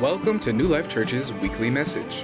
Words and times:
Welcome 0.00 0.38
to 0.40 0.52
New 0.52 0.68
Life 0.68 0.90
Church's 0.90 1.32
weekly 1.32 1.70
message. 1.70 2.22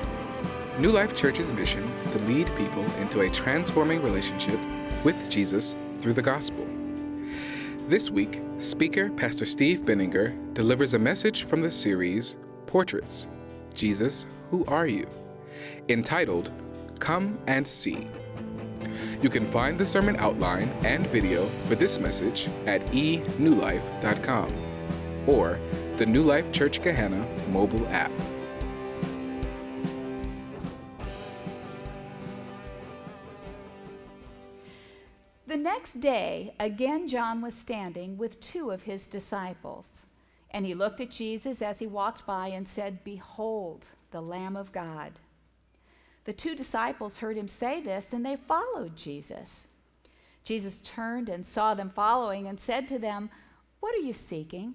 New 0.78 0.90
Life 0.90 1.16
Church's 1.16 1.54
mission 1.54 1.82
is 2.00 2.08
to 2.08 2.18
lead 2.24 2.54
people 2.58 2.84
into 2.96 3.22
a 3.22 3.30
transforming 3.30 4.02
relationship 4.02 4.60
with 5.04 5.30
Jesus 5.30 5.74
through 5.96 6.12
the 6.12 6.20
gospel. 6.20 6.68
This 7.88 8.10
week, 8.10 8.42
speaker 8.58 9.08
Pastor 9.08 9.46
Steve 9.46 9.86
Benninger 9.86 10.52
delivers 10.52 10.92
a 10.92 10.98
message 10.98 11.44
from 11.44 11.62
the 11.62 11.70
series 11.70 12.36
Portraits 12.66 13.26
Jesus, 13.72 14.26
Who 14.50 14.66
Are 14.66 14.86
You? 14.86 15.08
entitled 15.88 16.52
Come 16.98 17.38
and 17.46 17.66
See. 17.66 18.06
You 19.22 19.30
can 19.30 19.50
find 19.50 19.78
the 19.78 19.86
sermon 19.86 20.16
outline 20.16 20.68
and 20.84 21.06
video 21.06 21.46
for 21.68 21.74
this 21.74 21.98
message 21.98 22.48
at 22.66 22.84
enewlife.com 22.88 24.52
or 25.26 25.58
the 26.02 26.06
New 26.06 26.24
Life 26.24 26.50
Church 26.50 26.82
Gahanna 26.82 27.24
mobile 27.50 27.86
app. 27.86 28.10
The 35.46 35.56
next 35.56 36.00
day, 36.00 36.54
again 36.58 37.06
John 37.06 37.40
was 37.40 37.54
standing 37.54 38.18
with 38.18 38.40
two 38.40 38.72
of 38.72 38.82
his 38.82 39.06
disciples. 39.06 40.02
And 40.50 40.66
he 40.66 40.74
looked 40.74 41.00
at 41.00 41.08
Jesus 41.08 41.62
as 41.62 41.78
he 41.78 41.86
walked 41.86 42.26
by 42.26 42.48
and 42.48 42.66
said, 42.66 43.04
Behold, 43.04 43.86
the 44.10 44.20
Lamb 44.20 44.56
of 44.56 44.72
God. 44.72 45.20
The 46.24 46.32
two 46.32 46.56
disciples 46.56 47.18
heard 47.18 47.36
him 47.36 47.46
say 47.46 47.80
this, 47.80 48.12
and 48.12 48.26
they 48.26 48.34
followed 48.34 48.96
Jesus. 48.96 49.68
Jesus 50.42 50.80
turned 50.82 51.28
and 51.28 51.46
saw 51.46 51.74
them 51.74 51.90
following 51.94 52.48
and 52.48 52.58
said 52.58 52.88
to 52.88 52.98
them, 52.98 53.30
What 53.78 53.94
are 53.94 53.98
you 54.04 54.12
seeking? 54.12 54.74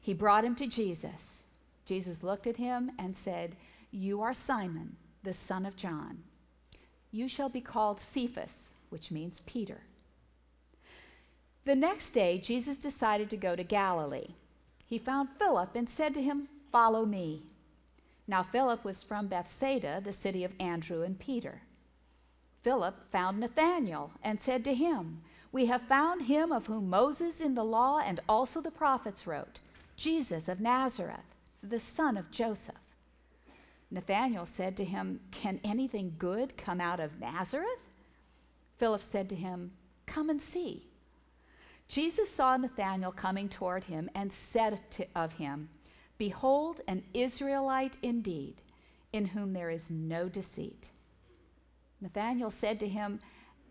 He 0.00 0.14
brought 0.14 0.44
him 0.44 0.54
to 0.56 0.66
Jesus. 0.66 1.44
Jesus 1.84 2.22
looked 2.22 2.46
at 2.46 2.56
him 2.56 2.92
and 2.98 3.16
said, 3.16 3.56
You 3.90 4.22
are 4.22 4.32
Simon, 4.32 4.96
the 5.22 5.32
son 5.32 5.66
of 5.66 5.76
John. 5.76 6.22
You 7.10 7.28
shall 7.28 7.48
be 7.48 7.60
called 7.60 8.00
Cephas, 8.00 8.72
which 8.88 9.10
means 9.10 9.42
Peter. 9.46 9.82
The 11.64 11.74
next 11.74 12.10
day, 12.10 12.38
Jesus 12.38 12.78
decided 12.78 13.28
to 13.30 13.36
go 13.36 13.54
to 13.54 13.62
Galilee. 13.62 14.34
He 14.86 14.98
found 14.98 15.28
Philip 15.38 15.70
and 15.74 15.88
said 15.88 16.14
to 16.14 16.22
him, 16.22 16.48
Follow 16.72 17.04
me. 17.04 17.42
Now, 18.26 18.42
Philip 18.42 18.84
was 18.84 19.02
from 19.02 19.26
Bethsaida, 19.26 20.00
the 20.02 20.12
city 20.12 20.44
of 20.44 20.52
Andrew 20.60 21.02
and 21.02 21.18
Peter. 21.18 21.62
Philip 22.62 23.10
found 23.10 23.40
Nathanael 23.40 24.12
and 24.22 24.40
said 24.40 24.64
to 24.64 24.74
him, 24.74 25.22
We 25.50 25.66
have 25.66 25.82
found 25.82 26.22
him 26.22 26.52
of 26.52 26.66
whom 26.66 26.88
Moses 26.88 27.40
in 27.40 27.54
the 27.54 27.64
law 27.64 27.98
and 27.98 28.20
also 28.28 28.60
the 28.60 28.70
prophets 28.70 29.26
wrote, 29.26 29.58
Jesus 30.00 30.48
of 30.48 30.60
Nazareth, 30.60 31.36
the 31.62 31.78
son 31.78 32.16
of 32.16 32.30
Joseph. 32.30 32.74
Nathanael 33.90 34.46
said 34.46 34.74
to 34.78 34.84
him, 34.86 35.20
Can 35.30 35.60
anything 35.62 36.14
good 36.16 36.56
come 36.56 36.80
out 36.80 37.00
of 37.00 37.20
Nazareth? 37.20 37.68
Philip 38.78 39.02
said 39.02 39.28
to 39.28 39.36
him, 39.36 39.72
Come 40.06 40.30
and 40.30 40.40
see. 40.40 40.88
Jesus 41.86 42.30
saw 42.30 42.56
Nathanael 42.56 43.12
coming 43.12 43.46
toward 43.50 43.84
him 43.84 44.08
and 44.14 44.32
said 44.32 44.80
to, 44.92 45.06
of 45.14 45.34
him, 45.34 45.68
Behold, 46.16 46.80
an 46.88 47.02
Israelite 47.12 47.98
indeed, 48.00 48.62
in 49.12 49.26
whom 49.26 49.52
there 49.52 49.68
is 49.68 49.90
no 49.90 50.30
deceit. 50.30 50.92
Nathanael 52.00 52.50
said 52.50 52.80
to 52.80 52.88
him, 52.88 53.20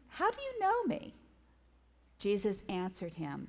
How 0.09 0.29
do 0.29 0.37
you 0.39 0.59
know 0.59 0.83
me? 0.83 1.15
Jesus 2.19 2.61
answered 2.69 3.15
him, 3.15 3.47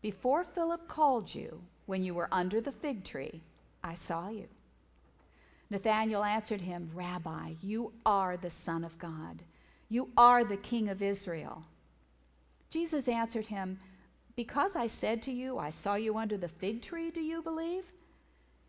Before 0.00 0.44
Philip 0.44 0.86
called 0.86 1.34
you, 1.34 1.64
when 1.90 2.04
you 2.04 2.14
were 2.14 2.28
under 2.30 2.60
the 2.60 2.70
fig 2.70 3.02
tree, 3.02 3.40
I 3.82 3.94
saw 3.94 4.28
you. 4.28 4.46
Nathanael 5.70 6.22
answered 6.22 6.60
him, 6.60 6.88
Rabbi, 6.94 7.54
you 7.60 7.92
are 8.06 8.36
the 8.36 8.48
Son 8.48 8.84
of 8.84 8.96
God. 8.96 9.42
You 9.88 10.08
are 10.16 10.44
the 10.44 10.56
King 10.56 10.88
of 10.88 11.02
Israel. 11.02 11.64
Jesus 12.70 13.08
answered 13.08 13.46
him, 13.46 13.80
Because 14.36 14.76
I 14.76 14.86
said 14.86 15.20
to 15.22 15.32
you, 15.32 15.58
I 15.58 15.70
saw 15.70 15.96
you 15.96 16.16
under 16.16 16.36
the 16.36 16.46
fig 16.46 16.80
tree, 16.80 17.10
do 17.10 17.20
you 17.20 17.42
believe? 17.42 17.86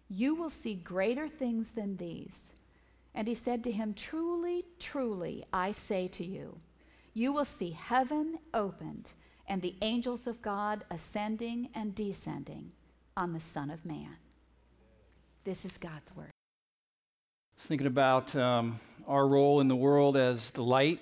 You 0.09 0.33
will 0.33 0.49
see 0.49 0.73
greater 0.73 1.27
things 1.27 1.69
than 1.69 1.97
these. 1.97 2.53
And 3.13 3.27
he 3.27 3.35
said 3.35 3.63
to 3.65 3.71
him, 3.71 3.93
Truly, 3.93 4.65
truly, 4.79 5.45
I 5.53 5.73
say 5.73 6.07
to 6.07 6.25
you, 6.25 6.57
you 7.13 7.31
will 7.31 7.45
see 7.45 7.69
heaven 7.69 8.39
opened 8.51 9.11
and 9.47 9.61
the 9.61 9.75
angels 9.83 10.25
of 10.25 10.41
God 10.41 10.85
ascending 10.89 11.69
and 11.75 11.93
descending 11.93 12.71
on 13.17 13.33
the 13.33 13.39
Son 13.39 13.69
of 13.69 13.85
Man. 13.85 14.15
This 15.43 15.65
is 15.65 15.77
God's 15.77 16.15
word. 16.15 16.29
I 16.29 17.57
was 17.57 17.65
thinking 17.65 17.87
about 17.87 18.35
um, 18.35 18.79
our 19.07 19.27
role 19.27 19.59
in 19.59 19.67
the 19.67 19.75
world 19.75 20.15
as 20.15 20.51
the 20.51 20.63
light, 20.63 21.01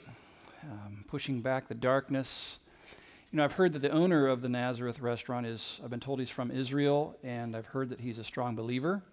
um, 0.64 1.06
pushing 1.08 1.42
back 1.42 1.68
the 1.68 1.76
darkness. 1.76 2.58
You 3.32 3.38
know, 3.38 3.44
I've 3.44 3.54
heard 3.54 3.74
that 3.74 3.82
the 3.84 3.92
owner 3.92 4.28
of 4.28 4.42
the 4.42 4.50
Nazareth 4.50 5.00
restaurant 5.00 5.46
is, 5.46 5.80
I've 5.84 5.92
been 5.92 6.00
told 6.00 6.20
he's 6.20 6.30
from 6.30 6.50
Israel, 6.50 7.16
and 7.24 7.56
I've 7.56 7.68
heard 7.68 7.90
that 7.90 8.00
he's 8.00 8.18
a 8.18 8.24
strong 8.24 8.56
believer 8.56 9.04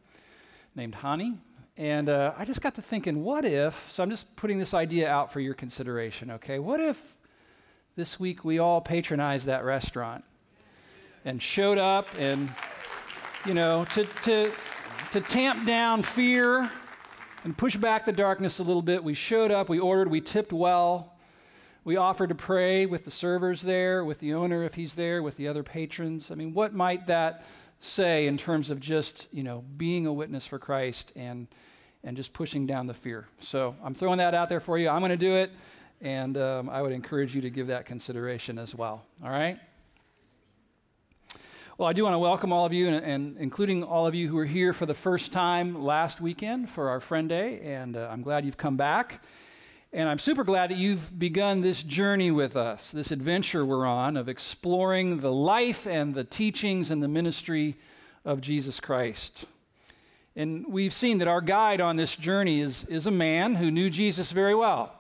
named 0.75 0.95
Hani. 0.95 1.37
And 1.77 2.09
uh, 2.09 2.33
I 2.39 2.47
just 2.47 2.63
got 2.63 2.75
to 2.77 2.83
thinking, 2.83 3.23
what 3.23 3.45
if, 3.45 3.91
so 3.91 4.03
I'm 4.03 4.09
just 4.09 4.35
putting 4.37 4.57
this 4.57 4.73
idea 4.73 5.11
out 5.11 5.31
for 5.31 5.41
your 5.41 5.53
consideration, 5.53 6.31
okay? 6.31 6.59
What 6.59 6.81
if 6.81 7.17
this 7.95 8.19
week 8.19 8.43
we 8.45 8.59
all 8.59 8.81
patronized 8.81 9.47
that 9.47 9.65
restaurant 9.65 10.25
and 11.27 11.43
showed 11.43 11.77
up 11.77 12.09
and, 12.19 12.51
you 13.47 13.55
know, 13.55 13.85
to, 13.95 14.05
to, 14.05 14.53
to 15.13 15.21
tamp 15.21 15.67
down 15.67 16.03
fear 16.03 16.69
and 17.45 17.57
push 17.57 17.77
back 17.77 18.05
the 18.05 18.13
darkness 18.13 18.59
a 18.59 18.65
little 18.65 18.83
bit, 18.83 19.05
we 19.05 19.15
showed 19.15 19.53
up, 19.53 19.69
we 19.69 19.79
ordered, 19.79 20.11
we 20.11 20.21
tipped 20.21 20.53
well. 20.53 21.13
We 21.85 21.97
offered 21.97 22.31
to 22.31 22.35
pray 22.35 22.87
with 22.87 23.05
the 23.05 23.13
servers 23.13 23.63
there, 23.63 24.05
with 24.05 24.19
the 24.19 24.35
owner 24.35 24.65
if 24.65 24.75
he's 24.75 24.95
there, 24.95 25.23
with 25.23 25.37
the 25.37 25.47
other 25.47 25.63
patrons. 25.63 26.33
I 26.33 26.35
mean, 26.35 26.53
what 26.53 26.75
might 26.75 27.07
that 27.07 27.45
say 27.79 28.27
in 28.27 28.37
terms 28.37 28.71
of 28.71 28.81
just, 28.81 29.29
you 29.31 29.45
know, 29.45 29.63
being 29.77 30.07
a 30.07 30.13
witness 30.13 30.45
for 30.45 30.59
Christ 30.59 31.13
and 31.15 31.47
and 32.03 32.17
just 32.17 32.33
pushing 32.33 32.67
down 32.67 32.89
the 32.89 32.95
fear? 32.95 33.29
So 33.39 33.77
I'm 33.85 33.95
throwing 33.95 34.19
that 34.19 34.35
out 34.35 34.49
there 34.49 34.59
for 34.59 34.79
you. 34.79 34.89
I'm 34.89 34.99
going 34.99 35.11
to 35.11 35.17
do 35.17 35.37
it, 35.37 35.53
and 36.01 36.37
um, 36.37 36.69
I 36.69 36.83
would 36.83 36.91
encourage 36.91 37.37
you 37.37 37.41
to 37.43 37.51
give 37.51 37.69
that 37.69 37.87
consideration 37.87 38.59
as 38.59 38.75
well. 38.75 39.05
All 39.23 39.31
right. 39.31 39.61
Well, 41.79 41.91
I 41.91 41.93
do 41.93 42.05
want 42.05 42.15
to 42.15 42.19
welcome 42.19 42.55
all 42.55 42.65
of 42.65 42.73
you, 42.73 42.89
and, 42.89 43.05
and, 43.05 43.37
including 43.37 43.85
all 43.85 44.07
of 44.07 44.15
you 44.15 44.29
who 44.29 44.37
were 44.37 44.47
here 44.47 44.73
for 44.73 44.87
the 44.87 44.95
first 44.95 45.31
time 45.31 45.85
last 45.85 46.23
weekend 46.23 46.71
for 46.71 46.89
our 46.89 47.01
Friend 47.01 47.29
Day, 47.29 47.61
and 47.65 47.99
uh, 47.99 48.09
I'm 48.11 48.23
glad 48.23 48.47
you've 48.47 48.57
come 48.57 48.79
back. 48.79 49.23
And 49.93 50.09
I'm 50.09 50.19
super 50.19 50.43
glad 50.43 50.71
that 50.71 50.79
you've 50.79 51.19
begun 51.19 51.61
this 51.61 51.83
journey 51.83 52.31
with 52.31 52.57
us, 52.57 52.93
this 52.93 53.11
adventure 53.11 53.67
we're 53.67 53.85
on 53.85 54.17
of 54.17 54.27
exploring 54.27 55.21
the 55.21 55.31
life 55.31 55.87
and 55.87 56.15
the 56.15 56.25
teachings 56.25 56.91
and 56.91 57.03
the 57.03 57.09
ministry 57.09 57.77
of 58.25 58.41
Jesus 58.41 58.81
Christ. 58.81 59.45
And 60.35 60.65
we've 60.67 60.95
seen 60.95 61.19
that 61.19 61.29
our 61.29 61.43
guide 61.43 61.83
on 61.83 61.97
this 61.97 62.17
journey 62.17 62.63
is, 62.63 62.87
is 62.87 63.07
a 63.07 63.11
man 63.11 63.55
who 63.55 63.71
knew 63.71 63.91
Jesus 63.91 64.33
very 64.33 64.55
well. 64.55 64.95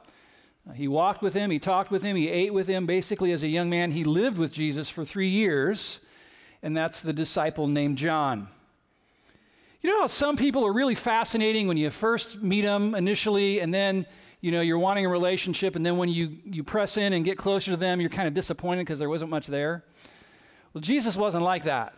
He 0.74 0.88
walked 0.88 1.22
with 1.22 1.32
him, 1.32 1.50
he 1.50 1.58
talked 1.58 1.90
with 1.90 2.02
him, 2.02 2.16
he 2.16 2.28
ate 2.28 2.52
with 2.52 2.66
him. 2.66 2.84
Basically, 2.84 3.32
as 3.32 3.42
a 3.42 3.48
young 3.48 3.70
man, 3.70 3.92
he 3.92 4.04
lived 4.04 4.36
with 4.36 4.52
Jesus 4.52 4.90
for 4.90 5.06
three 5.06 5.28
years, 5.28 6.00
and 6.62 6.76
that's 6.76 7.00
the 7.00 7.12
disciple 7.12 7.66
named 7.66 7.98
John. 7.98 8.48
You 9.80 9.90
know 9.90 10.00
how 10.00 10.06
some 10.06 10.36
people 10.36 10.66
are 10.66 10.72
really 10.72 10.94
fascinating 10.94 11.68
when 11.68 11.76
you 11.76 11.90
first 11.90 12.42
meet 12.42 12.62
them 12.62 12.94
initially, 12.94 13.60
and 13.60 13.72
then 13.72 14.06
you 14.40 14.50
know 14.50 14.60
you're 14.60 14.78
wanting 14.78 15.06
a 15.06 15.08
relationship, 15.08 15.76
and 15.76 15.86
then 15.86 15.96
when 15.96 16.08
you, 16.08 16.38
you 16.44 16.64
press 16.64 16.96
in 16.96 17.12
and 17.12 17.24
get 17.24 17.38
closer 17.38 17.70
to 17.70 17.76
them, 17.76 18.00
you're 18.00 18.10
kind 18.10 18.28
of 18.28 18.34
disappointed 18.34 18.82
because 18.82 18.98
there 18.98 19.08
wasn't 19.08 19.30
much 19.30 19.46
there? 19.46 19.84
Well, 20.74 20.80
Jesus 20.80 21.16
wasn't 21.16 21.44
like 21.44 21.64
that. 21.64 21.94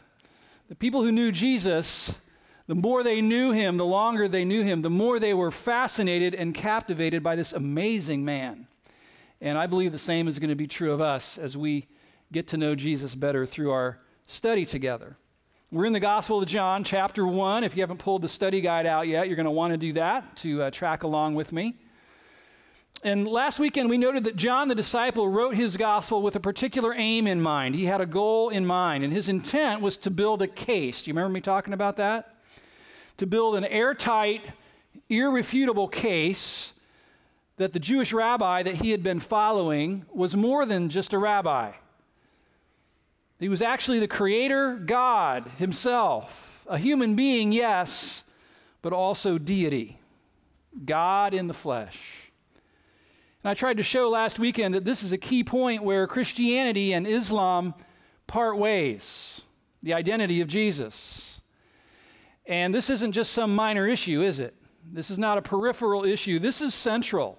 The 0.68 0.74
people 0.74 1.02
who 1.02 1.12
knew 1.12 1.32
Jesus 1.32 2.14
the 2.68 2.74
more 2.74 3.02
they 3.02 3.22
knew 3.22 3.50
him, 3.50 3.78
the 3.78 3.86
longer 3.86 4.28
they 4.28 4.44
knew 4.44 4.62
him, 4.62 4.82
the 4.82 4.90
more 4.90 5.18
they 5.18 5.32
were 5.32 5.50
fascinated 5.50 6.34
and 6.34 6.54
captivated 6.54 7.22
by 7.22 7.34
this 7.34 7.54
amazing 7.54 8.26
man. 8.26 8.66
And 9.40 9.56
I 9.56 9.66
believe 9.66 9.90
the 9.90 9.98
same 9.98 10.28
is 10.28 10.38
going 10.38 10.50
to 10.50 10.54
be 10.54 10.66
true 10.66 10.92
of 10.92 11.00
us 11.00 11.38
as 11.38 11.56
we 11.56 11.88
get 12.30 12.48
to 12.48 12.58
know 12.58 12.74
Jesus 12.74 13.14
better 13.14 13.46
through 13.46 13.70
our 13.70 13.98
study 14.28 14.66
together. 14.66 15.16
We're 15.72 15.86
in 15.86 15.94
the 15.94 16.00
Gospel 16.00 16.42
of 16.42 16.46
John, 16.46 16.84
chapter 16.84 17.26
1. 17.26 17.64
If 17.64 17.74
you 17.74 17.82
haven't 17.82 17.96
pulled 17.96 18.20
the 18.20 18.28
study 18.28 18.60
guide 18.60 18.84
out 18.84 19.08
yet, 19.08 19.26
you're 19.26 19.36
going 19.36 19.46
to 19.46 19.50
want 19.50 19.72
to 19.72 19.78
do 19.78 19.94
that 19.94 20.36
to 20.36 20.64
uh, 20.64 20.70
track 20.70 21.02
along 21.02 21.34
with 21.34 21.50
me. 21.50 21.76
And 23.02 23.26
last 23.26 23.58
weekend, 23.58 23.88
we 23.88 23.96
noted 23.96 24.24
that 24.24 24.36
John 24.36 24.68
the 24.68 24.74
disciple 24.74 25.28
wrote 25.30 25.54
his 25.54 25.78
gospel 25.78 26.20
with 26.20 26.36
a 26.36 26.40
particular 26.40 26.94
aim 26.94 27.26
in 27.26 27.40
mind. 27.40 27.74
He 27.74 27.86
had 27.86 28.02
a 28.02 28.06
goal 28.06 28.50
in 28.50 28.66
mind, 28.66 29.02
and 29.02 29.12
his 29.12 29.30
intent 29.30 29.80
was 29.80 29.96
to 29.98 30.10
build 30.10 30.42
a 30.42 30.46
case. 30.46 31.02
Do 31.02 31.10
you 31.10 31.14
remember 31.14 31.32
me 31.32 31.40
talking 31.40 31.72
about 31.72 31.96
that? 31.96 32.34
To 33.16 33.26
build 33.26 33.56
an 33.56 33.64
airtight, 33.64 34.42
irrefutable 35.08 35.88
case 35.88 36.74
that 37.56 37.72
the 37.72 37.80
Jewish 37.80 38.12
rabbi 38.12 38.62
that 38.62 38.74
he 38.74 38.90
had 38.90 39.02
been 39.02 39.20
following 39.20 40.04
was 40.12 40.36
more 40.36 40.66
than 40.66 40.90
just 40.90 41.14
a 41.14 41.18
rabbi. 41.18 41.72
He 43.38 43.48
was 43.48 43.62
actually 43.62 44.00
the 44.00 44.08
creator 44.08 44.74
God 44.74 45.48
himself, 45.58 46.66
a 46.68 46.78
human 46.78 47.14
being, 47.14 47.52
yes, 47.52 48.24
but 48.82 48.92
also 48.92 49.38
deity, 49.38 50.00
God 50.84 51.34
in 51.34 51.46
the 51.46 51.54
flesh. 51.54 52.32
And 53.42 53.50
I 53.50 53.54
tried 53.54 53.76
to 53.76 53.82
show 53.82 54.08
last 54.08 54.38
weekend 54.38 54.74
that 54.74 54.84
this 54.84 55.02
is 55.02 55.12
a 55.12 55.18
key 55.18 55.44
point 55.44 55.84
where 55.84 56.06
Christianity 56.06 56.92
and 56.92 57.06
Islam 57.06 57.74
part 58.26 58.58
ways 58.58 59.40
the 59.82 59.94
identity 59.94 60.40
of 60.40 60.48
Jesus. 60.48 61.40
And 62.46 62.74
this 62.74 62.90
isn't 62.90 63.12
just 63.12 63.32
some 63.32 63.54
minor 63.54 63.86
issue, 63.86 64.22
is 64.22 64.40
it? 64.40 64.54
This 64.90 65.10
is 65.10 65.18
not 65.18 65.38
a 65.38 65.42
peripheral 65.42 66.04
issue. 66.04 66.38
This 66.38 66.60
is 66.60 66.74
central. 66.74 67.38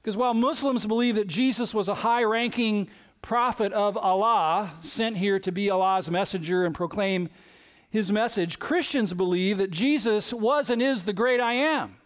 Because 0.00 0.16
while 0.16 0.34
Muslims 0.34 0.86
believe 0.86 1.16
that 1.16 1.26
Jesus 1.26 1.74
was 1.74 1.88
a 1.88 1.94
high 1.94 2.22
ranking 2.22 2.88
prophet 3.22 3.72
of 3.72 3.96
Allah, 3.96 4.72
sent 4.80 5.16
here 5.16 5.38
to 5.40 5.52
be 5.52 5.70
Allah's 5.70 6.10
messenger 6.10 6.64
and 6.64 6.74
proclaim 6.74 7.28
his 7.90 8.12
message, 8.12 8.58
Christians 8.58 9.14
believe 9.14 9.58
that 9.58 9.70
Jesus 9.70 10.32
was 10.32 10.70
and 10.70 10.82
is 10.82 11.04
the 11.04 11.12
great 11.12 11.40
I 11.40 11.54
am. 11.54 11.96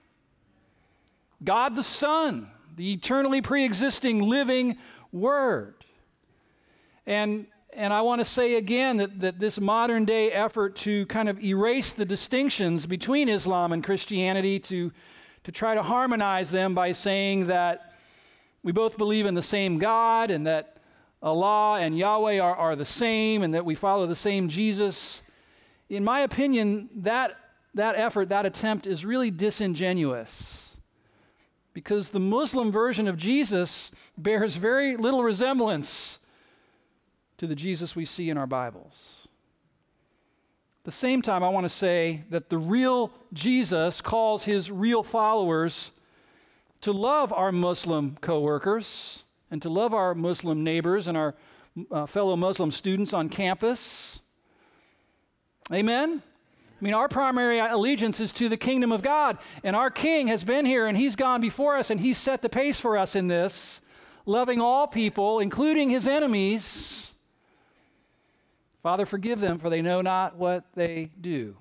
God 1.43 1.75
the 1.75 1.83
Son, 1.83 2.49
the 2.77 2.93
eternally 2.93 3.41
pre 3.41 3.65
existing 3.65 4.21
living 4.21 4.77
Word. 5.13 5.75
And, 7.07 7.47
and 7.73 7.93
I 7.93 8.03
want 8.03 8.21
to 8.21 8.25
say 8.25 8.55
again 8.55 8.99
that, 8.99 9.21
that 9.21 9.39
this 9.41 9.59
modern 9.59 10.05
day 10.05 10.31
effort 10.31 10.77
to 10.77 11.07
kind 11.07 11.29
of 11.29 11.43
erase 11.43 11.93
the 11.93 12.05
distinctions 12.05 12.87
between 12.87 13.29
Islam 13.29 13.73
and 13.73 13.83
Christianity, 13.83 14.61
to, 14.61 14.93
to 15.45 15.53
try 15.53 15.75
to 15.75 15.83
harmonize 15.83 16.51
them 16.51 16.75
by 16.75 16.93
saying 16.93 17.49
that 17.49 17.95
we 18.63 18.71
both 18.71 18.99
believe 18.99 19.27
in 19.27 19.35
the 19.35 19.43
same 19.43 19.79
God 19.79 20.31
and 20.31 20.47
that 20.47 20.77
Allah 21.23 21.81
and 21.81 21.97
Yahweh 21.97 22.39
are, 22.39 22.57
are 22.57 22.77
the 22.77 22.85
same 22.85 23.43
and 23.43 23.55
that 23.55 23.65
we 23.65 23.75
follow 23.75 24.07
the 24.07 24.17
same 24.17 24.49
Jesus, 24.49 25.23
in 25.89 26.03
my 26.03 26.21
opinion, 26.21 26.89
that, 26.97 27.37
that 27.75 27.97
effort, 27.97 28.31
that 28.31 28.47
attempt 28.47 28.87
is 28.87 29.05
really 29.05 29.31
disingenuous. 29.31 30.77
Because 31.73 32.11
the 32.11 32.21
Muslim 32.21 32.73
version 32.73 33.07
of 33.07 33.17
Jesus 33.17 33.91
bears 34.17 34.57
very 34.57 34.97
little 34.97 35.23
resemblance 35.23 36.19
to 37.37 37.47
the 37.47 37.55
Jesus 37.55 37.95
we 37.95 38.05
see 38.05 38.29
in 38.29 38.37
our 38.37 38.47
Bibles. 38.47 39.29
At 40.81 40.85
the 40.85 40.93
same 40.93 41.21
time, 41.21 41.45
I 41.45 41.51
want 41.51 41.65
to 41.65 41.71
say 41.71 42.25
that 42.31 42.49
the 42.49 42.59
real 42.59 43.13
Jesus 43.35 44.01
calls 44.01 44.45
his 44.45 44.71
real 44.71 45.03
followers 45.03 45.93
to 46.81 46.93
love 46.93 47.33
our 47.33 47.53
Muslim 47.53 48.17
coworkers 48.21 49.25
and 49.51 49.61
to 49.63 49.69
love 49.69 49.93
our 49.93 50.15
Muslim 50.15 50.63
neighbors 50.65 51.07
and 51.07 51.17
our 51.17 51.35
uh, 51.91 52.07
fellow 52.07 52.37
Muslim 52.37 52.71
students 52.71 53.13
on 53.13 53.29
campus. 53.29 54.21
Amen? 55.73 56.23
I 56.81 56.85
mean, 56.85 56.95
our 56.95 57.09
primary 57.09 57.59
allegiance 57.59 58.21
is 58.21 58.33
to 58.35 58.49
the 58.49 58.57
kingdom 58.57 58.91
of 58.91 59.03
God, 59.03 59.39
and 59.63 59.77
our 59.77 59.91
King 59.91 60.29
has 60.29 60.45
been 60.45 60.65
here 60.65 60.87
and 60.87 60.97
he's 60.97 61.15
gone 61.15 61.41
before 61.41 61.77
us 61.77 61.91
and 61.91 62.01
he's 62.01 62.17
set 62.17 62.41
the 62.41 62.49
pace 62.49 62.81
for 62.81 62.97
us 62.97 63.15
in 63.15 63.29
this, 63.29 63.83
loving 64.25 64.61
all 64.61 64.87
people, 64.87 65.41
including 65.41 65.91
his 65.91 66.09
enemies. 66.09 67.13
Father, 68.83 69.05
forgive 69.05 69.41
them, 69.41 69.59
for 69.59 69.69
they 69.69 69.83
know 69.83 70.01
not 70.01 70.37
what 70.37 70.65
they 70.75 71.11
do. 71.21 71.55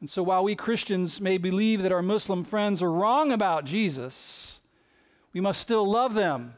And 0.00 0.10
so, 0.10 0.22
while 0.22 0.42
we 0.42 0.56
Christians 0.56 1.20
may 1.20 1.38
believe 1.38 1.82
that 1.82 1.92
our 1.92 2.02
Muslim 2.02 2.42
friends 2.42 2.82
are 2.82 2.92
wrong 2.92 3.30
about 3.30 3.64
Jesus, 3.64 4.53
we 5.34 5.40
must 5.40 5.60
still 5.60 5.84
love 5.84 6.14
them 6.14 6.54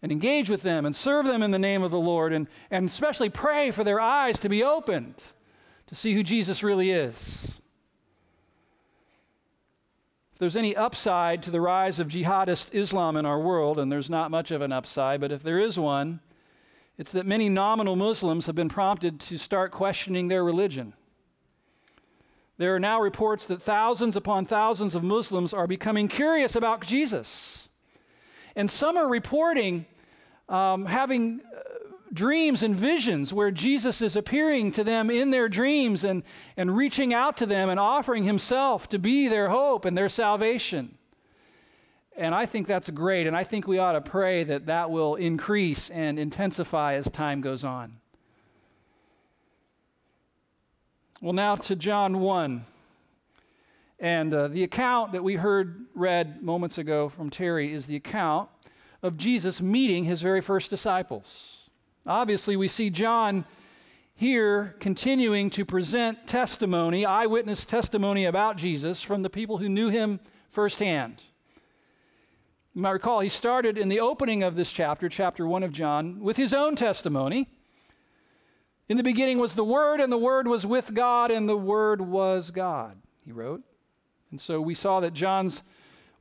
and 0.00 0.12
engage 0.12 0.48
with 0.48 0.62
them 0.62 0.86
and 0.86 0.94
serve 0.94 1.26
them 1.26 1.42
in 1.42 1.50
the 1.50 1.58
name 1.58 1.82
of 1.82 1.90
the 1.90 1.98
Lord 1.98 2.32
and, 2.32 2.46
and 2.70 2.88
especially 2.88 3.28
pray 3.28 3.72
for 3.72 3.82
their 3.82 4.00
eyes 4.00 4.38
to 4.40 4.48
be 4.48 4.62
opened 4.62 5.22
to 5.88 5.94
see 5.94 6.14
who 6.14 6.22
Jesus 6.22 6.62
really 6.62 6.92
is. 6.92 7.60
If 10.32 10.38
there's 10.38 10.56
any 10.56 10.76
upside 10.76 11.42
to 11.44 11.50
the 11.50 11.60
rise 11.60 11.98
of 11.98 12.08
jihadist 12.08 12.68
Islam 12.72 13.16
in 13.16 13.24
our 13.24 13.40
world, 13.40 13.78
and 13.78 13.90
there's 13.90 14.10
not 14.10 14.30
much 14.30 14.50
of 14.50 14.60
an 14.60 14.70
upside, 14.70 15.20
but 15.20 15.32
if 15.32 15.42
there 15.42 15.58
is 15.58 15.78
one, 15.78 16.20
it's 16.98 17.12
that 17.12 17.26
many 17.26 17.48
nominal 17.48 17.96
Muslims 17.96 18.46
have 18.46 18.54
been 18.54 18.68
prompted 18.68 19.18
to 19.20 19.38
start 19.38 19.72
questioning 19.72 20.28
their 20.28 20.44
religion. 20.44 20.92
There 22.58 22.74
are 22.74 22.80
now 22.80 23.00
reports 23.00 23.46
that 23.46 23.60
thousands 23.60 24.16
upon 24.16 24.46
thousands 24.46 24.94
of 24.94 25.02
Muslims 25.02 25.52
are 25.52 25.66
becoming 25.66 26.08
curious 26.08 26.56
about 26.56 26.80
Jesus. 26.80 27.68
And 28.54 28.70
some 28.70 28.96
are 28.96 29.08
reporting 29.08 29.84
um, 30.48 30.86
having 30.86 31.40
uh, 31.40 31.60
dreams 32.12 32.62
and 32.62 32.74
visions 32.74 33.34
where 33.34 33.50
Jesus 33.50 34.00
is 34.00 34.16
appearing 34.16 34.70
to 34.72 34.84
them 34.84 35.10
in 35.10 35.30
their 35.30 35.48
dreams 35.48 36.04
and, 36.04 36.22
and 36.56 36.74
reaching 36.74 37.12
out 37.12 37.36
to 37.38 37.46
them 37.46 37.68
and 37.68 37.78
offering 37.78 38.24
himself 38.24 38.88
to 38.88 38.98
be 38.98 39.28
their 39.28 39.50
hope 39.50 39.84
and 39.84 39.98
their 39.98 40.08
salvation. 40.08 40.96
And 42.16 42.34
I 42.34 42.46
think 42.46 42.66
that's 42.66 42.88
great. 42.88 43.26
And 43.26 43.36
I 43.36 43.44
think 43.44 43.68
we 43.68 43.78
ought 43.78 43.92
to 43.92 44.00
pray 44.00 44.44
that 44.44 44.66
that 44.66 44.90
will 44.90 45.16
increase 45.16 45.90
and 45.90 46.18
intensify 46.18 46.94
as 46.94 47.10
time 47.10 47.42
goes 47.42 47.62
on. 47.62 47.98
Well, 51.22 51.32
now 51.32 51.56
to 51.56 51.76
John 51.76 52.20
1. 52.20 52.62
And 53.98 54.34
uh, 54.34 54.48
the 54.48 54.64
account 54.64 55.12
that 55.12 55.24
we 55.24 55.34
heard 55.34 55.86
read 55.94 56.42
moments 56.42 56.76
ago 56.76 57.08
from 57.08 57.30
Terry 57.30 57.72
is 57.72 57.86
the 57.86 57.96
account 57.96 58.50
of 59.02 59.16
Jesus 59.16 59.62
meeting 59.62 60.04
his 60.04 60.20
very 60.20 60.42
first 60.42 60.68
disciples. 60.68 61.70
Obviously, 62.06 62.58
we 62.58 62.68
see 62.68 62.90
John 62.90 63.46
here 64.14 64.76
continuing 64.78 65.48
to 65.50 65.64
present 65.64 66.26
testimony, 66.26 67.06
eyewitness 67.06 67.64
testimony 67.64 68.26
about 68.26 68.58
Jesus 68.58 69.00
from 69.00 69.22
the 69.22 69.30
people 69.30 69.56
who 69.56 69.70
knew 69.70 69.88
him 69.88 70.20
firsthand. 70.50 71.22
You 72.74 72.82
might 72.82 72.90
recall 72.90 73.20
he 73.20 73.30
started 73.30 73.78
in 73.78 73.88
the 73.88 74.00
opening 74.00 74.42
of 74.42 74.54
this 74.54 74.70
chapter, 74.70 75.08
chapter 75.08 75.46
1 75.46 75.62
of 75.62 75.72
John, 75.72 76.20
with 76.20 76.36
his 76.36 76.52
own 76.52 76.76
testimony. 76.76 77.48
In 78.88 78.96
the 78.96 79.02
beginning 79.02 79.38
was 79.38 79.54
the 79.54 79.64
Word, 79.64 80.00
and 80.00 80.12
the 80.12 80.18
Word 80.18 80.46
was 80.46 80.66
with 80.66 80.94
God, 80.94 81.30
and 81.30 81.48
the 81.48 81.56
Word 81.56 82.00
was 82.00 82.50
God, 82.50 82.96
he 83.24 83.32
wrote. 83.32 83.62
And 84.30 84.40
so 84.40 84.60
we 84.60 84.74
saw 84.74 85.00
that 85.00 85.12
John's 85.14 85.62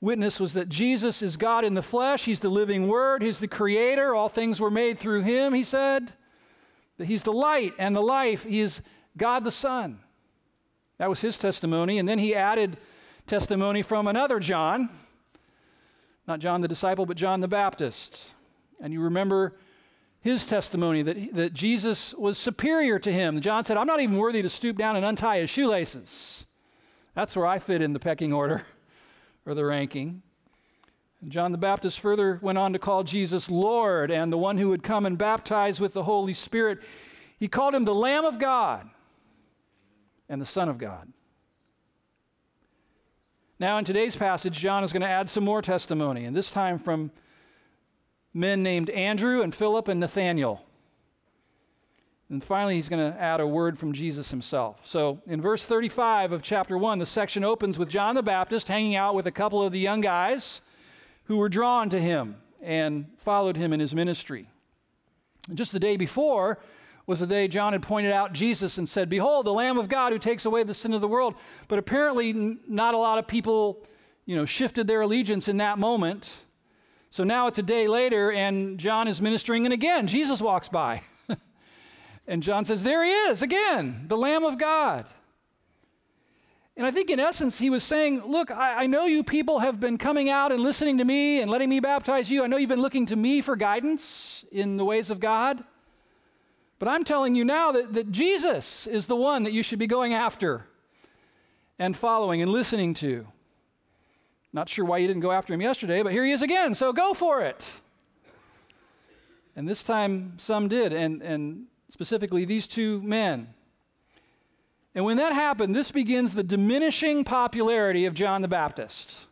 witness 0.02 0.40
was 0.40 0.54
that 0.54 0.70
Jesus 0.70 1.22
is 1.22 1.38
God 1.38 1.66
in 1.66 1.74
the 1.74 1.82
flesh. 1.82 2.26
He's 2.26 2.40
the 2.40 2.50
living 2.50 2.88
Word. 2.88 3.22
He's 3.22 3.40
the 3.40 3.48
Creator. 3.48 4.14
All 4.16 4.30
things 4.30 4.60
were 4.60 4.72
made 4.72 5.00
through 5.00 5.22
Him, 5.22 5.54
he 5.54 5.64
said. 5.64 6.12
That 6.98 7.06
He's 7.06 7.24
the 7.24 7.34
light 7.34 7.74
and 7.78 7.96
the 7.96 8.02
life. 8.02 8.44
He 8.44 8.60
is 8.60 8.82
God 9.18 9.44
the 9.44 9.52
Son. 9.52 10.00
That 10.98 11.10
was 11.10 11.22
his 11.22 11.38
testimony. 11.38 12.00
And 12.00 12.08
then 12.08 12.20
he 12.20 12.36
added 12.36 12.78
testimony 13.28 13.82
from 13.82 14.08
another 14.08 14.40
John, 14.40 14.90
not 16.28 16.40
John 16.40 16.62
the 16.62 16.68
disciple, 16.68 17.06
but 17.06 17.18
John 17.18 17.42
the 17.42 17.48
Baptist. 17.48 18.34
And 18.80 18.94
you 18.94 19.02
remember 19.02 19.56
his 20.26 20.44
testimony 20.44 21.04
that, 21.04 21.36
that 21.36 21.54
Jesus 21.54 22.12
was 22.16 22.40
superior 22.40 22.98
to 22.98 23.12
him. 23.12 23.40
John 23.42 23.64
said, 23.64 23.78
I'm 23.78 23.86
not 23.86 24.02
even 24.02 24.18
worthy 24.18 24.42
to 24.42 24.50
stoop 24.50 24.76
down 24.76 24.96
and 24.96 25.06
untie 25.06 25.38
his 25.38 25.52
shoelaces. 25.52 26.48
That's 27.14 27.36
where 27.36 27.46
I 27.46 27.60
fit 27.60 27.84
in 27.84 27.94
the 27.94 28.00
pecking 28.00 28.34
order 28.34 28.66
or 29.46 29.54
the 29.54 29.64
ranking. 29.64 30.24
And 31.22 31.32
John 31.32 31.52
the 31.52 31.60
Baptist 31.60 32.00
further 32.00 32.40
went 32.42 32.58
on 32.58 32.74
to 32.74 32.80
call 32.80 33.04
Jesus 33.04 33.52
Lord 33.52 34.10
and 34.10 34.34
the 34.34 34.38
one 34.38 34.58
who 34.58 34.70
would 34.70 34.82
come 34.82 35.06
and 35.06 35.16
baptize 35.16 35.80
with 35.80 35.94
the 35.94 36.02
Holy 36.02 36.34
Spirit. 36.34 36.80
He 37.38 37.48
called 37.48 37.76
him 37.76 37.86
the 37.86 37.94
Lamb 37.94 38.26
of 38.26 38.40
God 38.40 38.90
and 40.28 40.42
the 40.42 40.46
Son 40.46 40.70
of 40.70 40.80
God. 40.80 41.08
Now, 43.60 43.78
in 43.78 43.86
today's 43.86 44.16
passage, 44.16 44.58
John 44.58 44.84
is 44.84 44.92
going 44.92 45.04
to 45.04 45.08
add 45.08 45.30
some 45.30 45.46
more 45.46 45.62
testimony, 45.62 46.26
and 46.26 46.36
this 46.36 46.50
time 46.50 46.80
from 46.80 47.12
men 48.36 48.62
named 48.62 48.90
Andrew 48.90 49.42
and 49.42 49.56
Philip 49.56 49.88
and 49.88 50.00
Nathanael. 50.00 50.64
And 52.30 52.44
finally, 52.44 52.76
he's 52.76 52.90
going 52.90 53.14
to 53.14 53.20
add 53.20 53.40
a 53.40 53.48
word 53.48 53.80
from 53.80 53.94
Jesus 53.94 54.30
himself. 54.30 54.80
So, 54.84 55.22
in 55.26 55.42
verse 55.42 55.66
35 55.66 56.34
of 56.34 56.42
chapter 56.42 56.78
1, 56.78 57.00
the 57.00 57.06
section 57.06 57.44
opens 57.44 57.80
with 57.80 57.88
John 57.88 58.14
the 58.14 58.24
Baptist 58.24 58.68
hanging 58.68 58.96
out 58.96 59.16
with 59.16 59.28
a 59.28 59.32
couple 59.32 59.64
of 59.64 59.72
the 59.72 59.80
young 59.80 60.02
guys 60.02 60.62
who 61.26 61.38
were 61.38 61.50
drawn 61.50 61.90
to 61.90 62.02
him 62.02 62.36
and 62.62 63.06
followed 63.18 63.56
him 63.56 63.72
in 63.72 63.80
his 63.80 63.96
ministry. 63.96 64.50
And 65.48 65.58
just 65.58 65.72
the 65.72 65.80
day 65.80 65.98
before, 65.98 66.60
was 67.08 67.20
the 67.20 67.28
day 67.28 67.48
John 67.48 67.74
had 67.74 67.84
pointed 67.84 68.12
out 68.12 68.34
Jesus 68.34 68.80
and 68.80 68.90
said, 68.90 69.08
Behold, 69.08 69.46
the 69.46 69.54
Lamb 69.54 69.78
of 69.78 69.88
God 69.88 70.12
who 70.12 70.20
takes 70.20 70.46
away 70.46 70.64
the 70.64 70.74
sin 70.74 70.94
of 70.94 71.02
the 71.02 71.08
world. 71.08 71.36
But 71.68 71.80
apparently, 71.80 72.58
not 72.68 72.96
a 72.96 72.98
lot 72.98 73.20
of 73.20 73.28
people, 73.28 73.86
you 74.26 74.36
know, 74.36 74.46
shifted 74.46 74.88
their 74.88 75.02
allegiance 75.02 75.48
in 75.48 75.58
that 75.58 75.78
moment. 75.78 76.34
So 77.16 77.24
now 77.24 77.48
it's 77.48 77.60
a 77.60 77.64
day 77.64 77.88
later, 77.88 78.30
and 78.30 78.78
John 78.78 79.08
is 79.08 79.22
ministering, 79.22 79.66
and 79.66 79.72
again, 79.72 80.06
Jesus 80.06 80.42
walks 80.42 80.68
by. 80.68 81.02
and 82.28 82.44
John 82.44 82.66
says, 82.66 82.84
There 82.84 83.06
he 83.06 83.10
is, 83.10 83.42
again, 83.42 84.04
the 84.10 84.18
Lamb 84.18 84.44
of 84.44 84.58
God. 84.58 85.06
And 86.76 86.86
I 86.86 86.92
think 86.92 87.10
in 87.10 87.22
essence, 87.22 87.58
he 87.58 87.70
was 87.70 87.86
saying, 87.86 88.20
Look, 88.26 88.52
I, 88.52 88.84
I, 88.84 88.88
know 88.88 89.06
you 89.06 89.24
people 89.24 89.60
have 89.60 89.80
been 89.80 89.98
coming 89.98 90.30
out 90.30 90.52
and 90.52 90.62
listening 90.62 90.98
to 90.98 91.06
me 91.06 91.40
and 91.40 91.50
letting 91.50 91.70
me 91.70 91.80
baptize 91.80 92.30
you. 92.30 92.44
I 92.44 92.48
know 92.48 92.58
you've 92.58 92.68
been 92.68 92.82
looking 92.82 93.06
to 93.06 93.16
me 93.16 93.40
for 93.40 93.56
guidance 93.56 94.44
in 94.52 94.76
the 94.76 94.84
ways 94.84 95.10
of 95.10 95.22
God. 95.22 95.64
But 96.80 96.90
I'm 96.90 97.06
telling 97.06 97.34
you 97.34 97.46
now 97.46 97.72
that, 97.72 97.94
that 97.94 98.12
Jesus 98.12 98.88
is 98.88 99.08
the 99.08 99.16
one 99.16 99.44
that 99.44 99.54
you 99.54 99.64
should 99.64 99.80
be 99.80 99.88
going 99.88 100.14
after 100.14 100.68
and 101.80 101.96
following 101.96 102.42
and 102.42 102.52
listening 102.52 102.94
to. 102.96 103.26
Not 104.56 104.70
sure 104.70 104.86
why 104.86 105.00
you 105.00 105.08
didn't 105.08 105.22
go 105.22 105.34
after 105.34 105.54
him 105.54 105.62
yesterday, 105.62 106.02
but 106.02 106.14
here 106.14 106.24
he 106.24 106.32
is 106.32 106.42
again, 106.42 106.74
so 106.76 106.94
go 106.94 107.14
for 107.14 107.42
it. 107.42 107.68
And 109.58 109.68
this 109.68 109.84
time, 109.84 110.36
some 110.38 110.70
did, 110.70 110.94
and, 110.94 111.22
and 111.22 111.66
specifically 111.90 112.46
these 112.46 112.66
two 112.66 113.02
men. 113.02 113.54
And 114.96 115.04
when 115.04 115.18
that 115.18 115.34
happened, 115.34 115.76
this 115.76 115.92
begins 115.92 116.34
the 116.34 116.44
diminishing 116.44 117.26
popularity 117.26 118.06
of 118.06 118.14
John 118.14 118.42
the 118.42 118.48
Baptist. 118.48 119.28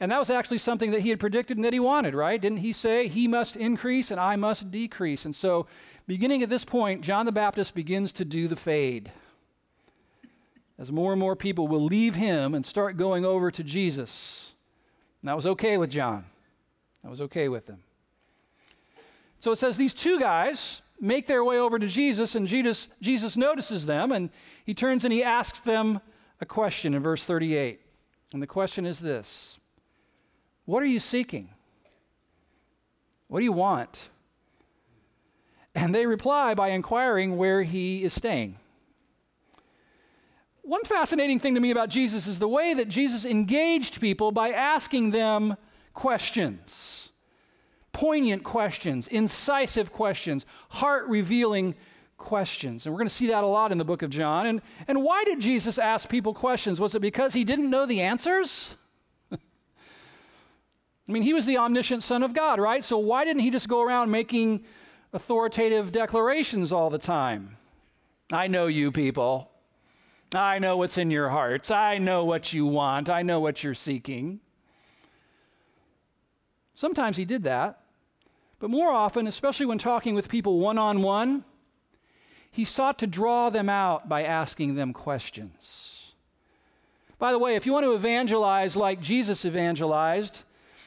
And 0.00 0.12
that 0.12 0.18
was 0.18 0.28
actually 0.28 0.58
something 0.58 0.90
that 0.90 1.00
he 1.00 1.08
had 1.08 1.18
predicted 1.18 1.56
and 1.56 1.64
that 1.64 1.72
he 1.72 1.80
wanted, 1.80 2.14
right? 2.14 2.38
Didn't 2.38 2.58
he 2.58 2.74
say, 2.74 3.08
He 3.08 3.26
must 3.26 3.56
increase 3.56 4.10
and 4.10 4.20
I 4.20 4.36
must 4.36 4.70
decrease? 4.70 5.24
And 5.24 5.34
so, 5.34 5.66
beginning 6.06 6.42
at 6.42 6.50
this 6.50 6.62
point, 6.62 7.00
John 7.00 7.24
the 7.24 7.32
Baptist 7.32 7.74
begins 7.74 8.12
to 8.12 8.24
do 8.26 8.48
the 8.48 8.56
fade. 8.56 9.10
As 10.78 10.92
more 10.92 11.12
and 11.12 11.20
more 11.20 11.36
people 11.36 11.68
will 11.68 11.84
leave 11.84 12.14
him 12.14 12.54
and 12.54 12.64
start 12.64 12.96
going 12.96 13.24
over 13.24 13.50
to 13.50 13.64
Jesus. 13.64 14.54
And 15.22 15.28
that 15.28 15.36
was 15.36 15.46
okay 15.46 15.78
with 15.78 15.90
John. 15.90 16.24
That 17.02 17.10
was 17.10 17.20
okay 17.22 17.48
with 17.48 17.66
him. 17.66 17.78
So 19.40 19.52
it 19.52 19.56
says 19.56 19.76
these 19.76 19.94
two 19.94 20.18
guys, 20.18 20.82
make 21.00 21.26
their 21.26 21.44
way 21.44 21.58
over 21.58 21.78
to 21.78 21.86
Jesus, 21.86 22.34
and 22.34 22.46
Jesus, 22.46 22.88
Jesus 23.00 23.36
notices 23.36 23.86
them, 23.86 24.12
and 24.12 24.30
he 24.64 24.74
turns 24.74 25.04
and 25.04 25.12
he 25.12 25.22
asks 25.22 25.60
them 25.60 26.00
a 26.40 26.46
question 26.46 26.94
in 26.94 27.02
verse 27.02 27.24
38. 27.24 27.80
And 28.32 28.42
the 28.42 28.46
question 28.46 28.86
is 28.86 29.00
this 29.00 29.58
What 30.64 30.82
are 30.82 30.86
you 30.86 31.00
seeking? 31.00 31.50
What 33.28 33.40
do 33.40 33.44
you 33.44 33.52
want? 33.52 34.08
And 35.74 35.94
they 35.94 36.06
reply 36.06 36.54
by 36.54 36.68
inquiring 36.68 37.36
where 37.36 37.62
he 37.62 38.02
is 38.02 38.12
staying. 38.12 38.58
One 40.66 40.82
fascinating 40.82 41.38
thing 41.38 41.54
to 41.54 41.60
me 41.60 41.70
about 41.70 41.90
Jesus 41.90 42.26
is 42.26 42.40
the 42.40 42.48
way 42.48 42.74
that 42.74 42.88
Jesus 42.88 43.24
engaged 43.24 44.00
people 44.00 44.32
by 44.32 44.50
asking 44.50 45.12
them 45.12 45.56
questions 45.94 47.12
poignant 47.92 48.44
questions, 48.44 49.08
incisive 49.08 49.90
questions, 49.90 50.44
heart 50.68 51.06
revealing 51.06 51.74
questions. 52.18 52.84
And 52.84 52.92
we're 52.92 52.98
going 52.98 53.08
to 53.08 53.14
see 53.14 53.28
that 53.28 53.42
a 53.42 53.46
lot 53.46 53.72
in 53.72 53.78
the 53.78 53.86
book 53.86 54.02
of 54.02 54.10
John. 54.10 54.44
And, 54.44 54.60
and 54.86 55.02
why 55.02 55.24
did 55.24 55.40
Jesus 55.40 55.78
ask 55.78 56.06
people 56.06 56.34
questions? 56.34 56.78
Was 56.78 56.94
it 56.94 57.00
because 57.00 57.32
he 57.32 57.42
didn't 57.42 57.70
know 57.70 57.86
the 57.86 58.02
answers? 58.02 58.76
I 59.32 59.38
mean, 61.06 61.22
he 61.22 61.32
was 61.32 61.46
the 61.46 61.56
omniscient 61.56 62.02
Son 62.02 62.22
of 62.22 62.34
God, 62.34 62.60
right? 62.60 62.84
So 62.84 62.98
why 62.98 63.24
didn't 63.24 63.40
he 63.40 63.50
just 63.50 63.66
go 63.66 63.80
around 63.80 64.10
making 64.10 64.66
authoritative 65.14 65.90
declarations 65.90 66.74
all 66.74 66.90
the 66.90 66.98
time? 66.98 67.56
I 68.30 68.46
know 68.46 68.66
you 68.66 68.92
people. 68.92 69.50
I 70.34 70.58
know 70.58 70.76
what's 70.76 70.98
in 70.98 71.10
your 71.10 71.28
hearts. 71.28 71.70
I 71.70 71.98
know 71.98 72.24
what 72.24 72.52
you 72.52 72.66
want. 72.66 73.08
I 73.08 73.22
know 73.22 73.40
what 73.40 73.62
you're 73.62 73.74
seeking. 73.74 74.40
Sometimes 76.74 77.16
he 77.16 77.24
did 77.24 77.44
that. 77.44 77.80
But 78.58 78.70
more 78.70 78.90
often, 78.90 79.26
especially 79.26 79.66
when 79.66 79.78
talking 79.78 80.14
with 80.14 80.28
people 80.28 80.58
one 80.58 80.78
on 80.78 81.02
one, 81.02 81.44
he 82.50 82.64
sought 82.64 82.98
to 83.00 83.06
draw 83.06 83.50
them 83.50 83.68
out 83.68 84.08
by 84.08 84.24
asking 84.24 84.74
them 84.74 84.92
questions. 84.92 86.14
By 87.18 87.32
the 87.32 87.38
way, 87.38 87.54
if 87.54 87.66
you 87.66 87.72
want 87.72 87.84
to 87.84 87.94
evangelize 87.94 88.76
like 88.76 89.00
Jesus 89.00 89.44
evangelized, 89.44 90.42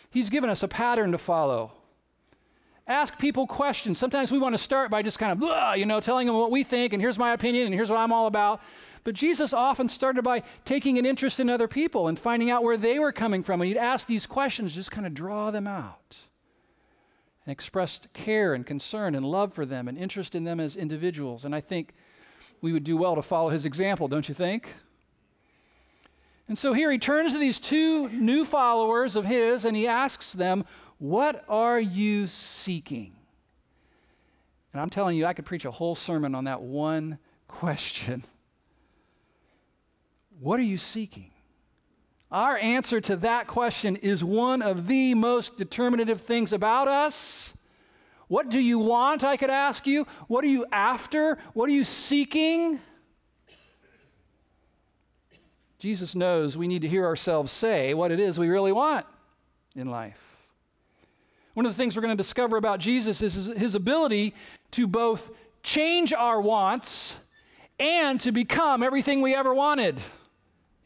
he's 0.09 0.29
given 0.29 0.49
us 0.49 0.63
a 0.63 0.67
pattern 0.67 1.11
to 1.11 1.17
follow. 1.17 1.71
Ask 2.87 3.19
people 3.19 3.45
questions. 3.45 3.99
Sometimes 3.99 4.31
we 4.31 4.39
want 4.39 4.55
to 4.55 4.59
start 4.59 4.89
by 4.89 5.03
just 5.03 5.19
kind 5.19 5.31
of, 5.31 5.77
you 5.77 5.85
know, 5.85 5.99
telling 5.99 6.25
them 6.25 6.35
what 6.35 6.49
we 6.49 6.63
think, 6.63 6.93
and 6.93 7.01
here's 7.01 7.19
my 7.19 7.33
opinion, 7.33 7.67
and 7.67 7.73
here's 7.73 7.91
what 7.91 7.99
I'm 7.99 8.11
all 8.11 8.25
about. 8.25 8.61
But 9.03 9.15
Jesus 9.15 9.53
often 9.53 9.89
started 9.89 10.23
by 10.23 10.43
taking 10.65 10.97
an 10.97 11.05
interest 11.05 11.39
in 11.39 11.49
other 11.49 11.67
people 11.67 12.07
and 12.07 12.17
finding 12.17 12.49
out 12.49 12.63
where 12.63 12.77
they 12.77 12.99
were 12.99 13.11
coming 13.11 13.43
from. 13.43 13.61
And 13.61 13.67
he'd 13.67 13.77
ask 13.77 14.07
these 14.07 14.25
questions, 14.25 14.75
just 14.75 14.91
kind 14.91 15.07
of 15.07 15.13
draw 15.13 15.51
them 15.51 15.67
out 15.67 16.17
and 17.45 17.51
expressed 17.51 18.11
care 18.13 18.53
and 18.53 18.65
concern 18.65 19.15
and 19.15 19.25
love 19.25 19.53
for 19.53 19.65
them 19.65 19.87
and 19.87 19.97
interest 19.97 20.35
in 20.35 20.43
them 20.43 20.59
as 20.59 20.75
individuals. 20.75 21.45
And 21.45 21.55
I 21.55 21.61
think 21.61 21.93
we 22.61 22.73
would 22.73 22.83
do 22.83 22.97
well 22.97 23.15
to 23.15 23.21
follow 23.21 23.49
his 23.49 23.65
example, 23.65 24.07
don't 24.07 24.27
you 24.27 24.35
think? 24.35 24.75
And 26.47 26.57
so 26.57 26.73
here 26.73 26.91
he 26.91 26.97
turns 26.97 27.33
to 27.33 27.39
these 27.39 27.59
two 27.59 28.09
new 28.09 28.43
followers 28.43 29.15
of 29.15 29.23
his 29.23 29.65
and 29.65 29.77
he 29.77 29.87
asks 29.87 30.33
them, 30.33 30.65
What 30.97 31.45
are 31.47 31.79
you 31.79 32.27
seeking? 32.27 33.15
And 34.73 34.81
I'm 34.81 34.89
telling 34.89 35.17
you, 35.17 35.25
I 35.25 35.33
could 35.33 35.45
preach 35.45 35.65
a 35.65 35.71
whole 35.71 35.95
sermon 35.95 36.35
on 36.35 36.43
that 36.45 36.61
one 36.61 37.19
question. 37.47 38.23
What 40.39 40.59
are 40.59 40.63
you 40.63 40.77
seeking? 40.77 41.31
Our 42.31 42.57
answer 42.57 43.01
to 43.01 43.17
that 43.17 43.47
question 43.47 43.97
is 43.97 44.23
one 44.23 44.61
of 44.61 44.87
the 44.87 45.13
most 45.15 45.57
determinative 45.57 46.21
things 46.21 46.53
about 46.53 46.87
us. 46.87 47.55
What 48.27 48.49
do 48.49 48.59
you 48.59 48.79
want? 48.79 49.23
I 49.23 49.35
could 49.35 49.49
ask 49.49 49.87
you. 49.87 50.05
What 50.27 50.45
are 50.45 50.47
you 50.47 50.65
after? 50.71 51.39
What 51.53 51.67
are 51.69 51.73
you 51.73 51.83
seeking? 51.83 52.79
Jesus 55.79 56.13
knows 56.15 56.55
we 56.55 56.67
need 56.67 56.83
to 56.83 56.87
hear 56.87 57.05
ourselves 57.05 57.51
say 57.51 57.93
what 57.93 58.11
it 58.11 58.19
is 58.19 58.37
we 58.37 58.49
really 58.49 58.71
want 58.71 59.05
in 59.75 59.89
life. 59.89 60.19
One 61.53 61.65
of 61.65 61.71
the 61.71 61.77
things 61.77 61.95
we're 61.95 62.03
going 62.03 62.15
to 62.15 62.21
discover 62.21 62.57
about 62.57 62.79
Jesus 62.79 63.21
is 63.21 63.47
his 63.47 63.75
ability 63.75 64.35
to 64.71 64.87
both 64.87 65.31
change 65.63 66.13
our 66.13 66.39
wants 66.39 67.15
and 67.79 68.21
to 68.21 68.31
become 68.31 68.83
everything 68.83 69.21
we 69.21 69.33
ever 69.33 69.53
wanted 69.53 69.99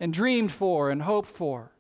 and 0.04 0.14
dreamed 0.14 0.52
for 0.52 0.90
and 0.90 1.02
hoped 1.02 1.30
for. 1.30 1.72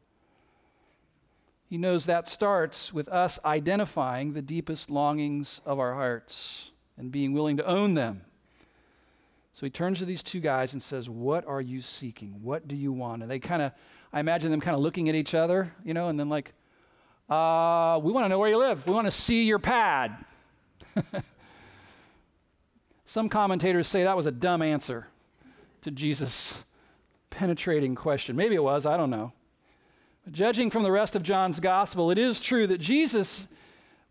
He 1.70 1.78
knows 1.78 2.06
that 2.06 2.30
starts 2.30 2.94
with 2.94 3.10
us 3.10 3.38
identifying 3.44 4.32
the 4.32 4.42
deepest 4.42 4.90
longings 4.90 5.60
of 5.66 5.78
our 5.78 5.94
hearts 5.94 6.72
and 6.98 7.12
being 7.12 7.34
willing 7.34 7.58
to 7.58 7.66
own 7.66 7.96
them. 7.96 8.22
So 9.52 9.66
he 9.66 9.70
turns 9.70 10.00
to 10.00 10.06
these 10.06 10.24
two 10.24 10.40
guys 10.40 10.72
and 10.72 10.82
says, 10.82 11.10
What 11.10 11.46
are 11.46 11.60
you 11.60 11.82
seeking? 11.82 12.40
What 12.42 12.66
do 12.66 12.78
you 12.78 12.94
want? 12.94 13.24
And 13.24 13.30
they 13.30 13.40
kind 13.40 13.62
of, 13.62 13.74
I 14.14 14.22
imagine 14.22 14.52
them 14.52 14.62
kind 14.62 14.76
of 14.76 14.82
looking 14.82 15.10
at 15.10 15.16
each 15.16 15.36
other, 15.36 15.74
you 15.84 15.94
know, 15.94 16.08
and 16.08 16.18
then 16.18 16.30
like, 16.30 16.54
uh, 17.30 18.00
We 18.02 18.14
want 18.14 18.24
to 18.24 18.30
know 18.30 18.40
where 18.40 18.50
you 18.50 18.58
live. 18.58 18.88
We 18.88 18.94
want 18.94 19.08
to 19.08 19.12
see 19.12 19.44
your 19.44 19.60
pad. 19.60 20.24
Some 23.04 23.28
commentators 23.28 23.90
say 23.90 24.06
that 24.06 24.16
was 24.16 24.28
a 24.28 24.32
dumb 24.32 24.62
answer 24.62 25.08
to 25.82 25.92
Jesus' 25.92 26.64
penetrating 27.34 27.96
question. 27.96 28.36
Maybe 28.36 28.56
it 28.56 28.64
was, 28.64 28.86
I 28.86 28.96
don't 28.96 29.10
know. 29.10 29.34
But 30.24 30.34
judging 30.34 30.70
from 30.70 30.84
the 30.84 30.92
rest 30.92 31.16
of 31.16 31.24
John's 31.24 31.60
gospel, 31.60 32.12
it 32.12 32.18
is 32.18 32.40
true 32.40 32.68
that 32.68 32.78
Jesus 32.78 33.48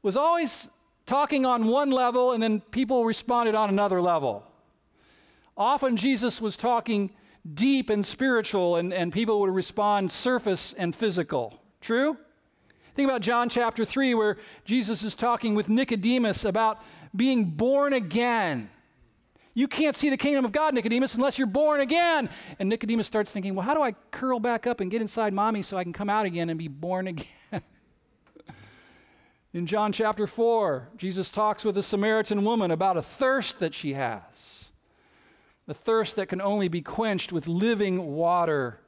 was 0.03 0.17
always 0.17 0.69
talking 1.07 1.47
on 1.47 1.67
one 1.67 1.91
level 1.91 2.33
and 2.33 2.43
then 2.43 2.61
people 2.61 3.05
responded 3.05 3.55
on 3.55 3.69
another 3.69 4.01
level. 4.01 4.45
Often 5.57 5.99
Jesus 5.99 6.41
was 6.41 6.57
talking 6.57 7.11
deep 7.55 7.91
and 7.91 8.05
spiritual, 8.05 8.77
and, 8.77 8.93
and 8.93 9.13
people 9.13 9.41
would 9.41 9.51
respond 9.51 10.11
surface 10.11 10.73
and 10.75 10.95
physical. 10.95 11.61
True? 11.81 12.17
Think 12.95 13.09
about 13.09 13.21
John 13.21 13.49
chapter 13.49 13.85
3, 13.85 14.15
where 14.15 14.39
Jesus 14.65 15.03
is 15.03 15.15
talking 15.15 15.55
with 15.55 15.69
Nicodemus 15.69 16.45
about 16.45 16.83
being 17.15 17.45
born 17.45 17.93
again. 17.93 18.71
You 19.55 19.69
can't 19.69 19.95
see 19.95 20.09
the 20.09 20.17
kingdom 20.17 20.45
of 20.45 20.53
God, 20.53 20.75
Nicodemus, 20.75 21.15
unless 21.15 21.37
you're 21.39 21.47
born 21.47 21.81
again. 21.81 22.31
And 22.59 22.69
Nicodemus 22.69 23.07
starts 23.07 23.31
thinking, 23.31 23.55
well, 23.55 23.67
how 23.67 23.75
do 23.75 23.83
I 23.83 23.93
curl 24.11 24.41
back 24.41 24.67
up 24.67 24.81
and 24.81 24.91
get 24.91 25.03
inside 25.03 25.35
mommy 25.35 25.61
so 25.63 25.77
I 25.77 25.83
can 25.83 25.93
come 25.93 26.09
out 26.09 26.25
again 26.25 26.49
and 26.49 26.59
be 26.59 26.69
born 26.69 27.09
again? 27.09 27.27
In 29.53 29.67
John 29.67 29.93
chapter 29.93 30.27
4, 30.27 30.89
Jesus 30.97 31.31
talks 31.31 31.65
with 31.65 31.77
a 31.77 31.83
Samaritan 31.83 32.43
woman 32.45 32.71
about 32.71 32.97
a 32.97 33.03
thirst 33.03 33.59
that 33.59 33.75
she 33.75 33.93
has, 33.93 34.71
a 35.69 35.75
thirst 35.75 36.17
that 36.17 36.29
can 36.29 36.41
only 36.41 36.69
be 36.69 36.81
quenched 36.81 37.31
with 37.31 37.47
living 37.47 38.15
water. 38.15 38.81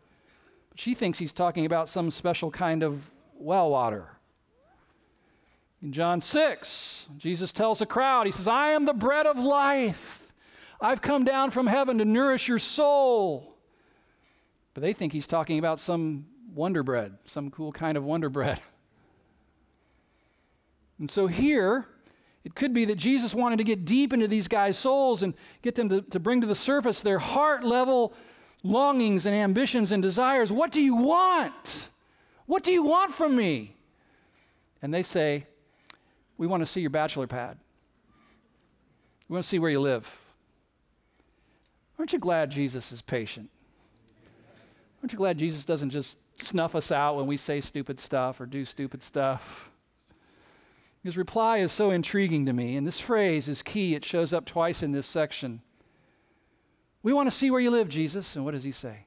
She 0.77 0.95
thinks 0.95 1.19
he's 1.19 1.35
talking 1.35 1.67
about 1.67 1.91
some 1.91 2.11
special 2.11 2.51
kind 2.51 2.83
of 2.83 3.11
well 3.35 3.69
water. 3.71 4.09
In 5.83 5.93
John 5.93 6.23
6, 6.23 7.11
Jesus 7.19 7.53
tells 7.53 7.83
a 7.83 7.87
crowd, 7.87 8.25
He 8.25 8.33
says, 8.33 8.49
I 8.49 8.71
am 8.71 8.87
the 8.87 8.95
bread 8.95 9.27
of 9.27 9.39
life. 9.39 10.24
I've 10.85 11.01
come 11.01 11.25
down 11.25 11.51
from 11.51 11.67
heaven 11.67 11.97
to 11.97 12.05
nourish 12.05 12.47
your 12.47 12.59
soul. 12.59 13.57
But 14.75 14.83
they 14.83 14.93
think 14.93 15.15
he's 15.15 15.27
talking 15.27 15.59
about 15.59 15.81
some 15.81 16.27
wonder 16.55 16.83
bread, 16.83 17.17
some 17.25 17.51
cool 17.51 17.73
kind 17.73 17.97
of 17.97 18.05
wonder 18.05 18.29
bread. 18.29 18.61
And 21.01 21.11
so 21.11 21.27
here, 21.27 21.89
it 22.45 22.55
could 22.55 22.73
be 22.73 22.85
that 22.85 22.95
Jesus 22.95 23.35
wanted 23.35 23.57
to 23.57 23.65
get 23.65 23.85
deep 23.85 24.13
into 24.13 24.29
these 24.29 24.47
guys' 24.47 24.79
souls 24.79 25.25
and 25.25 25.35
get 25.61 25.75
them 25.75 25.89
to, 25.89 26.03
to 26.03 26.21
bring 26.21 26.41
to 26.41 26.47
the 26.47 26.55
surface 26.55 27.01
their 27.01 27.19
heart 27.19 27.65
level 27.65 28.15
longings 28.63 29.27
and 29.27 29.35
ambitions 29.35 29.91
and 29.91 30.01
desires. 30.01 30.53
What 30.53 30.71
do 30.71 30.81
you 30.81 30.95
want? 30.95 31.89
What 32.47 32.63
do 32.63 32.71
you 32.71 32.85
want 32.85 33.13
from 33.13 33.35
me? 33.35 33.75
And 34.83 34.95
they 34.95 35.03
say, 35.03 35.49
We 36.39 36.47
want 36.47 36.61
to 36.61 36.67
see 36.67 36.81
your 36.81 36.91
bachelor 36.91 37.27
pad. 37.27 37.59
We 39.29 39.35
want 39.35 39.43
to 39.43 39.49
see 39.49 39.59
where 39.59 39.71
you 39.71 39.81
live. 39.81 40.24
Aren't 41.99 42.13
you 42.13 42.19
glad 42.19 42.51
Jesus 42.51 42.93
is 42.93 43.03
patient? 43.03 43.49
Aren't 45.03 45.13
you 45.13 45.19
glad 45.19 45.39
Jesus 45.39 45.65
doesn't 45.65 45.91
just 45.91 46.19
snuff 46.39 46.75
us 46.75 46.91
out 46.91 47.17
when 47.17 47.27
we 47.27 47.37
say 47.37 47.61
stupid 47.61 48.01
stuff 48.01 48.41
or 48.41 48.47
do 48.47 48.65
stupid 48.65 49.03
stuff? 49.03 49.71
His 51.03 51.19
reply 51.19 51.59
is 51.59 51.71
so 51.71 51.91
intriguing 51.91 52.47
to 52.47 52.53
me, 52.55 52.77
and 52.77 52.87
this 52.87 52.99
phrase 52.99 53.47
is 53.47 53.63
key. 53.63 53.95
It 53.95 54.05
shows 54.05 54.33
up 54.33 54.47
twice 54.47 54.83
in 54.83 54.93
this 54.93 55.07
section. 55.07 55.61
We 57.03 57.13
want 57.13 57.27
to 57.27 57.37
see 57.37 57.51
where 57.51 57.61
you 57.61 57.71
live, 57.71 57.91
Jesus. 57.91 58.35
And 58.35 58.45
what 58.47 58.53
does 58.53 58.65
he 58.65 58.73
say? 58.73 59.05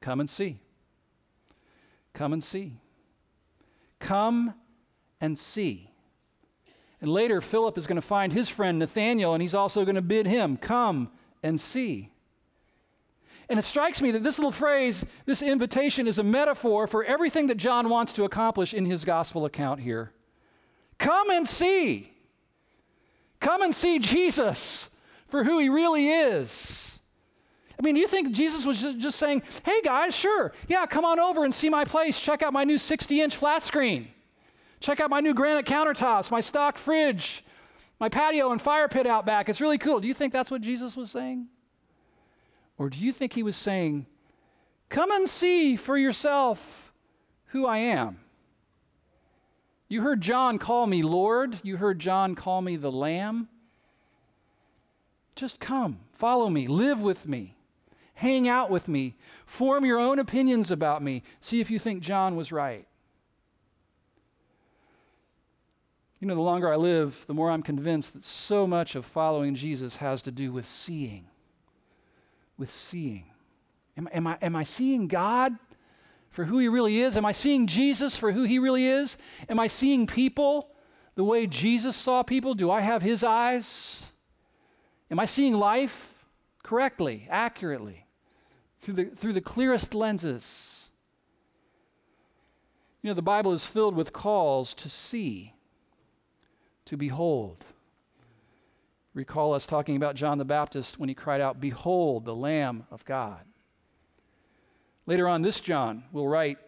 Come 0.00 0.20
and 0.20 0.30
see. 0.30 0.60
Come 2.14 2.32
and 2.32 2.42
see. 2.42 2.76
Come 3.98 4.54
and 5.20 5.36
see. 5.36 5.90
And 7.00 7.10
later, 7.10 7.40
Philip 7.40 7.76
is 7.76 7.88
going 7.88 7.96
to 7.96 8.02
find 8.02 8.32
his 8.32 8.48
friend 8.48 8.78
Nathanael, 8.78 9.34
and 9.34 9.42
he's 9.42 9.54
also 9.54 9.84
going 9.84 9.96
to 9.96 10.02
bid 10.02 10.26
him, 10.26 10.56
Come 10.56 11.10
and 11.42 11.60
see. 11.60 12.10
And 13.48 13.58
it 13.58 13.62
strikes 13.62 14.02
me 14.02 14.10
that 14.10 14.22
this 14.22 14.38
little 14.38 14.52
phrase, 14.52 15.06
this 15.24 15.40
invitation, 15.40 16.06
is 16.06 16.18
a 16.18 16.22
metaphor 16.22 16.86
for 16.86 17.02
everything 17.04 17.46
that 17.46 17.56
John 17.56 17.88
wants 17.88 18.12
to 18.14 18.24
accomplish 18.24 18.74
in 18.74 18.84
his 18.84 19.04
gospel 19.04 19.46
account 19.46 19.80
here. 19.80 20.12
Come 20.98 21.30
and 21.30 21.48
see. 21.48 22.12
Come 23.40 23.62
and 23.62 23.74
see 23.74 23.98
Jesus 23.98 24.90
for 25.28 25.44
who 25.44 25.58
he 25.58 25.68
really 25.68 26.08
is. 26.08 26.98
I 27.78 27.84
mean, 27.84 27.94
do 27.94 28.00
you 28.00 28.08
think 28.08 28.32
Jesus 28.32 28.66
was 28.66 28.82
just 28.82 29.18
saying, 29.18 29.42
hey 29.64 29.80
guys, 29.82 30.14
sure, 30.14 30.52
yeah, 30.66 30.84
come 30.84 31.04
on 31.04 31.20
over 31.20 31.44
and 31.44 31.54
see 31.54 31.68
my 31.68 31.84
place. 31.84 32.18
Check 32.18 32.42
out 32.42 32.52
my 32.52 32.64
new 32.64 32.76
60 32.76 33.20
inch 33.20 33.36
flat 33.36 33.62
screen. 33.62 34.08
Check 34.80 35.00
out 35.00 35.10
my 35.10 35.20
new 35.20 35.32
granite 35.32 35.64
countertops, 35.64 36.30
my 36.30 36.40
stock 36.40 36.76
fridge, 36.76 37.44
my 38.00 38.08
patio 38.08 38.52
and 38.52 38.60
fire 38.60 38.88
pit 38.88 39.06
out 39.06 39.26
back. 39.26 39.48
It's 39.48 39.60
really 39.60 39.78
cool. 39.78 40.00
Do 40.00 40.08
you 40.08 40.14
think 40.14 40.32
that's 40.32 40.50
what 40.50 40.62
Jesus 40.62 40.96
was 40.96 41.10
saying? 41.10 41.46
Or 42.78 42.88
do 42.88 42.98
you 42.98 43.12
think 43.12 43.32
he 43.32 43.42
was 43.42 43.56
saying, 43.56 44.06
come 44.88 45.10
and 45.10 45.28
see 45.28 45.76
for 45.76 45.98
yourself 45.98 46.92
who 47.46 47.66
I 47.66 47.78
am? 47.78 48.20
You 49.88 50.02
heard 50.02 50.20
John 50.20 50.58
call 50.58 50.86
me 50.86 51.02
Lord. 51.02 51.58
You 51.62 51.78
heard 51.78 51.98
John 51.98 52.34
call 52.34 52.60
me 52.62 52.76
the 52.76 52.92
Lamb. 52.92 53.48
Just 55.34 55.60
come, 55.60 56.00
follow 56.12 56.50
me, 56.50 56.66
live 56.66 57.00
with 57.00 57.28
me, 57.28 57.54
hang 58.14 58.48
out 58.48 58.70
with 58.70 58.88
me, 58.88 59.14
form 59.46 59.84
your 59.84 60.00
own 60.00 60.18
opinions 60.18 60.72
about 60.72 61.00
me. 61.00 61.22
See 61.40 61.60
if 61.60 61.70
you 61.70 61.78
think 61.78 62.02
John 62.02 62.34
was 62.34 62.50
right. 62.50 62.88
You 66.20 66.26
know, 66.26 66.34
the 66.34 66.40
longer 66.40 66.72
I 66.72 66.76
live, 66.76 67.24
the 67.26 67.34
more 67.34 67.50
I'm 67.50 67.62
convinced 67.62 68.14
that 68.14 68.24
so 68.24 68.66
much 68.66 68.96
of 68.96 69.04
following 69.04 69.54
Jesus 69.54 69.96
has 69.96 70.22
to 70.22 70.32
do 70.32 70.50
with 70.50 70.66
seeing. 70.66 71.26
With 72.56 72.72
seeing. 72.72 73.26
Am, 73.96 74.08
am, 74.12 74.26
I, 74.26 74.38
am 74.42 74.56
I 74.56 74.64
seeing 74.64 75.06
God 75.06 75.56
for 76.30 76.44
who 76.44 76.58
He 76.58 76.68
really 76.68 77.00
is? 77.00 77.16
Am 77.16 77.24
I 77.24 77.32
seeing 77.32 77.68
Jesus 77.68 78.16
for 78.16 78.32
who 78.32 78.42
He 78.42 78.58
really 78.58 78.86
is? 78.86 79.16
Am 79.48 79.60
I 79.60 79.68
seeing 79.68 80.08
people 80.08 80.70
the 81.14 81.22
way 81.22 81.46
Jesus 81.46 81.96
saw 81.96 82.24
people? 82.24 82.54
Do 82.54 82.68
I 82.70 82.80
have 82.80 83.00
His 83.00 83.22
eyes? 83.22 84.02
Am 85.12 85.20
I 85.20 85.24
seeing 85.24 85.54
life 85.54 86.14
correctly, 86.64 87.28
accurately, 87.30 88.06
through 88.80 88.94
the, 88.94 89.04
through 89.04 89.32
the 89.34 89.40
clearest 89.40 89.94
lenses? 89.94 90.90
You 93.02 93.08
know, 93.08 93.14
the 93.14 93.22
Bible 93.22 93.52
is 93.52 93.64
filled 93.64 93.94
with 93.94 94.12
calls 94.12 94.74
to 94.74 94.88
see 94.88 95.54
to 96.88 96.96
behold. 96.96 97.64
Recall 99.12 99.52
us 99.52 99.66
talking 99.66 99.96
about 99.96 100.14
John 100.14 100.38
the 100.38 100.44
Baptist 100.44 100.98
when 100.98 101.08
he 101.08 101.14
cried 101.14 101.40
out, 101.40 101.60
Behold, 101.60 102.24
the 102.24 102.34
Lamb 102.34 102.86
of 102.90 103.04
God. 103.04 103.40
Later 105.06 105.28
on, 105.28 105.42
this 105.42 105.60
John 105.60 106.04
will 106.12 106.26
write, 106.26 106.58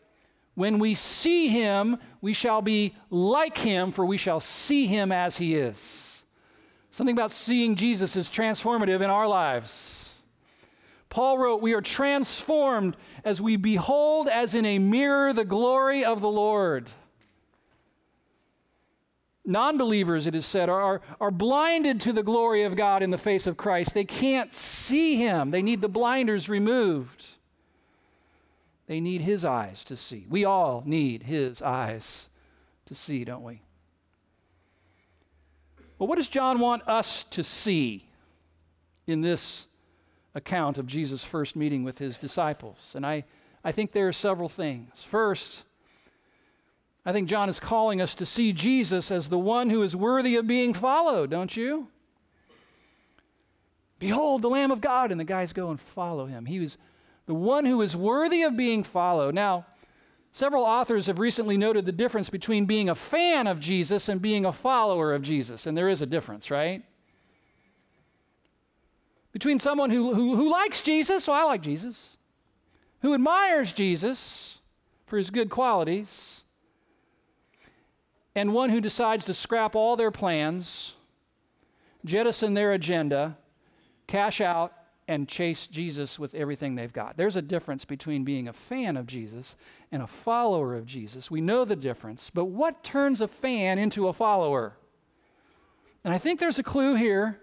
When 0.54 0.78
we 0.78 0.94
see 0.94 1.48
him, 1.48 1.98
we 2.20 2.32
shall 2.32 2.60
be 2.60 2.94
like 3.08 3.56
him, 3.56 3.92
for 3.92 4.04
we 4.04 4.18
shall 4.18 4.40
see 4.40 4.86
him 4.86 5.10
as 5.10 5.38
he 5.38 5.54
is. 5.54 6.24
Something 6.90 7.14
about 7.14 7.32
seeing 7.32 7.74
Jesus 7.74 8.16
is 8.16 8.28
transformative 8.28 9.00
in 9.00 9.10
our 9.10 9.28
lives. 9.28 10.22
Paul 11.08 11.38
wrote, 11.38 11.62
We 11.62 11.74
are 11.74 11.80
transformed 11.80 12.96
as 13.24 13.40
we 13.40 13.56
behold 13.56 14.28
as 14.28 14.54
in 14.54 14.66
a 14.66 14.78
mirror 14.78 15.32
the 15.32 15.44
glory 15.44 16.04
of 16.04 16.20
the 16.20 16.30
Lord. 16.30 16.90
Non 19.50 19.76
believers, 19.76 20.28
it 20.28 20.36
is 20.36 20.46
said, 20.46 20.68
are, 20.68 21.00
are 21.20 21.32
blinded 21.32 22.00
to 22.02 22.12
the 22.12 22.22
glory 22.22 22.62
of 22.62 22.76
God 22.76 23.02
in 23.02 23.10
the 23.10 23.18
face 23.18 23.48
of 23.48 23.56
Christ. 23.56 23.94
They 23.94 24.04
can't 24.04 24.54
see 24.54 25.16
Him, 25.16 25.50
they 25.50 25.60
need 25.60 25.80
the 25.80 25.88
blinders 25.88 26.48
removed. 26.48 27.26
They 28.86 29.00
need 29.00 29.22
His 29.22 29.44
eyes 29.44 29.84
to 29.86 29.96
see. 29.96 30.24
We 30.28 30.44
all 30.44 30.84
need 30.86 31.24
His 31.24 31.62
eyes 31.62 32.28
to 32.86 32.94
see, 32.94 33.24
don't 33.24 33.42
we? 33.42 33.60
Well, 35.98 36.06
what 36.06 36.16
does 36.16 36.28
John 36.28 36.60
want 36.60 36.88
us 36.88 37.24
to 37.30 37.42
see 37.42 38.08
in 39.08 39.20
this 39.20 39.66
account 40.36 40.78
of 40.78 40.86
Jesus' 40.86 41.24
first 41.24 41.56
meeting 41.56 41.82
with 41.82 41.98
his 41.98 42.18
disciples? 42.18 42.92
And 42.94 43.04
I, 43.04 43.24
I 43.64 43.72
think 43.72 43.90
there 43.90 44.06
are 44.06 44.12
several 44.12 44.48
things. 44.48 45.02
First, 45.02 45.64
I 47.04 47.12
think 47.12 47.28
John 47.28 47.48
is 47.48 47.58
calling 47.58 48.00
us 48.00 48.14
to 48.16 48.26
see 48.26 48.52
Jesus 48.52 49.10
as 49.10 49.28
the 49.28 49.38
one 49.38 49.70
who 49.70 49.82
is 49.82 49.96
worthy 49.96 50.36
of 50.36 50.46
being 50.46 50.74
followed, 50.74 51.30
don't 51.30 51.56
you? 51.56 51.88
Behold, 53.98 54.42
the 54.42 54.50
Lamb 54.50 54.70
of 54.70 54.80
God. 54.80 55.10
And 55.10 55.18
the 55.18 55.24
guys 55.24 55.52
go 55.52 55.70
and 55.70 55.80
follow 55.80 56.26
him. 56.26 56.44
He 56.44 56.60
was 56.60 56.76
the 57.26 57.34
one 57.34 57.64
who 57.64 57.80
is 57.80 57.96
worthy 57.96 58.42
of 58.42 58.56
being 58.56 58.82
followed. 58.82 59.34
Now, 59.34 59.66
several 60.30 60.64
authors 60.64 61.06
have 61.06 61.18
recently 61.18 61.56
noted 61.56 61.86
the 61.86 61.92
difference 61.92 62.28
between 62.28 62.66
being 62.66 62.90
a 62.90 62.94
fan 62.94 63.46
of 63.46 63.60
Jesus 63.60 64.08
and 64.08 64.20
being 64.20 64.44
a 64.44 64.52
follower 64.52 65.14
of 65.14 65.22
Jesus. 65.22 65.66
And 65.66 65.76
there 65.76 65.88
is 65.88 66.02
a 66.02 66.06
difference, 66.06 66.50
right? 66.50 66.82
Between 69.32 69.58
someone 69.58 69.90
who, 69.90 70.12
who, 70.12 70.36
who 70.36 70.50
likes 70.50 70.82
Jesus, 70.82 71.24
so 71.24 71.32
I 71.32 71.44
like 71.44 71.62
Jesus, 71.62 72.08
who 73.00 73.14
admires 73.14 73.72
Jesus 73.72 74.58
for 75.06 75.16
his 75.16 75.30
good 75.30 75.48
qualities 75.48 76.39
and 78.34 78.52
one 78.52 78.70
who 78.70 78.80
decides 78.80 79.24
to 79.26 79.34
scrap 79.34 79.74
all 79.74 79.96
their 79.96 80.10
plans, 80.10 80.94
jettison 82.04 82.54
their 82.54 82.72
agenda, 82.72 83.36
cash 84.06 84.40
out, 84.40 84.72
and 85.08 85.26
chase 85.26 85.66
Jesus 85.66 86.20
with 86.20 86.36
everything 86.36 86.76
they've 86.76 86.92
got. 86.92 87.16
There's 87.16 87.34
a 87.34 87.42
difference 87.42 87.84
between 87.84 88.22
being 88.22 88.46
a 88.46 88.52
fan 88.52 88.96
of 88.96 89.06
Jesus 89.06 89.56
and 89.90 90.02
a 90.02 90.06
follower 90.06 90.76
of 90.76 90.86
Jesus. 90.86 91.30
We 91.30 91.40
know 91.40 91.64
the 91.64 91.74
difference, 91.74 92.30
but 92.30 92.44
what 92.44 92.84
turns 92.84 93.20
a 93.20 93.26
fan 93.26 93.78
into 93.78 94.06
a 94.06 94.12
follower? 94.12 94.76
And 96.04 96.14
I 96.14 96.18
think 96.18 96.38
there's 96.38 96.60
a 96.60 96.62
clue 96.62 96.94
here 96.94 97.40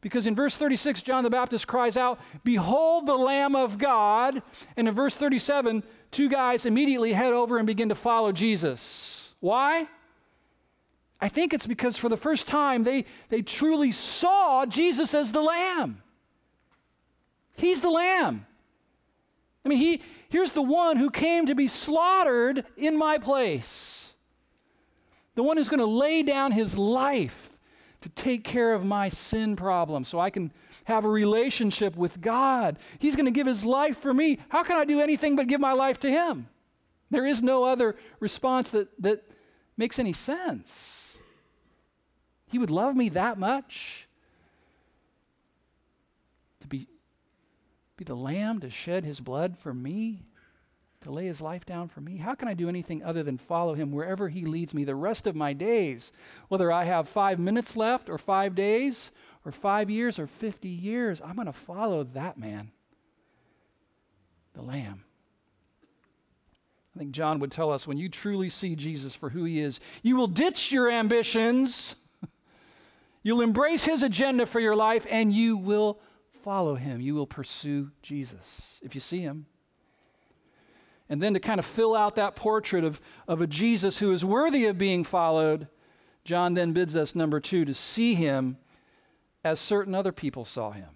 because 0.00 0.26
in 0.26 0.34
verse 0.34 0.56
36, 0.56 1.02
John 1.02 1.24
the 1.24 1.30
Baptist 1.30 1.66
cries 1.66 1.96
out, 1.96 2.20
Behold 2.44 3.06
the 3.06 3.16
Lamb 3.16 3.56
of 3.56 3.78
God. 3.78 4.42
And 4.76 4.88
in 4.88 4.94
verse 4.94 5.16
37, 5.16 5.82
two 6.10 6.28
guys 6.28 6.66
immediately 6.66 7.12
head 7.12 7.32
over 7.32 7.58
and 7.58 7.66
begin 7.66 7.88
to 7.88 7.94
follow 7.94 8.32
Jesus. 8.32 9.15
Why? 9.40 9.88
I 11.20 11.28
think 11.28 11.54
it's 11.54 11.66
because 11.66 11.96
for 11.96 12.08
the 12.08 12.16
first 12.16 12.46
time 12.46 12.84
they, 12.84 13.06
they 13.28 13.42
truly 13.42 13.92
saw 13.92 14.66
Jesus 14.66 15.14
as 15.14 15.32
the 15.32 15.40
Lamb. 15.40 16.02
He's 17.56 17.80
the 17.80 17.90
Lamb. 17.90 18.46
I 19.64 19.68
mean, 19.68 19.78
he, 19.78 20.02
here's 20.28 20.52
the 20.52 20.62
one 20.62 20.96
who 20.96 21.10
came 21.10 21.46
to 21.46 21.54
be 21.54 21.66
slaughtered 21.66 22.64
in 22.76 22.96
my 22.96 23.18
place. 23.18 24.12
The 25.34 25.42
one 25.42 25.56
who's 25.56 25.68
going 25.68 25.80
to 25.80 25.86
lay 25.86 26.22
down 26.22 26.52
his 26.52 26.78
life 26.78 27.50
to 28.02 28.08
take 28.10 28.44
care 28.44 28.74
of 28.74 28.84
my 28.84 29.08
sin 29.08 29.56
problem 29.56 30.04
so 30.04 30.20
I 30.20 30.30
can 30.30 30.52
have 30.84 31.04
a 31.04 31.08
relationship 31.08 31.96
with 31.96 32.20
God. 32.20 32.78
He's 32.98 33.16
going 33.16 33.26
to 33.26 33.32
give 33.32 33.46
his 33.46 33.64
life 33.64 33.98
for 33.98 34.14
me. 34.14 34.38
How 34.48 34.62
can 34.62 34.76
I 34.76 34.84
do 34.84 35.00
anything 35.00 35.34
but 35.34 35.48
give 35.48 35.60
my 35.60 35.72
life 35.72 35.98
to 36.00 36.10
him? 36.10 36.48
There 37.10 37.26
is 37.26 37.42
no 37.42 37.64
other 37.64 37.96
response 38.20 38.70
that, 38.70 38.88
that 39.02 39.22
makes 39.76 39.98
any 39.98 40.12
sense. 40.12 41.16
He 42.48 42.58
would 42.58 42.70
love 42.70 42.96
me 42.96 43.08
that 43.10 43.38
much 43.38 44.06
to 46.60 46.66
be, 46.66 46.88
be 47.96 48.04
the 48.04 48.14
lamb, 48.14 48.60
to 48.60 48.70
shed 48.70 49.04
his 49.04 49.20
blood 49.20 49.56
for 49.58 49.72
me, 49.72 50.22
to 51.02 51.12
lay 51.12 51.26
his 51.26 51.40
life 51.40 51.64
down 51.64 51.88
for 51.88 52.00
me. 52.00 52.16
How 52.16 52.34
can 52.34 52.48
I 52.48 52.54
do 52.54 52.68
anything 52.68 53.04
other 53.04 53.22
than 53.22 53.38
follow 53.38 53.74
him 53.74 53.92
wherever 53.92 54.28
he 54.28 54.44
leads 54.44 54.74
me 54.74 54.84
the 54.84 54.94
rest 54.94 55.26
of 55.26 55.36
my 55.36 55.52
days? 55.52 56.12
Whether 56.48 56.72
I 56.72 56.84
have 56.84 57.08
five 57.08 57.38
minutes 57.38 57.76
left, 57.76 58.08
or 58.08 58.18
five 58.18 58.54
days, 58.54 59.12
or 59.44 59.52
five 59.52 59.90
years, 59.90 60.18
or 60.18 60.26
50 60.26 60.68
years, 60.68 61.20
I'm 61.20 61.36
going 61.36 61.46
to 61.46 61.52
follow 61.52 62.04
that 62.04 62.38
man, 62.38 62.72
the 64.54 64.62
lamb. 64.62 65.05
I 66.96 66.98
think 66.98 67.12
John 67.12 67.40
would 67.40 67.50
tell 67.50 67.70
us 67.70 67.86
when 67.86 67.98
you 67.98 68.08
truly 68.08 68.48
see 68.48 68.74
Jesus 68.74 69.14
for 69.14 69.28
who 69.28 69.44
he 69.44 69.60
is, 69.60 69.80
you 70.02 70.16
will 70.16 70.28
ditch 70.28 70.72
your 70.72 70.90
ambitions, 70.90 71.94
you'll 73.22 73.42
embrace 73.42 73.84
his 73.84 74.02
agenda 74.02 74.46
for 74.46 74.60
your 74.60 74.74
life, 74.74 75.06
and 75.10 75.30
you 75.30 75.58
will 75.58 76.00
follow 76.42 76.74
him. 76.74 77.02
You 77.02 77.14
will 77.14 77.26
pursue 77.26 77.90
Jesus 78.00 78.62
if 78.80 78.94
you 78.94 79.02
see 79.02 79.20
him. 79.20 79.44
And 81.10 81.22
then 81.22 81.34
to 81.34 81.40
kind 81.40 81.58
of 81.58 81.66
fill 81.66 81.94
out 81.94 82.16
that 82.16 82.34
portrait 82.34 82.82
of, 82.82 82.98
of 83.28 83.42
a 83.42 83.46
Jesus 83.46 83.98
who 83.98 84.10
is 84.12 84.24
worthy 84.24 84.64
of 84.64 84.78
being 84.78 85.04
followed, 85.04 85.68
John 86.24 86.54
then 86.54 86.72
bids 86.72 86.96
us, 86.96 87.14
number 87.14 87.40
two, 87.40 87.66
to 87.66 87.74
see 87.74 88.14
him 88.14 88.56
as 89.44 89.60
certain 89.60 89.94
other 89.94 90.12
people 90.12 90.46
saw 90.46 90.70
him. 90.70 90.95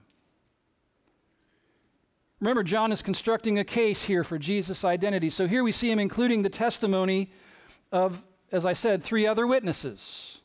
Remember, 2.41 2.63
John 2.63 2.91
is 2.91 3.03
constructing 3.03 3.59
a 3.59 3.65
case 3.65 4.03
here 4.03 4.25
for 4.25 4.39
Jesus' 4.39 4.85
identity. 4.85 5.29
So 5.29 5.47
here 5.47 5.63
we 5.63 5.73
see 5.73 5.91
him 5.91 5.99
including 5.99 6.43
the 6.43 6.49
testimony 6.49 7.31
of, 7.93 8.23
as 8.51 8.65
I 8.65 8.73
said, 8.73 9.03
three 9.03 9.27
other 9.27 9.47
witnesses, 9.47 10.41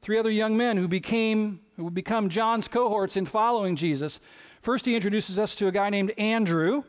three 0.00 0.18
other 0.18 0.30
young 0.30 0.56
men 0.56 0.76
who 0.76 0.86
became 0.86 1.60
who 1.76 1.84
would 1.84 1.94
become 1.94 2.28
John's 2.28 2.66
cohorts 2.66 3.16
in 3.16 3.24
following 3.24 3.76
Jesus. 3.76 4.18
First, 4.62 4.84
he 4.84 4.96
introduces 4.96 5.38
us 5.38 5.54
to 5.54 5.68
a 5.68 5.72
guy 5.72 5.90
named 5.90 6.12
Andrew, 6.18 6.82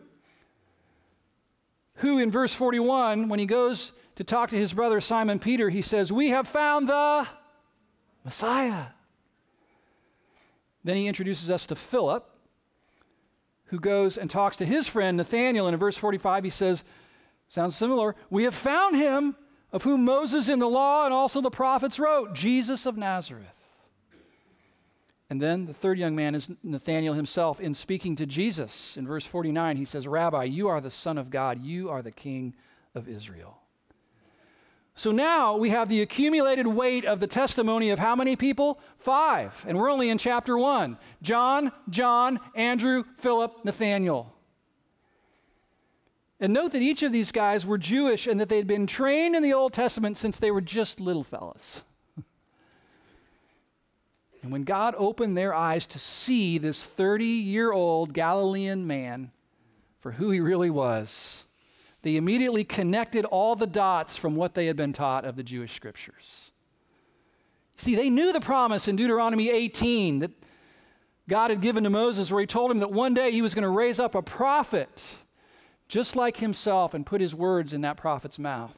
who 1.95 2.17
in 2.17 2.31
verse 2.31 2.53
41, 2.53 3.29
when 3.29 3.39
he 3.39 3.45
goes 3.45 3.93
to 4.15 4.23
talk 4.23 4.49
to 4.49 4.57
his 4.57 4.73
brother 4.73 4.99
Simon 4.99 5.37
Peter, 5.37 5.69
he 5.69 5.83
says, 5.83 6.11
We 6.11 6.29
have 6.29 6.47
found 6.47 6.89
the 6.89 7.27
Messiah. 8.25 8.87
Then 10.83 10.95
he 10.95 11.07
introduces 11.07 11.49
us 11.49 11.67
to 11.67 11.75
Philip, 11.75 12.28
who 13.69 13.79
goes 13.79 14.17
and 14.17 14.29
talks 14.29 14.57
to 14.57 14.65
his 14.65 14.87
friend 14.87 15.17
Nathanael. 15.17 15.67
And 15.67 15.73
in 15.73 15.79
verse 15.79 15.97
45, 15.97 16.43
he 16.43 16.49
says, 16.49 16.83
sounds 17.47 17.75
similar, 17.75 18.15
we 18.29 18.43
have 18.43 18.55
found 18.55 18.95
him 18.95 19.35
of 19.71 19.83
whom 19.83 20.05
Moses 20.05 20.49
in 20.49 20.59
the 20.59 20.69
law 20.69 21.05
and 21.05 21.13
also 21.13 21.41
the 21.41 21.51
prophets 21.51 21.99
wrote, 21.99 22.33
Jesus 22.33 22.85
of 22.85 22.97
Nazareth. 22.97 23.45
And 25.29 25.39
then 25.39 25.67
the 25.67 25.73
third 25.73 25.99
young 25.99 26.15
man 26.15 26.33
is 26.33 26.49
Nathanael 26.63 27.13
himself. 27.13 27.59
In 27.59 27.75
speaking 27.75 28.15
to 28.15 28.25
Jesus 28.25 28.97
in 28.97 29.05
verse 29.05 29.25
49, 29.25 29.77
he 29.77 29.85
says, 29.85 30.07
Rabbi, 30.07 30.45
you 30.45 30.67
are 30.69 30.81
the 30.81 30.89
Son 30.89 31.19
of 31.19 31.29
God, 31.29 31.63
you 31.63 31.89
are 31.89 32.01
the 32.01 32.11
King 32.11 32.55
of 32.95 33.07
Israel. 33.07 33.59
So 34.99 35.13
now 35.13 35.55
we 35.55 35.69
have 35.69 35.87
the 35.87 36.01
accumulated 36.01 36.67
weight 36.67 37.05
of 37.05 37.21
the 37.21 37.27
testimony 37.27 37.91
of 37.91 37.99
how 37.99 38.17
many 38.17 38.35
people? 38.35 38.81
Five. 38.97 39.63
And 39.65 39.77
we're 39.77 39.89
only 39.89 40.09
in 40.09 40.17
chapter 40.17 40.57
one 40.57 40.97
John, 41.21 41.71
John, 41.89 42.41
Andrew, 42.53 43.05
Philip, 43.15 43.63
Nathanael. 43.63 44.33
And 46.41 46.51
note 46.51 46.73
that 46.73 46.81
each 46.81 47.01
of 47.01 47.13
these 47.13 47.31
guys 47.31 47.65
were 47.65 47.77
Jewish 47.77 48.27
and 48.27 48.41
that 48.41 48.49
they'd 48.49 48.67
been 48.67 48.87
trained 48.87 49.37
in 49.37 49.41
the 49.41 49.53
Old 49.53 49.71
Testament 49.71 50.17
since 50.17 50.35
they 50.35 50.51
were 50.51 50.59
just 50.59 50.99
little 50.99 51.23
fellas. 51.23 51.81
and 54.43 54.51
when 54.51 54.65
God 54.65 54.95
opened 54.97 55.37
their 55.37 55.53
eyes 55.53 55.85
to 55.85 55.97
see 55.97 56.57
this 56.57 56.83
30 56.83 57.23
year 57.23 57.71
old 57.71 58.11
Galilean 58.11 58.85
man 58.85 59.31
for 60.01 60.11
who 60.11 60.29
he 60.29 60.41
really 60.41 60.69
was, 60.69 61.45
they 62.01 62.15
immediately 62.15 62.63
connected 62.63 63.25
all 63.25 63.55
the 63.55 63.67
dots 63.67 64.15
from 64.15 64.35
what 64.35 64.53
they 64.53 64.67
had 64.67 64.77
been 64.77 64.93
taught 64.93 65.25
of 65.25 65.35
the 65.35 65.43
Jewish 65.43 65.73
scriptures. 65.73 66.51
See, 67.75 67.95
they 67.95 68.09
knew 68.09 68.31
the 68.33 68.41
promise 68.41 68.87
in 68.87 68.95
Deuteronomy 68.95 69.49
18 69.49 70.19
that 70.19 70.31
God 71.27 71.49
had 71.49 71.61
given 71.61 71.83
to 71.83 71.89
Moses, 71.89 72.31
where 72.31 72.41
he 72.41 72.47
told 72.47 72.71
him 72.71 72.79
that 72.79 72.91
one 72.91 73.13
day 73.13 73.31
he 73.31 73.41
was 73.41 73.53
going 73.53 73.63
to 73.63 73.69
raise 73.69 73.99
up 73.99 74.15
a 74.15 74.21
prophet 74.21 75.05
just 75.87 76.15
like 76.15 76.37
himself 76.37 76.93
and 76.93 77.05
put 77.05 77.21
his 77.21 77.33
words 77.35 77.73
in 77.73 77.81
that 77.81 77.97
prophet's 77.97 78.39
mouth. 78.39 78.75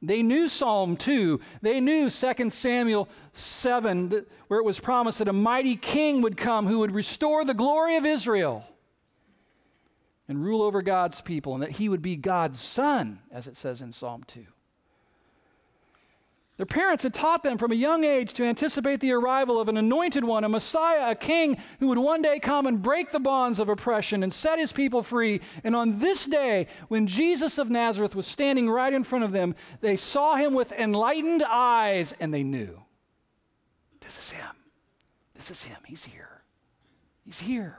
They 0.00 0.22
knew 0.22 0.48
Psalm 0.48 0.96
2. 0.96 1.40
They 1.60 1.80
knew 1.80 2.08
2 2.10 2.50
Samuel 2.50 3.08
7, 3.32 4.24
where 4.46 4.60
it 4.60 4.64
was 4.64 4.78
promised 4.78 5.18
that 5.18 5.28
a 5.28 5.32
mighty 5.32 5.76
king 5.76 6.22
would 6.22 6.36
come 6.36 6.66
who 6.66 6.80
would 6.80 6.94
restore 6.94 7.44
the 7.44 7.54
glory 7.54 7.96
of 7.96 8.06
Israel 8.06 8.64
and 10.28 10.44
rule 10.44 10.62
over 10.62 10.82
God's 10.82 11.20
people, 11.20 11.54
and 11.54 11.62
that 11.62 11.70
he 11.70 11.88
would 11.88 12.02
be 12.02 12.16
God's 12.16 12.60
son, 12.60 13.18
as 13.32 13.48
it 13.48 13.56
says 13.56 13.82
in 13.82 13.92
Psalm 13.92 14.22
2. 14.26 14.44
Their 16.58 16.66
parents 16.66 17.04
had 17.04 17.14
taught 17.14 17.44
them 17.44 17.56
from 17.56 17.70
a 17.70 17.76
young 17.76 18.02
age 18.02 18.32
to 18.34 18.44
anticipate 18.44 18.98
the 18.98 19.12
arrival 19.12 19.60
of 19.60 19.68
an 19.68 19.76
anointed 19.76 20.24
one, 20.24 20.42
a 20.42 20.48
Messiah, 20.48 21.12
a 21.12 21.14
king 21.14 21.56
who 21.78 21.86
would 21.86 21.98
one 21.98 22.20
day 22.20 22.40
come 22.40 22.66
and 22.66 22.82
break 22.82 23.12
the 23.12 23.20
bonds 23.20 23.60
of 23.60 23.68
oppression 23.68 24.24
and 24.24 24.34
set 24.34 24.58
his 24.58 24.72
people 24.72 25.04
free. 25.04 25.40
And 25.62 25.76
on 25.76 26.00
this 26.00 26.26
day, 26.26 26.66
when 26.88 27.06
Jesus 27.06 27.58
of 27.58 27.70
Nazareth 27.70 28.16
was 28.16 28.26
standing 28.26 28.68
right 28.68 28.92
in 28.92 29.04
front 29.04 29.24
of 29.24 29.30
them, 29.30 29.54
they 29.80 29.94
saw 29.94 30.34
him 30.34 30.52
with 30.52 30.72
enlightened 30.72 31.44
eyes 31.44 32.12
and 32.18 32.34
they 32.34 32.42
knew 32.42 32.82
this 34.00 34.18
is 34.18 34.30
him. 34.30 34.56
This 35.34 35.52
is 35.52 35.62
him. 35.62 35.78
He's 35.86 36.04
here. 36.04 36.42
He's 37.24 37.38
here. 37.38 37.78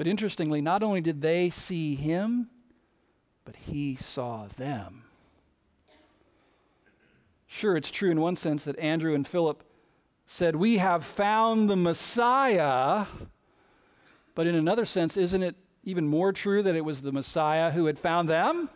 But 0.00 0.06
interestingly, 0.06 0.62
not 0.62 0.82
only 0.82 1.02
did 1.02 1.20
they 1.20 1.50
see 1.50 1.94
him, 1.94 2.48
but 3.44 3.54
he 3.54 3.96
saw 3.96 4.46
them. 4.56 5.04
Sure, 7.46 7.76
it's 7.76 7.90
true 7.90 8.10
in 8.10 8.18
one 8.18 8.34
sense 8.34 8.64
that 8.64 8.78
Andrew 8.78 9.14
and 9.14 9.26
Philip 9.26 9.62
said, 10.24 10.56
We 10.56 10.78
have 10.78 11.04
found 11.04 11.68
the 11.68 11.76
Messiah. 11.76 13.04
But 14.34 14.46
in 14.46 14.54
another 14.54 14.86
sense, 14.86 15.18
isn't 15.18 15.42
it 15.42 15.54
even 15.84 16.08
more 16.08 16.32
true 16.32 16.62
that 16.62 16.74
it 16.74 16.82
was 16.82 17.02
the 17.02 17.12
Messiah 17.12 17.70
who 17.70 17.84
had 17.84 17.98
found 17.98 18.26
them? 18.26 18.70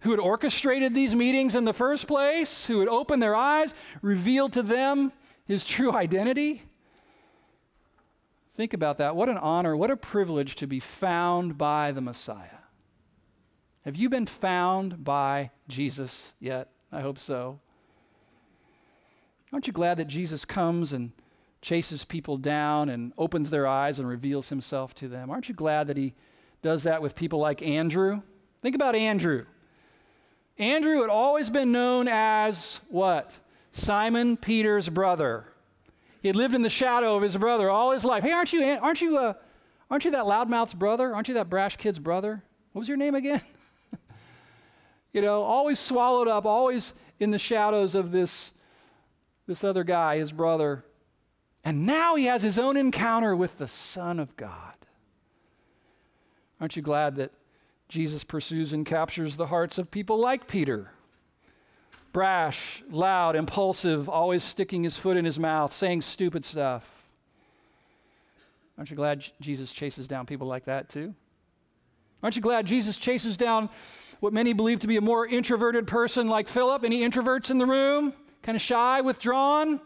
Who 0.00 0.10
had 0.10 0.18
orchestrated 0.18 0.96
these 0.96 1.14
meetings 1.14 1.54
in 1.54 1.64
the 1.64 1.72
first 1.72 2.08
place? 2.08 2.66
Who 2.66 2.80
had 2.80 2.88
opened 2.88 3.22
their 3.22 3.36
eyes, 3.36 3.72
revealed 4.00 4.54
to 4.54 4.64
them 4.64 5.12
his 5.46 5.64
true 5.64 5.92
identity? 5.92 6.64
Think 8.54 8.74
about 8.74 8.98
that. 8.98 9.16
What 9.16 9.28
an 9.28 9.38
honor, 9.38 9.76
what 9.76 9.90
a 9.90 9.96
privilege 9.96 10.56
to 10.56 10.66
be 10.66 10.80
found 10.80 11.56
by 11.56 11.92
the 11.92 12.00
Messiah. 12.00 12.48
Have 13.84 13.96
you 13.96 14.08
been 14.08 14.26
found 14.26 15.02
by 15.02 15.50
Jesus 15.68 16.34
yet? 16.38 16.68
I 16.92 17.00
hope 17.00 17.18
so. 17.18 17.58
Aren't 19.52 19.66
you 19.66 19.72
glad 19.72 19.98
that 19.98 20.06
Jesus 20.06 20.44
comes 20.44 20.92
and 20.92 21.12
chases 21.60 22.04
people 22.04 22.36
down 22.36 22.88
and 22.88 23.12
opens 23.16 23.50
their 23.50 23.66
eyes 23.66 23.98
and 23.98 24.08
reveals 24.08 24.48
himself 24.48 24.94
to 24.96 25.08
them? 25.08 25.30
Aren't 25.30 25.48
you 25.48 25.54
glad 25.54 25.86
that 25.88 25.96
he 25.96 26.14
does 26.60 26.84
that 26.84 27.02
with 27.02 27.14
people 27.14 27.38
like 27.38 27.62
Andrew? 27.62 28.22
Think 28.60 28.74
about 28.74 28.94
Andrew. 28.94 29.46
Andrew 30.58 31.00
had 31.00 31.10
always 31.10 31.50
been 31.50 31.72
known 31.72 32.06
as 32.08 32.80
what? 32.88 33.32
Simon 33.70 34.36
Peter's 34.36 34.88
brother. 34.88 35.46
He 36.22 36.28
had 36.28 36.36
lived 36.36 36.54
in 36.54 36.62
the 36.62 36.70
shadow 36.70 37.16
of 37.16 37.22
his 37.22 37.36
brother 37.36 37.68
all 37.68 37.90
his 37.90 38.04
life. 38.04 38.22
Hey, 38.22 38.30
aren't 38.30 38.52
you, 38.52 38.62
aren't 38.80 39.02
you, 39.02 39.18
uh, 39.18 39.34
aren't 39.90 40.04
you 40.04 40.12
that 40.12 40.24
loudmouth's 40.24 40.72
brother? 40.72 41.12
Aren't 41.12 41.26
you 41.26 41.34
that 41.34 41.50
brash 41.50 41.76
kid's 41.76 41.98
brother? 41.98 42.40
What 42.70 42.78
was 42.80 42.88
your 42.88 42.96
name 42.96 43.16
again? 43.16 43.40
you 45.12 45.20
know, 45.20 45.42
always 45.42 45.80
swallowed 45.80 46.28
up, 46.28 46.46
always 46.46 46.94
in 47.18 47.32
the 47.32 47.40
shadows 47.40 47.96
of 47.96 48.12
this, 48.12 48.52
this 49.48 49.64
other 49.64 49.82
guy, 49.82 50.18
his 50.18 50.30
brother. 50.30 50.84
And 51.64 51.86
now 51.86 52.14
he 52.14 52.26
has 52.26 52.40
his 52.40 52.56
own 52.56 52.76
encounter 52.76 53.34
with 53.34 53.58
the 53.58 53.68
Son 53.68 54.20
of 54.20 54.36
God. 54.36 54.74
Aren't 56.60 56.76
you 56.76 56.82
glad 56.82 57.16
that 57.16 57.32
Jesus 57.88 58.22
pursues 58.22 58.72
and 58.72 58.86
captures 58.86 59.36
the 59.36 59.46
hearts 59.46 59.76
of 59.76 59.90
people 59.90 60.20
like 60.20 60.46
Peter? 60.46 60.92
Brash, 62.12 62.82
loud, 62.90 63.36
impulsive, 63.36 64.08
always 64.08 64.44
sticking 64.44 64.84
his 64.84 64.96
foot 64.96 65.16
in 65.16 65.24
his 65.24 65.38
mouth, 65.38 65.72
saying 65.72 66.02
stupid 66.02 66.44
stuff. 66.44 67.02
Aren't 68.76 68.90
you 68.90 68.96
glad 68.96 69.24
Jesus 69.40 69.72
chases 69.72 70.08
down 70.08 70.26
people 70.26 70.46
like 70.46 70.64
that 70.64 70.88
too? 70.88 71.14
Aren't 72.22 72.36
you 72.36 72.42
glad 72.42 72.66
Jesus 72.66 72.98
chases 72.98 73.36
down 73.36 73.68
what 74.20 74.32
many 74.32 74.52
believe 74.52 74.80
to 74.80 74.86
be 74.86 74.96
a 74.96 75.00
more 75.00 75.26
introverted 75.26 75.86
person 75.86 76.28
like 76.28 76.48
Philip? 76.48 76.84
Any 76.84 77.00
introverts 77.00 77.50
in 77.50 77.58
the 77.58 77.66
room? 77.66 78.12
Kind 78.42 78.56
of 78.56 78.62
shy, 78.62 79.00
withdrawn? 79.00 79.80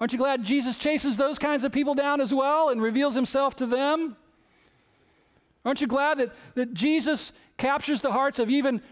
Aren't 0.00 0.12
you 0.12 0.18
glad 0.18 0.42
Jesus 0.42 0.76
chases 0.76 1.16
those 1.16 1.38
kinds 1.38 1.64
of 1.64 1.72
people 1.72 1.94
down 1.94 2.20
as 2.20 2.34
well 2.34 2.70
and 2.70 2.82
reveals 2.82 3.14
himself 3.14 3.56
to 3.56 3.66
them? 3.66 4.16
Aren't 5.64 5.80
you 5.80 5.86
glad 5.86 6.18
that, 6.18 6.32
that 6.54 6.74
Jesus 6.74 7.32
captures 7.56 8.00
the 8.00 8.10
hearts 8.10 8.38
of 8.38 8.50
even 8.50 8.82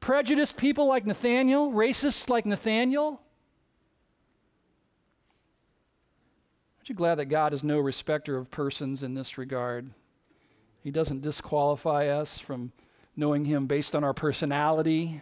prejudiced 0.00 0.56
people 0.56 0.86
like 0.86 1.06
Nathanael, 1.06 1.70
racists 1.70 2.28
like 2.28 2.46
Nathanael? 2.46 3.20
Aren't 6.78 6.88
you 6.88 6.94
glad 6.94 7.16
that 7.16 7.26
God 7.26 7.52
is 7.52 7.62
no 7.62 7.78
respecter 7.78 8.36
of 8.36 8.50
persons 8.50 9.02
in 9.02 9.14
this 9.14 9.38
regard? 9.38 9.90
He 10.82 10.90
doesn't 10.90 11.20
disqualify 11.20 12.08
us 12.08 12.38
from 12.38 12.72
knowing 13.16 13.44
Him 13.44 13.66
based 13.66 13.94
on 13.94 14.04
our 14.04 14.14
personality. 14.14 15.20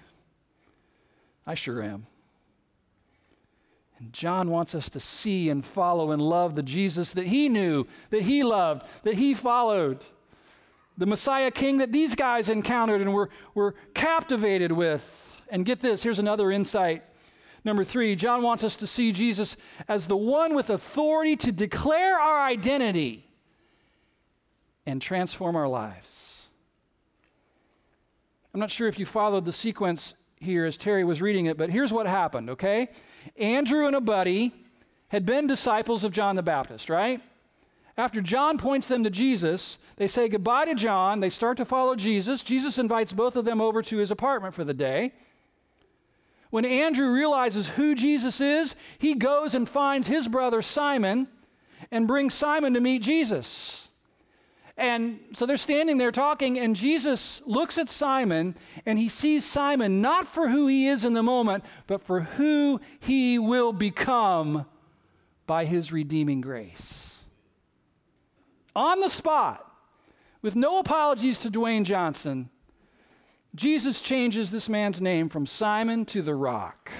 I 1.46 1.54
sure 1.54 1.82
am. 1.82 2.06
And 3.98 4.12
John 4.12 4.50
wants 4.50 4.74
us 4.74 4.90
to 4.90 5.00
see 5.00 5.48
and 5.48 5.64
follow 5.64 6.10
and 6.10 6.20
love 6.20 6.54
the 6.54 6.62
Jesus 6.62 7.12
that 7.14 7.26
he 7.26 7.48
knew, 7.48 7.86
that 8.10 8.22
he 8.22 8.42
loved, 8.42 8.86
that 9.04 9.14
he 9.14 9.32
followed. 9.32 10.04
The 10.98 11.06
Messiah 11.06 11.50
King 11.50 11.78
that 11.78 11.92
these 11.92 12.14
guys 12.14 12.48
encountered 12.48 13.00
and 13.00 13.12
were, 13.12 13.30
were 13.54 13.74
captivated 13.94 14.72
with. 14.72 15.37
And 15.48 15.64
get 15.64 15.80
this 15.80 16.02
here's 16.02 16.18
another 16.18 16.50
insight. 16.50 17.02
Number 17.64 17.85
three, 17.85 18.14
John 18.14 18.42
wants 18.42 18.62
us 18.62 18.76
to 18.76 18.87
see 18.87 19.11
Jesus 19.11 19.56
as 19.88 20.06
the 20.06 20.16
one 20.16 20.54
with 20.54 20.70
authority 20.70 21.37
to 21.37 21.52
declare 21.52 22.18
our 22.18 22.46
identity 22.46 23.26
and 24.87 25.02
transform 25.02 25.56
our 25.56 25.68
lives. 25.68 26.42
I'm 28.54 28.61
not 28.61 28.70
sure 28.70 28.88
if 28.88 28.98
you 28.98 29.04
followed 29.04 29.44
the 29.44 29.52
sequence 29.52 30.14
here 30.38 30.64
as 30.64 30.78
Terry 30.78 31.04
was 31.04 31.20
reading 31.20 31.46
it, 31.46 31.59
but 31.59 31.68
here's 31.68 31.92
what 31.92 32.06
happened, 32.06 32.50
okay? 32.50 32.88
Andrew 33.37 33.87
and 33.87 33.96
a 33.96 34.00
buddy 34.00 34.54
had 35.09 35.26
been 35.26 35.46
disciples 35.46 36.04
of 36.04 36.12
John 36.12 36.37
the 36.37 36.42
Baptist, 36.42 36.88
right? 36.88 37.20
After 37.98 38.20
John 38.20 38.59
points 38.59 38.87
them 38.87 39.04
to 39.04 39.11
Jesus, 39.11 39.78
they 39.96 40.06
say 40.06 40.28
goodbye 40.28 40.66
to 40.66 40.74
John. 40.74 41.20
They 41.20 41.30
start 41.30 41.56
to 41.56 41.64
follow 41.64 41.96
Jesus. 41.96 42.42
Jesus 42.42 42.78
invites 42.78 43.12
both 43.12 43.37
of 43.37 43.46
them 43.46 43.61
over 43.61 43.80
to 43.82 43.96
his 43.96 44.11
apartment 44.11 44.54
for 44.54 44.64
the 44.64 44.74
day. 44.74 45.12
When 46.50 46.64
Andrew 46.64 47.11
realizes 47.11 47.68
who 47.68 47.94
Jesus 47.94 48.40
is, 48.40 48.76
he 48.98 49.14
goes 49.14 49.54
and 49.54 49.68
finds 49.68 50.06
his 50.06 50.28
brother 50.28 50.62
Simon 50.62 51.26
and 51.90 52.06
brings 52.06 52.35
Simon 52.35 52.74
to 52.74 52.80
meet 52.80 53.02
Jesus. 53.02 53.88
And 54.76 55.18
so 55.32 55.46
they're 55.46 55.56
standing 55.56 55.96
there 55.96 56.12
talking, 56.12 56.59
and 56.59 56.76
Jesus 56.76 57.40
looks 57.46 57.78
at 57.78 57.88
Simon 57.88 58.54
and 58.85 58.98
he 58.98 59.09
sees 59.09 59.44
Simon 59.44 60.02
not 60.02 60.26
for 60.26 60.48
who 60.48 60.66
he 60.66 60.87
is 60.87 61.06
in 61.06 61.14
the 61.14 61.22
moment, 61.22 61.64
but 61.87 62.02
for 62.02 62.20
who 62.20 62.78
he 63.00 63.38
will 63.38 63.72
become 63.72 64.66
by 65.46 65.64
his 65.64 65.92
redeeming 65.92 66.42
grace. 66.42 67.15
On 68.76 69.00
the 69.00 69.08
spot, 69.08 69.72
with 70.42 70.54
no 70.54 70.78
apologies 70.78 71.38
to 71.38 71.50
Dwayne 71.50 71.82
Johnson, 71.82 72.50
Jesus 73.54 74.02
changes 74.02 74.50
this 74.50 74.68
man's 74.68 75.00
name 75.00 75.30
from 75.30 75.46
Simon 75.46 76.04
to 76.04 76.20
the 76.20 76.34
rock. 76.34 76.92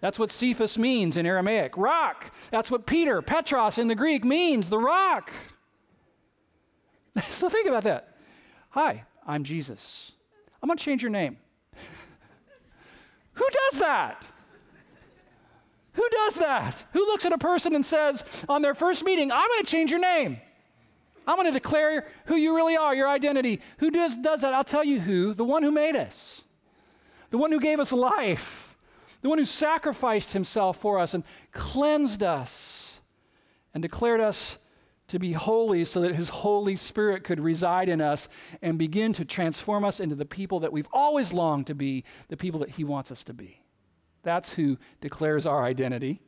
That's 0.00 0.18
what 0.18 0.30
Cephas 0.30 0.78
means 0.78 1.18
in 1.18 1.26
Aramaic 1.26 1.76
rock. 1.76 2.32
That's 2.50 2.70
what 2.70 2.86
Peter, 2.86 3.20
Petros 3.20 3.76
in 3.76 3.88
the 3.88 3.94
Greek 3.94 4.24
means, 4.24 4.70
the 4.70 4.78
rock. 4.78 5.30
so 7.24 7.50
think 7.50 7.68
about 7.68 7.84
that. 7.84 8.16
Hi, 8.70 9.04
I'm 9.26 9.44
Jesus. 9.44 10.12
I'm 10.62 10.66
going 10.66 10.78
to 10.78 10.84
change 10.84 11.02
your 11.02 11.10
name. 11.10 11.36
Who 13.34 13.46
does 13.70 13.80
that? 13.80 14.24
Who 15.94 16.08
does 16.10 16.36
that? 16.36 16.84
Who 16.92 17.00
looks 17.06 17.24
at 17.24 17.32
a 17.32 17.38
person 17.38 17.74
and 17.74 17.84
says 17.84 18.24
on 18.48 18.62
their 18.62 18.74
first 18.74 19.04
meeting, 19.04 19.32
I'm 19.32 19.48
going 19.48 19.64
to 19.64 19.70
change 19.70 19.90
your 19.90 20.00
name? 20.00 20.40
I'm 21.26 21.36
going 21.36 21.46
to 21.46 21.52
declare 21.52 22.06
who 22.26 22.36
you 22.36 22.54
really 22.54 22.76
are, 22.76 22.94
your 22.94 23.08
identity. 23.08 23.60
Who 23.78 23.90
does, 23.90 24.16
does 24.16 24.42
that? 24.42 24.52
I'll 24.52 24.64
tell 24.64 24.84
you 24.84 25.00
who 25.00 25.34
the 25.34 25.44
one 25.44 25.62
who 25.62 25.70
made 25.70 25.96
us, 25.96 26.42
the 27.30 27.38
one 27.38 27.50
who 27.50 27.60
gave 27.60 27.80
us 27.80 27.92
life, 27.92 28.76
the 29.22 29.28
one 29.28 29.38
who 29.38 29.44
sacrificed 29.44 30.32
himself 30.32 30.76
for 30.76 30.98
us 30.98 31.14
and 31.14 31.24
cleansed 31.52 32.22
us 32.22 33.00
and 33.72 33.82
declared 33.82 34.20
us 34.20 34.58
to 35.08 35.18
be 35.18 35.32
holy 35.32 35.84
so 35.84 36.00
that 36.00 36.14
His 36.14 36.28
Holy 36.28 36.76
Spirit 36.76 37.24
could 37.24 37.40
reside 37.40 37.88
in 37.88 38.00
us 38.00 38.28
and 38.62 38.78
begin 38.78 39.12
to 39.14 39.24
transform 39.24 39.84
us 39.84 40.00
into 40.00 40.14
the 40.14 40.24
people 40.24 40.60
that 40.60 40.72
we've 40.72 40.88
always 40.92 41.32
longed 41.32 41.66
to 41.66 41.74
be, 41.74 42.04
the 42.28 42.36
people 42.36 42.60
that 42.60 42.70
He 42.70 42.84
wants 42.84 43.12
us 43.12 43.24
to 43.24 43.34
be. 43.34 43.60
That's 44.24 44.54
who 44.54 44.78
declares 45.00 45.46
our 45.46 45.62
identity. 45.62 46.20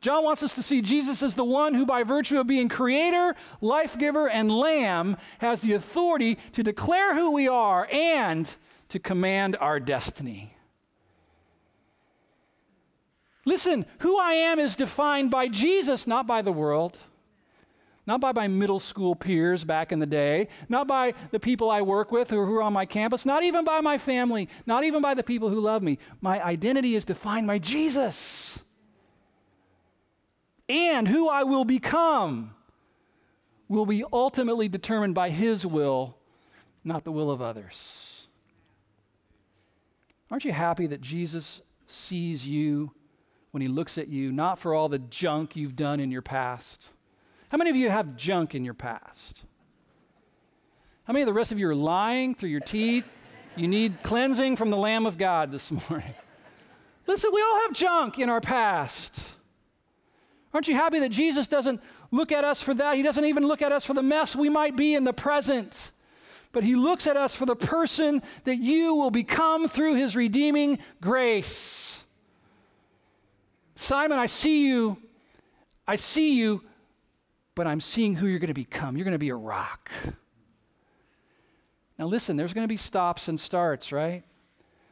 John 0.00 0.22
wants 0.22 0.42
us 0.42 0.52
to 0.54 0.62
see 0.62 0.82
Jesus 0.82 1.22
as 1.22 1.34
the 1.34 1.44
one 1.44 1.74
who, 1.74 1.86
by 1.86 2.02
virtue 2.02 2.38
of 2.38 2.46
being 2.46 2.68
creator, 2.68 3.34
life 3.60 3.98
giver, 3.98 4.28
and 4.28 4.50
lamb, 4.50 5.16
has 5.38 5.62
the 5.62 5.72
authority 5.72 6.38
to 6.52 6.62
declare 6.62 7.14
who 7.14 7.30
we 7.30 7.48
are 7.48 7.88
and 7.90 8.54
to 8.90 8.98
command 8.98 9.56
our 9.60 9.80
destiny. 9.80 10.56
Listen, 13.46 13.86
who 13.98 14.18
I 14.18 14.32
am 14.32 14.58
is 14.58 14.76
defined 14.76 15.30
by 15.30 15.48
Jesus, 15.48 16.06
not 16.06 16.26
by 16.26 16.42
the 16.42 16.52
world 16.52 16.98
not 18.06 18.20
by 18.20 18.32
my 18.32 18.48
middle 18.48 18.80
school 18.80 19.14
peers 19.14 19.64
back 19.64 19.90
in 19.90 19.98
the 19.98 20.06
day, 20.06 20.48
not 20.68 20.86
by 20.86 21.14
the 21.30 21.40
people 21.40 21.70
I 21.70 21.82
work 21.82 22.12
with 22.12 22.32
or 22.32 22.44
who 22.46 22.56
are 22.56 22.62
on 22.62 22.72
my 22.72 22.84
campus, 22.84 23.24
not 23.24 23.42
even 23.42 23.64
by 23.64 23.80
my 23.80 23.96
family, 23.96 24.48
not 24.66 24.84
even 24.84 25.00
by 25.00 25.14
the 25.14 25.22
people 25.22 25.48
who 25.48 25.60
love 25.60 25.82
me. 25.82 25.98
My 26.20 26.42
identity 26.44 26.96
is 26.96 27.04
defined 27.04 27.46
by 27.46 27.58
Jesus. 27.58 28.58
And 30.68 31.08
who 31.08 31.28
I 31.28 31.44
will 31.44 31.64
become 31.64 32.54
will 33.68 33.86
be 33.86 34.04
ultimately 34.12 34.68
determined 34.68 35.14
by 35.14 35.30
His 35.30 35.66
will, 35.66 36.16
not 36.84 37.04
the 37.04 37.12
will 37.12 37.30
of 37.30 37.40
others. 37.40 38.26
Aren't 40.30 40.44
you 40.44 40.52
happy 40.52 40.86
that 40.88 41.00
Jesus 41.00 41.62
sees 41.86 42.46
you 42.46 42.92
when 43.50 43.62
He 43.62 43.68
looks 43.68 43.98
at 43.98 44.08
you, 44.08 44.32
not 44.32 44.58
for 44.58 44.74
all 44.74 44.88
the 44.88 44.98
junk 44.98 45.56
you've 45.56 45.76
done 45.76 46.00
in 46.00 46.10
your 46.10 46.22
past? 46.22 46.93
How 47.54 47.58
many 47.58 47.70
of 47.70 47.76
you 47.76 47.88
have 47.88 48.16
junk 48.16 48.56
in 48.56 48.64
your 48.64 48.74
past? 48.74 49.44
How 51.04 51.12
many 51.12 51.22
of 51.22 51.26
the 51.26 51.32
rest 51.32 51.52
of 51.52 51.58
you 51.60 51.68
are 51.68 51.74
lying 51.76 52.34
through 52.34 52.48
your 52.48 52.58
teeth? 52.58 53.06
You 53.54 53.68
need 53.68 54.02
cleansing 54.02 54.56
from 54.56 54.70
the 54.70 54.76
Lamb 54.76 55.06
of 55.06 55.16
God 55.16 55.52
this 55.52 55.70
morning. 55.88 56.14
Listen, 57.06 57.30
we 57.32 57.40
all 57.40 57.60
have 57.60 57.72
junk 57.72 58.18
in 58.18 58.28
our 58.28 58.40
past. 58.40 59.36
Aren't 60.52 60.66
you 60.66 60.74
happy 60.74 60.98
that 60.98 61.10
Jesus 61.10 61.46
doesn't 61.46 61.80
look 62.10 62.32
at 62.32 62.42
us 62.42 62.60
for 62.60 62.74
that? 62.74 62.96
He 62.96 63.04
doesn't 63.04 63.24
even 63.24 63.46
look 63.46 63.62
at 63.62 63.70
us 63.70 63.84
for 63.84 63.94
the 63.94 64.02
mess 64.02 64.34
we 64.34 64.48
might 64.48 64.74
be 64.74 64.94
in 64.94 65.04
the 65.04 65.12
present. 65.12 65.92
But 66.50 66.64
He 66.64 66.74
looks 66.74 67.06
at 67.06 67.16
us 67.16 67.36
for 67.36 67.46
the 67.46 67.54
person 67.54 68.20
that 68.46 68.56
you 68.56 68.96
will 68.96 69.12
become 69.12 69.68
through 69.68 69.94
His 69.94 70.16
redeeming 70.16 70.80
grace. 71.00 72.04
Simon, 73.76 74.18
I 74.18 74.26
see 74.26 74.66
you. 74.66 74.98
I 75.86 75.94
see 75.94 76.34
you 76.34 76.64
but 77.54 77.66
I'm 77.66 77.80
seeing 77.80 78.14
who 78.14 78.26
you're 78.26 78.38
going 78.38 78.48
to 78.48 78.54
become. 78.54 78.96
You're 78.96 79.04
going 79.04 79.12
to 79.12 79.18
be 79.18 79.30
a 79.30 79.36
rock. 79.36 79.90
Now, 81.98 82.06
listen, 82.06 82.36
there's 82.36 82.52
going 82.52 82.64
to 82.64 82.68
be 82.68 82.76
stops 82.76 83.28
and 83.28 83.38
starts, 83.38 83.92
right? 83.92 84.24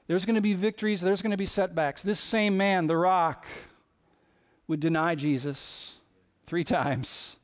There's 0.06 0.24
going 0.24 0.36
to 0.36 0.42
be 0.42 0.54
victories, 0.54 1.00
there's 1.00 1.22
going 1.22 1.30
to 1.32 1.36
be 1.36 1.46
setbacks. 1.46 2.02
This 2.02 2.20
same 2.20 2.56
man, 2.56 2.86
the 2.86 2.96
rock, 2.96 3.46
would 4.68 4.80
deny 4.80 5.14
Jesus 5.14 5.96
three 6.46 6.64
times. 6.64 7.36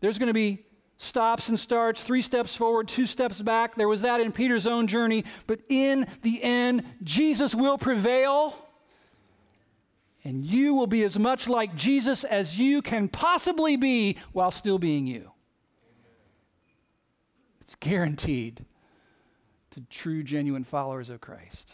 There's 0.00 0.18
going 0.18 0.28
to 0.28 0.34
be 0.34 0.64
stops 0.96 1.48
and 1.48 1.58
starts, 1.58 2.02
three 2.02 2.22
steps 2.22 2.54
forward, 2.54 2.88
two 2.88 3.06
steps 3.06 3.40
back. 3.40 3.74
There 3.74 3.88
was 3.88 4.02
that 4.02 4.20
in 4.20 4.32
Peter's 4.32 4.66
own 4.66 4.86
journey. 4.86 5.24
But 5.46 5.60
in 5.68 6.06
the 6.22 6.42
end, 6.42 6.84
Jesus 7.02 7.54
will 7.54 7.78
prevail 7.78 8.54
and 10.24 10.44
you 10.44 10.74
will 10.74 10.86
be 10.86 11.02
as 11.02 11.18
much 11.18 11.48
like 11.48 11.74
Jesus 11.74 12.24
as 12.24 12.58
you 12.58 12.82
can 12.82 13.08
possibly 13.08 13.76
be 13.76 14.16
while 14.32 14.50
still 14.50 14.78
being 14.78 15.06
you. 15.06 15.30
It's 17.60 17.74
guaranteed 17.76 18.64
to 19.70 19.80
true, 19.88 20.22
genuine 20.22 20.64
followers 20.64 21.10
of 21.10 21.20
Christ. 21.20 21.72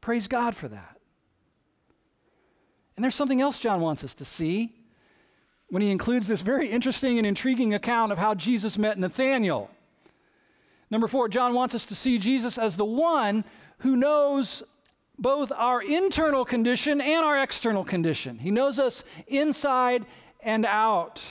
Praise 0.00 0.28
God 0.28 0.54
for 0.54 0.68
that. 0.68 0.98
And 2.96 3.02
there's 3.02 3.14
something 3.14 3.40
else 3.40 3.58
John 3.58 3.80
wants 3.80 4.04
us 4.04 4.14
to 4.16 4.24
see 4.24 4.74
when 5.68 5.82
he 5.82 5.90
includes 5.90 6.26
this 6.26 6.40
very 6.40 6.68
interesting 6.68 7.18
and 7.18 7.26
intriguing 7.26 7.74
account 7.74 8.12
of 8.12 8.18
how 8.18 8.34
Jesus 8.34 8.78
met 8.78 8.98
Nathanael. 8.98 9.70
Number 10.90 11.06
four, 11.06 11.28
John 11.28 11.54
wants 11.54 11.74
us 11.74 11.86
to 11.86 11.94
see 11.94 12.18
Jesus 12.18 12.58
as 12.58 12.76
the 12.76 12.84
one 12.84 13.44
who 13.78 13.96
knows 13.96 14.62
both 15.18 15.50
our 15.52 15.82
internal 15.82 16.44
condition 16.44 17.00
and 17.00 17.24
our 17.24 17.42
external 17.42 17.84
condition. 17.84 18.38
He 18.38 18.50
knows 18.50 18.78
us 18.78 19.04
inside 19.26 20.06
and 20.40 20.64
out. 20.64 21.22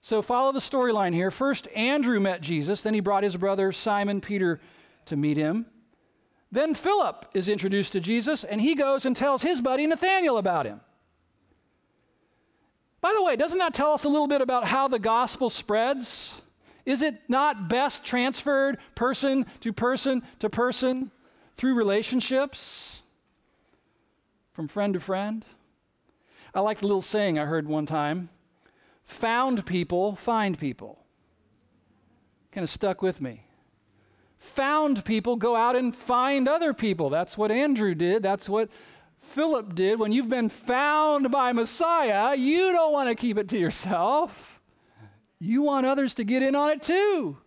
So 0.00 0.22
follow 0.22 0.52
the 0.52 0.60
storyline 0.60 1.14
here. 1.14 1.30
First, 1.30 1.68
Andrew 1.74 2.20
met 2.20 2.40
Jesus, 2.40 2.82
then 2.82 2.94
he 2.94 3.00
brought 3.00 3.22
his 3.22 3.36
brother 3.36 3.72
Simon 3.72 4.20
Peter 4.20 4.60
to 5.06 5.16
meet 5.16 5.36
him. 5.36 5.66
Then 6.50 6.74
Philip 6.74 7.26
is 7.34 7.48
introduced 7.48 7.92
to 7.92 8.00
Jesus, 8.00 8.44
and 8.44 8.60
he 8.60 8.74
goes 8.74 9.06
and 9.06 9.16
tells 9.16 9.42
his 9.42 9.60
buddy 9.60 9.86
Nathanael 9.86 10.36
about 10.36 10.66
him. 10.66 10.80
By 13.00 13.12
the 13.16 13.22
way, 13.22 13.36
doesn't 13.36 13.58
that 13.58 13.74
tell 13.74 13.92
us 13.92 14.04
a 14.04 14.08
little 14.08 14.28
bit 14.28 14.42
about 14.42 14.64
how 14.64 14.86
the 14.86 14.98
gospel 14.98 15.50
spreads? 15.50 16.40
Is 16.84 17.02
it 17.02 17.20
not 17.28 17.68
best 17.68 18.04
transferred 18.04 18.78
person 18.94 19.46
to 19.60 19.72
person 19.72 20.22
to 20.40 20.50
person? 20.50 21.10
Through 21.56 21.74
relationships. 21.74 23.02
from 24.52 24.68
friend 24.68 24.94
to 24.94 25.00
friend? 25.00 25.44
I 26.54 26.60
like 26.60 26.80
the 26.80 26.86
little 26.86 27.02
saying 27.02 27.38
I 27.38 27.46
heard 27.46 27.66
one 27.66 27.86
time 27.86 28.28
found 29.04 29.66
people 29.66 30.14
find 30.14 30.58
people. 30.58 30.98
Kind 32.50 32.64
of 32.64 32.70
stuck 32.70 33.02
with 33.02 33.20
me. 33.20 33.46
Found 34.38 35.04
people 35.04 35.36
go 35.36 35.56
out 35.56 35.76
and 35.76 35.94
find 35.94 36.48
other 36.48 36.74
people. 36.74 37.08
That's 37.10 37.38
what 37.38 37.50
Andrew 37.50 37.94
did. 37.94 38.22
That's 38.22 38.48
what 38.48 38.68
Philip 39.18 39.74
did. 39.74 39.98
When 39.98 40.12
you've 40.12 40.28
been 40.28 40.48
found 40.48 41.30
by 41.30 41.52
Messiah, 41.52 42.34
you 42.36 42.72
don't 42.72 42.92
want 42.92 43.08
to 43.08 43.14
keep 43.14 43.38
it 43.38 43.48
to 43.50 43.58
yourself. 43.58 44.60
You 45.38 45.62
want 45.62 45.86
others 45.86 46.14
to 46.16 46.24
get 46.24 46.42
in 46.42 46.54
on 46.54 46.70
it 46.70 46.82
too. 46.82 47.38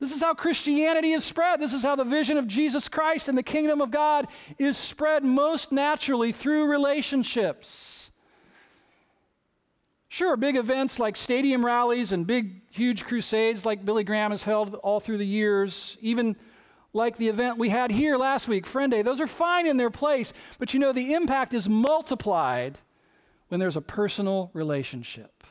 This 0.00 0.14
is 0.14 0.22
how 0.22 0.34
Christianity 0.34 1.12
is 1.12 1.24
spread. 1.24 1.60
This 1.60 1.72
is 1.72 1.82
how 1.82 1.96
the 1.96 2.04
vision 2.04 2.36
of 2.36 2.46
Jesus 2.46 2.88
Christ 2.88 3.28
and 3.28 3.38
the 3.38 3.42
kingdom 3.42 3.80
of 3.80 3.90
God 3.90 4.26
is 4.58 4.76
spread 4.76 5.24
most 5.24 5.72
naturally 5.72 6.32
through 6.32 6.70
relationships. 6.70 8.10
Sure, 10.08 10.36
big 10.36 10.56
events 10.56 10.98
like 10.98 11.16
stadium 11.16 11.64
rallies 11.64 12.12
and 12.12 12.26
big, 12.26 12.60
huge 12.70 13.04
crusades 13.04 13.66
like 13.66 13.84
Billy 13.84 14.04
Graham 14.04 14.30
has 14.30 14.44
held 14.44 14.74
all 14.74 15.00
through 15.00 15.18
the 15.18 15.26
years, 15.26 15.96
even 16.00 16.36
like 16.92 17.16
the 17.16 17.28
event 17.28 17.58
we 17.58 17.68
had 17.68 17.90
here 17.90 18.16
last 18.16 18.46
week, 18.46 18.66
Friend 18.66 18.90
Day, 18.90 19.02
those 19.02 19.20
are 19.20 19.26
fine 19.26 19.66
in 19.66 19.76
their 19.76 19.90
place. 19.90 20.32
But 20.58 20.72
you 20.72 20.78
know, 20.78 20.92
the 20.92 21.14
impact 21.14 21.52
is 21.52 21.68
multiplied 21.68 22.78
when 23.48 23.58
there's 23.58 23.76
a 23.76 23.80
personal 23.80 24.50
relationship. 24.54 25.44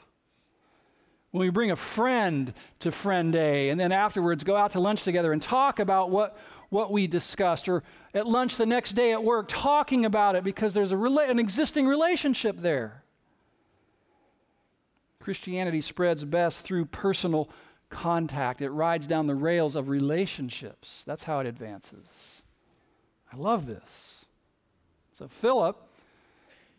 When 1.34 1.48
we 1.48 1.50
bring 1.50 1.72
a 1.72 1.76
friend 1.76 2.54
to 2.78 2.92
Friend 2.92 3.34
Day 3.34 3.70
and 3.70 3.80
then 3.80 3.92
afterwards 3.92 4.44
go 4.44 4.56
out 4.56 4.74
to 4.74 4.80
lunch 4.80 5.02
together 5.02 5.34
and 5.34 5.42
talk 5.42 5.80
about 5.80 6.12
what, 6.12 6.38
what 6.70 6.92
we 6.92 7.08
discussed, 7.08 7.68
or 7.68 7.82
at 8.14 8.28
lunch 8.28 8.56
the 8.56 8.68
next 8.68 8.92
day 8.92 9.14
at 9.14 9.24
work 9.24 9.48
talking 9.50 10.06
about 10.06 10.36
it 10.36 10.44
because 10.44 10.76
there's 10.76 10.92
a 10.92 10.96
rela- 10.96 11.28
an 11.28 11.40
existing 11.40 11.88
relationship 11.88 12.58
there. 12.58 13.04
Christianity 15.20 15.82
spreads 15.82 16.24
best 16.24 16.62
through 16.62 16.86
personal 16.86 17.50
contact, 17.90 18.62
it 18.62 18.70
rides 18.70 19.08
down 19.08 19.26
the 19.26 19.34
rails 19.34 19.76
of 19.76 19.90
relationships. 19.90 21.04
That's 21.04 21.24
how 21.24 21.40
it 21.40 21.48
advances. 21.48 22.44
I 23.34 23.38
love 23.38 23.66
this. 23.66 24.26
So 25.14 25.28
Philip 25.28 25.82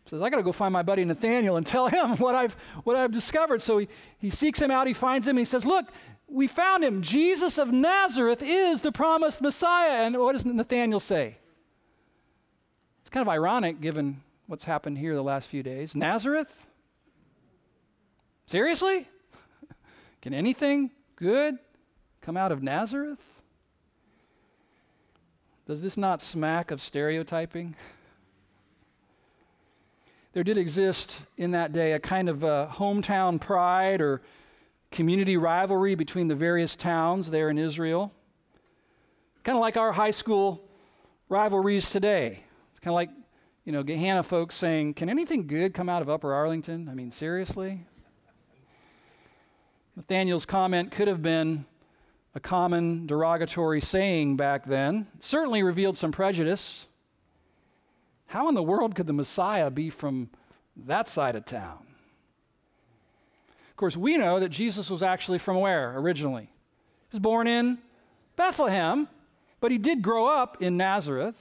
says, 0.05 0.21
I 0.21 0.29
got 0.29 0.37
to 0.37 0.43
go 0.43 0.51
find 0.51 0.71
my 0.71 0.83
buddy 0.83 1.03
Nathanael 1.03 1.57
and 1.57 1.65
tell 1.65 1.87
him 1.87 2.11
what 2.17 2.35
I've, 2.35 2.53
what 2.83 2.95
I've 2.95 3.11
discovered. 3.11 3.61
So 3.61 3.79
he, 3.79 3.87
he 4.19 4.29
seeks 4.29 4.61
him 4.61 4.71
out, 4.71 4.87
he 4.87 4.93
finds 4.93 5.27
him, 5.27 5.37
he 5.37 5.45
says, 5.45 5.65
Look, 5.65 5.87
we 6.27 6.47
found 6.47 6.83
him. 6.83 7.01
Jesus 7.01 7.57
of 7.57 7.71
Nazareth 7.71 8.41
is 8.41 8.81
the 8.81 8.91
promised 8.91 9.41
Messiah. 9.41 10.03
And 10.03 10.17
what 10.17 10.33
does 10.33 10.45
Nathanael 10.45 10.99
say? 10.99 11.37
It's 13.01 13.09
kind 13.09 13.21
of 13.21 13.29
ironic 13.29 13.81
given 13.81 14.21
what's 14.47 14.63
happened 14.63 14.97
here 14.97 15.15
the 15.15 15.23
last 15.23 15.47
few 15.47 15.63
days. 15.63 15.95
Nazareth? 15.95 16.67
Seriously? 18.47 19.07
Can 20.21 20.33
anything 20.33 20.91
good 21.15 21.57
come 22.21 22.37
out 22.37 22.51
of 22.51 22.63
Nazareth? 22.63 23.19
Does 25.67 25.81
this 25.81 25.97
not 25.97 26.21
smack 26.21 26.71
of 26.71 26.81
stereotyping? 26.81 27.75
There 30.35 30.43
did 30.43 30.57
exist 30.57 31.21
in 31.37 31.51
that 31.51 31.71
day 31.71 31.93
a 31.93 31.99
kind 31.99 32.27
of 32.27 32.43
a 32.43 32.69
hometown 32.69 33.39
pride 33.39 34.01
or 34.01 34.21
community 34.91 35.37
rivalry 35.37 35.95
between 35.95 36.27
the 36.27 36.35
various 36.35 36.75
towns 36.75 37.31
there 37.31 37.49
in 37.49 37.57
Israel. 37.57 38.11
Kind 39.45 39.55
of 39.57 39.61
like 39.61 39.77
our 39.77 39.93
high 39.93 40.11
school 40.11 40.61
rivalries 41.29 41.89
today. 41.89 42.43
It's 42.71 42.81
kind 42.81 42.91
of 42.91 42.95
like, 42.95 43.11
you 43.63 43.71
know, 43.71 43.81
Gahanna 43.81 44.25
folks 44.25 44.55
saying, 44.55 44.95
Can 44.95 45.07
anything 45.07 45.47
good 45.47 45.73
come 45.73 45.87
out 45.87 46.01
of 46.01 46.09
Upper 46.09 46.33
Arlington? 46.33 46.89
I 46.89 46.95
mean, 46.95 47.11
seriously? 47.11 47.85
Nathanael's 49.95 50.45
comment 50.45 50.91
could 50.91 51.07
have 51.07 51.21
been 51.21 51.65
a 52.33 52.41
common 52.41 53.07
derogatory 53.07 53.79
saying 53.79 54.35
back 54.35 54.65
then. 54.65 55.07
It 55.15 55.23
certainly 55.23 55.63
revealed 55.63 55.97
some 55.97 56.11
prejudice. 56.11 56.89
How 58.27 58.49
in 58.49 58.55
the 58.55 58.63
world 58.63 58.95
could 58.95 59.07
the 59.07 59.13
Messiah 59.13 59.69
be 59.69 59.89
from 59.89 60.29
that 60.75 61.07
side 61.07 61.35
of 61.35 61.45
town? 61.45 61.85
Of 63.69 63.77
course, 63.77 63.97
we 63.97 64.17
know 64.17 64.39
that 64.39 64.49
Jesus 64.49 64.89
was 64.89 65.03
actually 65.03 65.37
from 65.37 65.59
where 65.59 65.97
originally? 65.97 66.43
He 66.43 67.17
was 67.17 67.19
born 67.19 67.47
in 67.47 67.77
Bethlehem, 68.35 69.07
but 69.59 69.71
he 69.71 69.77
did 69.77 70.01
grow 70.01 70.27
up 70.27 70.61
in 70.61 70.77
Nazareth. 70.77 71.37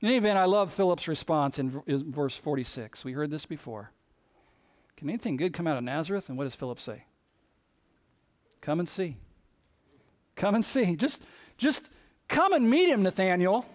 In 0.00 0.08
any 0.08 0.16
event, 0.16 0.38
I 0.38 0.46
love 0.46 0.72
Philip's 0.72 1.06
response 1.06 1.58
in 1.58 1.82
verse 1.86 2.36
46. 2.36 3.04
We 3.04 3.12
heard 3.12 3.30
this 3.30 3.46
before. 3.46 3.92
Can 4.96 5.08
anything 5.08 5.36
good 5.36 5.52
come 5.52 5.66
out 5.66 5.76
of 5.76 5.84
Nazareth? 5.84 6.28
And 6.28 6.38
what 6.38 6.44
does 6.44 6.54
Philip 6.54 6.80
say? 6.80 7.04
Come 8.60 8.80
and 8.80 8.88
see. 8.88 9.16
Come 10.34 10.54
and 10.54 10.64
see. 10.64 10.96
Just, 10.96 11.22
just 11.58 11.90
come 12.28 12.52
and 12.52 12.70
meet 12.70 12.88
him, 12.88 13.02
Nathanael. 13.02 13.66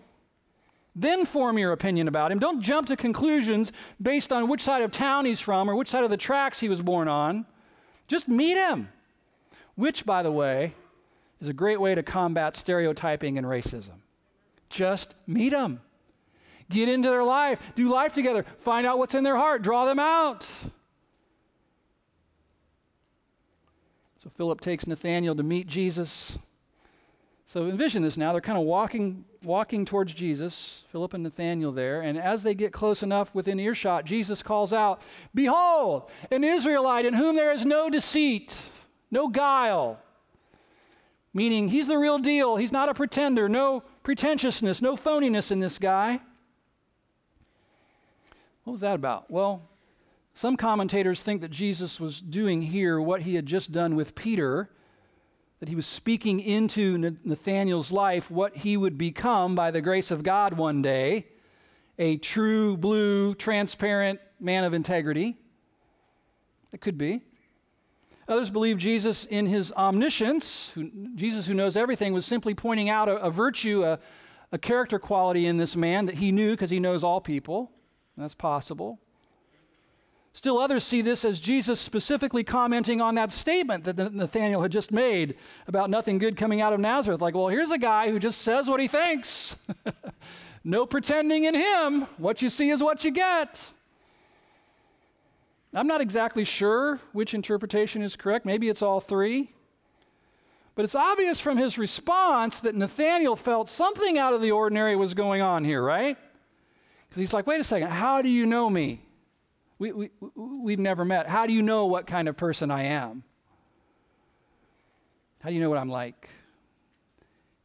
Then 1.00 1.26
form 1.26 1.60
your 1.60 1.74
opinion 1.74 2.08
about 2.08 2.32
him. 2.32 2.40
Don't 2.40 2.60
jump 2.60 2.88
to 2.88 2.96
conclusions 2.96 3.72
based 4.02 4.34
on 4.34 4.48
which 4.48 4.62
side 4.62 4.82
of 4.82 4.92
town 4.92 5.26
he's 5.26 5.40
from 5.40 5.70
or 5.70 5.76
which 5.76 5.90
side 5.90 6.04
of 6.04 6.10
the 6.10 6.18
tracks 6.18 6.60
he 6.60 6.68
was 6.68 6.82
born 6.82 7.08
on. 7.08 7.46
Just 8.08 8.28
meet 8.28 8.58
him. 8.58 8.90
Which, 9.76 10.08
by 10.08 10.24
the 10.24 10.32
way, 10.32 10.74
is 11.40 11.50
a 11.50 11.54
great 11.54 11.80
way 11.80 11.94
to 11.94 12.02
combat 12.02 12.56
stereotyping 12.56 13.38
and 13.38 13.46
racism. 13.46 14.00
Just 14.70 15.14
meet 15.28 15.50
them. 15.50 15.82
Get 16.68 16.90
into 16.90 17.10
their 17.10 17.24
life. 17.24 17.60
Do 17.76 17.90
life 17.90 18.14
together. 18.14 18.44
Find 18.58 18.88
out 18.88 18.98
what's 18.98 19.14
in 19.14 19.24
their 19.24 19.38
heart. 19.38 19.62
Draw 19.62 19.86
them 19.86 20.00
out. 20.00 20.50
So 24.18 24.32
Philip 24.32 24.60
takes 24.62 24.88
Nathanael 24.88 25.36
to 25.36 25.44
meet 25.44 25.68
Jesus. 25.68 26.40
So 27.48 27.68
envision 27.68 28.04
this 28.04 28.18
now. 28.18 28.34
They're 28.34 28.42
kind 28.42 28.58
of 28.58 28.66
walking, 28.66 29.24
walking 29.42 29.86
towards 29.86 30.14
Jesus, 30.14 30.84
Philip 30.92 31.14
and 31.14 31.24
Nathanael 31.24 31.72
there. 31.72 32.02
And 32.02 32.18
as 32.18 32.44
they 32.44 32.54
get 32.54 32.74
close 32.74 33.04
enough 33.04 33.34
within 33.34 33.58
earshot, 33.58 34.04
Jesus 34.04 34.44
calls 34.44 34.74
out, 34.74 35.02
Behold, 35.34 36.12
an 36.30 36.44
Israelite 36.44 37.06
in 37.06 37.14
whom 37.14 37.38
there 37.38 37.54
is 37.54 37.66
no 37.66 37.90
deceit, 37.90 38.60
no 39.12 39.30
guile. 39.30 39.98
Meaning 41.34 41.70
he's 41.70 41.88
the 41.88 41.98
real 41.98 42.20
deal. 42.20 42.58
He's 42.58 42.74
not 42.74 42.90
a 42.90 42.94
pretender. 42.94 43.48
No 43.48 43.82
pretentiousness, 44.04 44.82
no 44.82 44.98
phoniness 44.98 45.50
in 45.50 45.60
this 45.60 45.80
guy. 45.80 46.20
What 48.66 48.74
was 48.74 48.82
that 48.82 48.96
about? 48.96 49.32
Well, 49.32 49.62
some 50.34 50.58
commentators 50.58 51.24
think 51.24 51.40
that 51.40 51.52
Jesus 51.52 51.98
was 51.98 52.20
doing 52.20 52.62
here 52.62 53.00
what 53.00 53.22
he 53.22 53.36
had 53.36 53.46
just 53.46 53.72
done 53.72 53.96
with 53.96 54.16
Peter, 54.16 54.70
that 55.60 55.70
he 55.70 55.76
was 55.76 55.86
speaking 55.86 56.40
into 56.40 57.18
Nathanael's 57.24 57.92
life 57.92 58.30
what 58.30 58.56
he 58.56 58.78
would 58.78 58.98
become 58.98 59.56
by 59.56 59.72
the 59.72 59.82
grace 59.82 60.12
of 60.12 60.24
God 60.24 60.54
one 60.54 60.82
day 60.82 61.28
a 62.00 62.18
true, 62.18 62.78
blue, 62.78 63.34
transparent 63.34 64.20
man 64.40 64.64
of 64.64 64.74
integrity. 64.74 65.36
It 66.72 66.80
could 66.80 66.98
be. 66.98 67.22
Others 68.28 68.50
believe 68.50 68.78
Jesus, 68.78 69.26
in 69.26 69.48
his 69.48 69.72
omniscience, 69.72 70.70
who, 70.72 70.92
Jesus 71.16 71.48
who 71.48 71.54
knows 71.54 71.78
everything, 71.78 72.14
was 72.14 72.26
simply 72.26 72.54
pointing 72.54 72.90
out 72.90 73.08
a, 73.08 73.16
a 73.18 73.32
virtue, 73.32 73.84
a, 73.84 74.00
a 74.52 74.58
character 74.58 75.00
quality 75.00 75.48
in 75.48 75.58
this 75.58 75.76
man 75.76 76.06
that 76.06 76.16
he 76.16 76.32
knew 76.32 76.52
because 76.52 76.70
he 76.70 76.80
knows 76.80 77.04
all 77.04 77.22
people. 77.22 77.72
That's 78.18 78.36
possible. 78.36 79.00
Still, 80.38 80.60
others 80.60 80.84
see 80.84 81.02
this 81.02 81.26
as 81.26 81.40
Jesus 81.40 81.80
specifically 81.80 82.44
commenting 82.44 83.02
on 83.02 83.16
that 83.16 83.32
statement 83.32 83.86
that 83.86 84.14
Nathanael 84.14 84.62
had 84.62 84.72
just 84.72 84.92
made 84.92 85.36
about 85.66 85.90
nothing 85.90 86.20
good 86.20 86.38
coming 86.38 86.62
out 86.62 86.74
of 86.74 86.80
Nazareth. 86.80 87.22
Like, 87.22 87.34
well, 87.34 87.48
here's 87.48 87.72
a 87.72 87.78
guy 87.80 88.12
who 88.12 88.20
just 88.20 88.44
says 88.44 88.70
what 88.70 88.80
he 88.80 88.88
thinks. 88.88 89.56
no 90.64 90.86
pretending 90.86 91.46
in 91.46 91.56
him. 91.56 92.02
What 92.18 92.44
you 92.44 92.52
see 92.52 92.70
is 92.70 92.84
what 92.84 93.04
you 93.04 93.10
get. 93.10 93.74
I'm 95.74 95.88
not 95.88 96.02
exactly 96.02 96.44
sure 96.44 97.00
which 97.14 97.34
interpretation 97.34 98.04
is 98.04 98.16
correct. 98.16 98.46
Maybe 98.46 98.70
it's 98.70 98.84
all 98.84 99.00
three. 99.00 99.50
But 100.76 100.86
it's 100.86 100.94
obvious 100.94 101.40
from 101.40 101.58
his 101.58 101.80
response 101.80 102.60
that 102.60 102.76
Nathanael 102.76 103.38
felt 103.38 103.72
something 103.72 104.20
out 104.20 104.36
of 104.36 104.44
the 104.44 104.52
ordinary 104.52 104.96
was 104.96 105.16
going 105.16 105.42
on 105.42 105.64
here, 105.64 105.82
right? 105.82 106.16
Because 107.10 107.22
he's 107.22 107.34
like, 107.34 107.48
wait 107.48 107.60
a 107.60 107.64
second, 107.64 107.90
how 107.90 108.22
do 108.22 108.30
you 108.30 108.46
know 108.46 108.70
me? 108.70 109.02
We, 109.80 109.92
we, 109.92 110.10
we've 110.36 110.80
never 110.80 111.06
met. 111.06 111.28
How 111.28 111.46
do 111.46 111.54
you 111.54 111.62
know 111.62 111.86
what 111.86 112.08
kind 112.08 112.28
of 112.28 112.36
person 112.36 112.72
I 112.72 112.84
am? 112.84 113.24
How 115.40 115.50
do 115.50 115.56
you 115.56 115.62
know 115.62 115.70
what 115.70 115.78
I'm 115.78 115.90
like? 115.90 116.30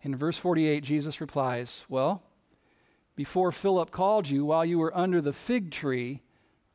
In 0.02 0.14
verse 0.16 0.36
48, 0.36 0.82
Jesus 0.82 1.20
replies, 1.20 1.84
Well, 1.88 2.22
before 3.16 3.52
Philip 3.52 3.90
called 3.90 4.28
you, 4.28 4.44
while 4.44 4.64
you 4.64 4.78
were 4.78 4.96
under 4.96 5.20
the 5.20 5.32
fig 5.32 5.70
tree, 5.70 6.22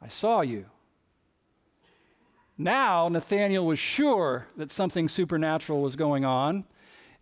I 0.02 0.08
saw 0.08 0.42
you. 0.42 0.66
Now, 2.58 3.08
Nathanael 3.08 3.66
was 3.66 3.78
sure 3.78 4.48
that 4.58 4.72
something 4.72 5.08
supernatural 5.08 5.82
was 5.82 5.96
going 5.96 6.26
on. 6.26 6.66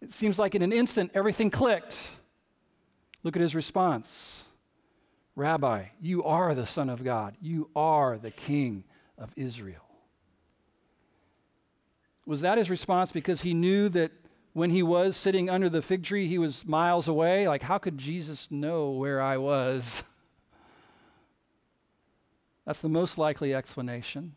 It 0.01 0.13
seems 0.13 0.39
like 0.39 0.55
in 0.55 0.61
an 0.61 0.71
instant, 0.71 1.11
everything 1.13 1.49
clicked. 1.49 2.07
Look 3.23 3.35
at 3.35 3.41
his 3.41 3.55
response. 3.55 4.44
Rabbi, 5.35 5.85
you 6.01 6.23
are 6.23 6.55
the 6.55 6.65
Son 6.65 6.89
of 6.89 7.03
God. 7.03 7.35
You 7.41 7.69
are 7.75 8.17
the 8.17 8.31
King 8.31 8.83
of 9.17 9.31
Israel. 9.35 9.81
Was 12.25 12.41
that 12.41 12.57
his 12.57 12.69
response 12.69 13.11
because 13.11 13.41
he 13.41 13.53
knew 13.53 13.89
that 13.89 14.11
when 14.53 14.69
he 14.69 14.81
was 14.81 15.17
sitting 15.17 15.49
under 15.49 15.69
the 15.69 15.81
fig 15.81 16.03
tree, 16.03 16.27
he 16.27 16.37
was 16.37 16.65
miles 16.65 17.07
away? 17.07 17.47
Like, 17.47 17.61
how 17.61 17.77
could 17.77 17.97
Jesus 17.97 18.49
know 18.49 18.91
where 18.91 19.21
I 19.21 19.37
was? 19.37 20.03
That's 22.65 22.79
the 22.79 22.89
most 22.89 23.17
likely 23.17 23.53
explanation. 23.53 24.33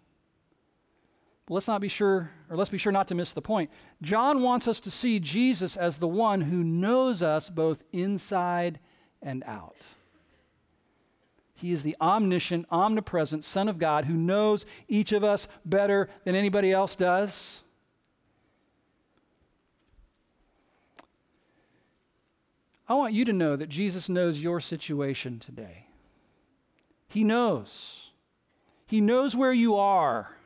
But 1.46 1.54
let's 1.54 1.68
not 1.68 1.80
be 1.80 1.88
sure, 1.88 2.30
or 2.50 2.56
let's 2.56 2.68
be 2.68 2.76
sure 2.76 2.92
not 2.92 3.08
to 3.08 3.14
miss 3.14 3.32
the 3.32 3.40
point. 3.40 3.70
John 4.02 4.42
wants 4.42 4.68
us 4.68 4.80
to 4.80 4.90
see 4.90 5.18
Jesus 5.20 5.76
as 5.76 5.96
the 5.96 6.08
one 6.08 6.42
who 6.42 6.62
knows 6.62 7.22
us 7.22 7.48
both 7.48 7.82
inside 7.92 8.80
and 9.22 9.42
out. 9.44 9.76
He 11.58 11.72
is 11.72 11.82
the 11.82 11.96
omniscient, 12.00 12.66
omnipresent 12.70 13.44
Son 13.44 13.68
of 13.68 13.80
God 13.80 14.04
who 14.04 14.14
knows 14.14 14.64
each 14.86 15.10
of 15.10 15.24
us 15.24 15.48
better 15.64 16.08
than 16.22 16.36
anybody 16.36 16.70
else 16.70 16.94
does. 16.94 17.64
I 22.88 22.94
want 22.94 23.12
you 23.12 23.24
to 23.24 23.32
know 23.32 23.56
that 23.56 23.68
Jesus 23.68 24.08
knows 24.08 24.40
your 24.40 24.60
situation 24.60 25.40
today. 25.40 25.86
He 27.08 27.24
knows. 27.24 28.12
He 28.86 29.00
knows 29.00 29.34
where 29.34 29.52
you 29.52 29.74
are. 29.74 30.36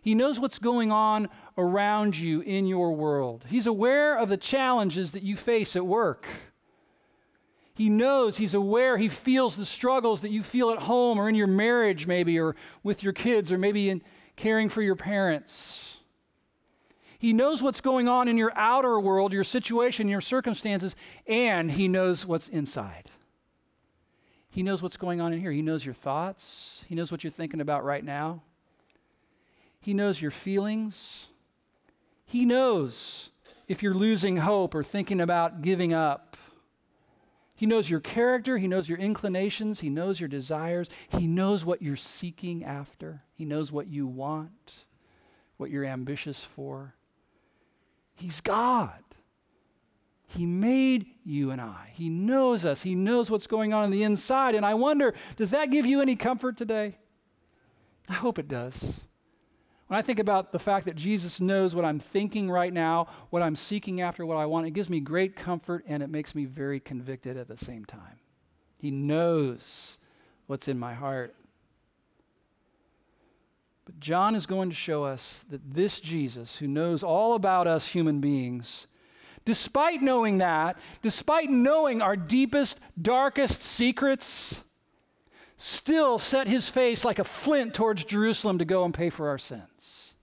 He 0.00 0.14
knows 0.14 0.40
what's 0.40 0.58
going 0.58 0.92
on 0.92 1.28
around 1.58 2.16
you 2.16 2.40
in 2.40 2.66
your 2.66 2.94
world. 2.94 3.44
He's 3.50 3.66
aware 3.66 4.16
of 4.16 4.30
the 4.30 4.38
challenges 4.38 5.12
that 5.12 5.22
you 5.22 5.36
face 5.36 5.76
at 5.76 5.86
work. 5.86 6.26
He 7.74 7.88
knows, 7.88 8.36
he's 8.36 8.54
aware, 8.54 8.96
he 8.96 9.08
feels 9.08 9.56
the 9.56 9.66
struggles 9.66 10.20
that 10.20 10.30
you 10.30 10.42
feel 10.42 10.70
at 10.70 10.78
home 10.78 11.18
or 11.18 11.28
in 11.28 11.34
your 11.34 11.48
marriage, 11.48 12.06
maybe, 12.06 12.38
or 12.38 12.54
with 12.84 13.02
your 13.02 13.12
kids, 13.12 13.50
or 13.50 13.58
maybe 13.58 13.90
in 13.90 14.00
caring 14.36 14.68
for 14.68 14.80
your 14.80 14.94
parents. 14.94 15.98
He 17.18 17.32
knows 17.32 17.62
what's 17.62 17.80
going 17.80 18.06
on 18.06 18.28
in 18.28 18.36
your 18.36 18.52
outer 18.54 19.00
world, 19.00 19.32
your 19.32 19.44
situation, 19.44 20.08
your 20.08 20.20
circumstances, 20.20 20.94
and 21.26 21.70
he 21.70 21.88
knows 21.88 22.24
what's 22.24 22.48
inside. 22.48 23.10
He 24.50 24.62
knows 24.62 24.82
what's 24.82 24.96
going 24.96 25.20
on 25.20 25.32
in 25.32 25.40
here. 25.40 25.50
He 25.50 25.62
knows 25.62 25.84
your 25.84 25.94
thoughts, 25.94 26.84
he 26.88 26.94
knows 26.94 27.10
what 27.10 27.24
you're 27.24 27.30
thinking 27.30 27.60
about 27.60 27.84
right 27.84 28.04
now. 28.04 28.42
He 29.80 29.92
knows 29.94 30.22
your 30.22 30.30
feelings. 30.30 31.28
He 32.24 32.46
knows 32.46 33.30
if 33.68 33.82
you're 33.82 33.94
losing 33.94 34.38
hope 34.38 34.74
or 34.74 34.82
thinking 34.82 35.20
about 35.20 35.60
giving 35.60 35.92
up. 35.92 36.33
He 37.54 37.66
knows 37.66 37.88
your 37.88 38.00
character. 38.00 38.58
He 38.58 38.66
knows 38.66 38.88
your 38.88 38.98
inclinations. 38.98 39.80
He 39.80 39.88
knows 39.88 40.18
your 40.18 40.28
desires. 40.28 40.88
He 41.10 41.26
knows 41.26 41.64
what 41.64 41.82
you're 41.82 41.96
seeking 41.96 42.64
after. 42.64 43.22
He 43.34 43.44
knows 43.44 43.70
what 43.70 43.86
you 43.86 44.06
want, 44.06 44.86
what 45.56 45.70
you're 45.70 45.84
ambitious 45.84 46.42
for. 46.42 46.94
He's 48.16 48.40
God. 48.40 49.02
He 50.26 50.46
made 50.46 51.06
you 51.24 51.52
and 51.52 51.60
I. 51.60 51.90
He 51.92 52.08
knows 52.08 52.66
us. 52.66 52.82
He 52.82 52.96
knows 52.96 53.30
what's 53.30 53.46
going 53.46 53.72
on 53.72 53.84
in 53.84 53.90
the 53.92 54.02
inside. 54.02 54.56
And 54.56 54.66
I 54.66 54.74
wonder, 54.74 55.14
does 55.36 55.52
that 55.52 55.70
give 55.70 55.86
you 55.86 56.00
any 56.00 56.16
comfort 56.16 56.56
today? 56.56 56.98
I 58.08 58.14
hope 58.14 58.40
it 58.40 58.48
does. 58.48 59.02
When 59.86 59.98
I 59.98 60.02
think 60.02 60.18
about 60.18 60.50
the 60.50 60.58
fact 60.58 60.86
that 60.86 60.96
Jesus 60.96 61.40
knows 61.40 61.74
what 61.74 61.84
I'm 61.84 61.98
thinking 62.00 62.50
right 62.50 62.72
now, 62.72 63.08
what 63.30 63.42
I'm 63.42 63.54
seeking 63.54 64.00
after, 64.00 64.24
what 64.24 64.38
I 64.38 64.46
want, 64.46 64.66
it 64.66 64.70
gives 64.70 64.88
me 64.88 65.00
great 65.00 65.36
comfort 65.36 65.84
and 65.86 66.02
it 66.02 66.08
makes 66.08 66.34
me 66.34 66.46
very 66.46 66.80
convicted 66.80 67.36
at 67.36 67.48
the 67.48 67.56
same 67.56 67.84
time. 67.84 68.18
He 68.78 68.90
knows 68.90 69.98
what's 70.46 70.68
in 70.68 70.78
my 70.78 70.94
heart. 70.94 71.34
But 73.84 74.00
John 74.00 74.34
is 74.34 74.46
going 74.46 74.70
to 74.70 74.74
show 74.74 75.04
us 75.04 75.44
that 75.50 75.74
this 75.74 76.00
Jesus, 76.00 76.56
who 76.56 76.66
knows 76.66 77.02
all 77.02 77.34
about 77.34 77.66
us 77.66 77.86
human 77.86 78.20
beings, 78.20 78.86
despite 79.44 80.00
knowing 80.00 80.38
that, 80.38 80.78
despite 81.02 81.50
knowing 81.50 82.00
our 82.00 82.16
deepest, 82.16 82.80
darkest 83.00 83.60
secrets, 83.60 84.63
still 85.56 86.18
set 86.18 86.48
his 86.48 86.68
face 86.68 87.04
like 87.04 87.18
a 87.18 87.24
flint 87.24 87.74
towards 87.74 88.04
Jerusalem 88.04 88.58
to 88.58 88.64
go 88.64 88.84
and 88.84 88.92
pay 88.92 89.10
for 89.10 89.28
our 89.28 89.38
sins. 89.38 90.14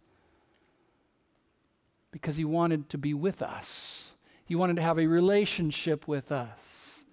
Because 2.11 2.36
he 2.36 2.45
wanted 2.45 2.89
to 2.89 2.97
be 2.97 3.13
with 3.13 3.41
us, 3.41 4.15
he 4.45 4.55
wanted 4.55 4.75
to 4.75 4.82
have 4.82 4.99
a 4.99 5.07
relationship 5.07 6.07
with 6.07 6.32
us 6.32 7.05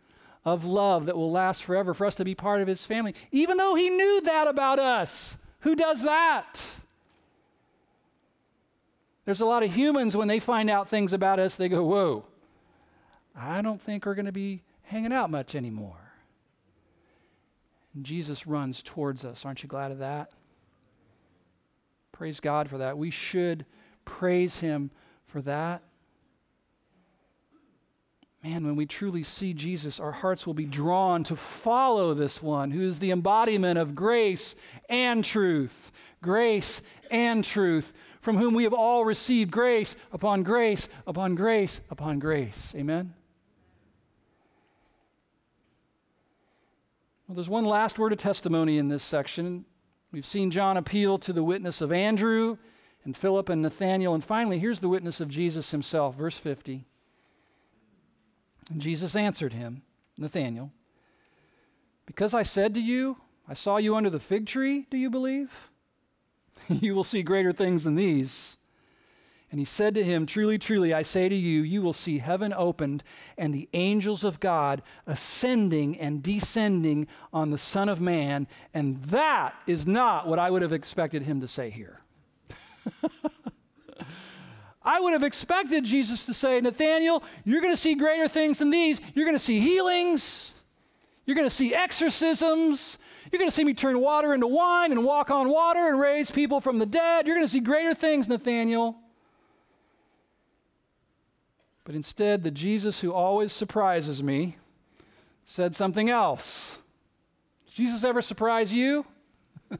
of 0.44 0.64
love 0.64 1.06
that 1.06 1.16
will 1.16 1.30
last 1.30 1.62
forever, 1.64 1.94
for 1.94 2.06
us 2.06 2.14
to 2.16 2.24
be 2.24 2.34
part 2.34 2.60
of 2.60 2.68
his 2.68 2.84
family, 2.84 3.14
even 3.30 3.56
though 3.56 3.74
he 3.74 3.90
knew 3.90 4.20
that 4.22 4.48
about 4.48 4.78
us. 4.78 5.36
Who 5.60 5.74
does 5.74 6.02
that? 6.02 6.60
There's 9.24 9.40
a 9.40 9.46
lot 9.46 9.62
of 9.62 9.74
humans 9.74 10.16
when 10.16 10.26
they 10.26 10.38
find 10.38 10.70
out 10.70 10.88
things 10.88 11.12
about 11.12 11.38
us, 11.38 11.56
they 11.56 11.68
go, 11.68 11.84
Whoa, 11.84 12.24
I 13.36 13.60
don't 13.60 13.80
think 13.80 14.06
we're 14.06 14.14
going 14.14 14.26
to 14.26 14.32
be 14.32 14.62
hanging 14.82 15.12
out 15.12 15.30
much 15.30 15.54
anymore. 15.54 15.97
Jesus 18.04 18.46
runs 18.46 18.82
towards 18.82 19.24
us. 19.24 19.44
Aren't 19.44 19.62
you 19.62 19.68
glad 19.68 19.92
of 19.92 19.98
that? 19.98 20.30
Praise 22.12 22.40
God 22.40 22.68
for 22.68 22.78
that. 22.78 22.98
We 22.98 23.10
should 23.10 23.64
praise 24.04 24.58
Him 24.58 24.90
for 25.26 25.40
that. 25.42 25.82
Man, 28.42 28.64
when 28.64 28.76
we 28.76 28.86
truly 28.86 29.24
see 29.24 29.52
Jesus, 29.52 29.98
our 29.98 30.12
hearts 30.12 30.46
will 30.46 30.54
be 30.54 30.64
drawn 30.64 31.24
to 31.24 31.36
follow 31.36 32.14
this 32.14 32.42
one 32.42 32.70
who 32.70 32.82
is 32.82 32.98
the 32.98 33.10
embodiment 33.10 33.78
of 33.78 33.94
grace 33.94 34.54
and 34.88 35.24
truth. 35.24 35.90
Grace 36.22 36.80
and 37.10 37.42
truth, 37.42 37.92
from 38.20 38.36
whom 38.36 38.54
we 38.54 38.64
have 38.64 38.72
all 38.72 39.04
received 39.04 39.50
grace 39.50 39.96
upon 40.12 40.42
grace 40.42 40.88
upon 41.06 41.34
grace 41.34 41.80
upon 41.90 42.18
grace. 42.18 42.74
Amen? 42.76 43.12
Well, 47.28 47.34
there's 47.34 47.50
one 47.50 47.66
last 47.66 47.98
word 47.98 48.12
of 48.12 48.18
testimony 48.18 48.78
in 48.78 48.88
this 48.88 49.02
section. 49.02 49.66
We've 50.12 50.24
seen 50.24 50.50
John 50.50 50.78
appeal 50.78 51.18
to 51.18 51.32
the 51.34 51.44
witness 51.44 51.82
of 51.82 51.92
Andrew 51.92 52.56
and 53.04 53.14
Philip 53.14 53.50
and 53.50 53.60
Nathanael. 53.60 54.14
And 54.14 54.24
finally, 54.24 54.58
here's 54.58 54.80
the 54.80 54.88
witness 54.88 55.20
of 55.20 55.28
Jesus 55.28 55.70
himself, 55.70 56.16
verse 56.16 56.38
50. 56.38 56.86
And 58.70 58.80
Jesus 58.80 59.14
answered 59.14 59.52
him, 59.52 59.82
Nathanael, 60.16 60.72
Because 62.06 62.32
I 62.32 62.40
said 62.40 62.72
to 62.74 62.80
you, 62.80 63.18
I 63.46 63.52
saw 63.52 63.76
you 63.76 63.94
under 63.94 64.08
the 64.08 64.20
fig 64.20 64.46
tree, 64.46 64.86
do 64.88 64.96
you 64.96 65.10
believe? 65.10 65.70
you 66.68 66.94
will 66.94 67.04
see 67.04 67.22
greater 67.22 67.52
things 67.52 67.84
than 67.84 67.94
these. 67.94 68.56
And 69.50 69.58
he 69.58 69.64
said 69.64 69.94
to 69.94 70.04
him, 70.04 70.26
Truly, 70.26 70.58
truly, 70.58 70.92
I 70.92 71.02
say 71.02 71.28
to 71.28 71.34
you, 71.34 71.62
you 71.62 71.80
will 71.80 71.94
see 71.94 72.18
heaven 72.18 72.52
opened 72.52 73.02
and 73.38 73.54
the 73.54 73.68
angels 73.72 74.22
of 74.22 74.40
God 74.40 74.82
ascending 75.06 75.98
and 75.98 76.22
descending 76.22 77.06
on 77.32 77.50
the 77.50 77.56
Son 77.58 77.88
of 77.88 78.00
Man. 78.00 78.46
And 78.74 79.02
that 79.04 79.54
is 79.66 79.86
not 79.86 80.26
what 80.26 80.38
I 80.38 80.50
would 80.50 80.62
have 80.62 80.74
expected 80.74 81.22
him 81.22 81.40
to 81.40 81.48
say 81.48 81.70
here. 81.70 82.00
I 84.82 85.00
would 85.00 85.14
have 85.14 85.22
expected 85.22 85.84
Jesus 85.84 86.26
to 86.26 86.34
say, 86.34 86.60
Nathanael, 86.60 87.22
you're 87.44 87.60
going 87.60 87.72
to 87.72 87.80
see 87.80 87.94
greater 87.94 88.28
things 88.28 88.58
than 88.58 88.70
these. 88.70 89.00
You're 89.14 89.26
going 89.26 89.36
to 89.36 89.42
see 89.42 89.60
healings. 89.60 90.54
You're 91.24 91.34
going 91.34 91.48
to 91.48 91.54
see 91.54 91.74
exorcisms. 91.74 92.98
You're 93.30 93.38
going 93.38 93.50
to 93.50 93.54
see 93.54 93.64
me 93.64 93.74
turn 93.74 93.98
water 94.00 94.34
into 94.34 94.46
wine 94.46 94.92
and 94.92 95.04
walk 95.04 95.30
on 95.30 95.48
water 95.48 95.88
and 95.88 95.98
raise 95.98 96.30
people 96.30 96.60
from 96.60 96.78
the 96.78 96.86
dead. 96.86 97.26
You're 97.26 97.36
going 97.36 97.46
to 97.46 97.52
see 97.52 97.60
greater 97.60 97.94
things, 97.94 98.28
Nathanael. 98.28 98.96
But 101.88 101.94
instead, 101.94 102.42
the 102.42 102.50
Jesus 102.50 103.00
who 103.00 103.14
always 103.14 103.50
surprises 103.50 104.22
me 104.22 104.58
said 105.46 105.74
something 105.74 106.10
else. 106.10 106.80
Jesus 107.72 108.04
ever 108.04 108.20
surprise 108.20 108.70
you? 108.70 109.06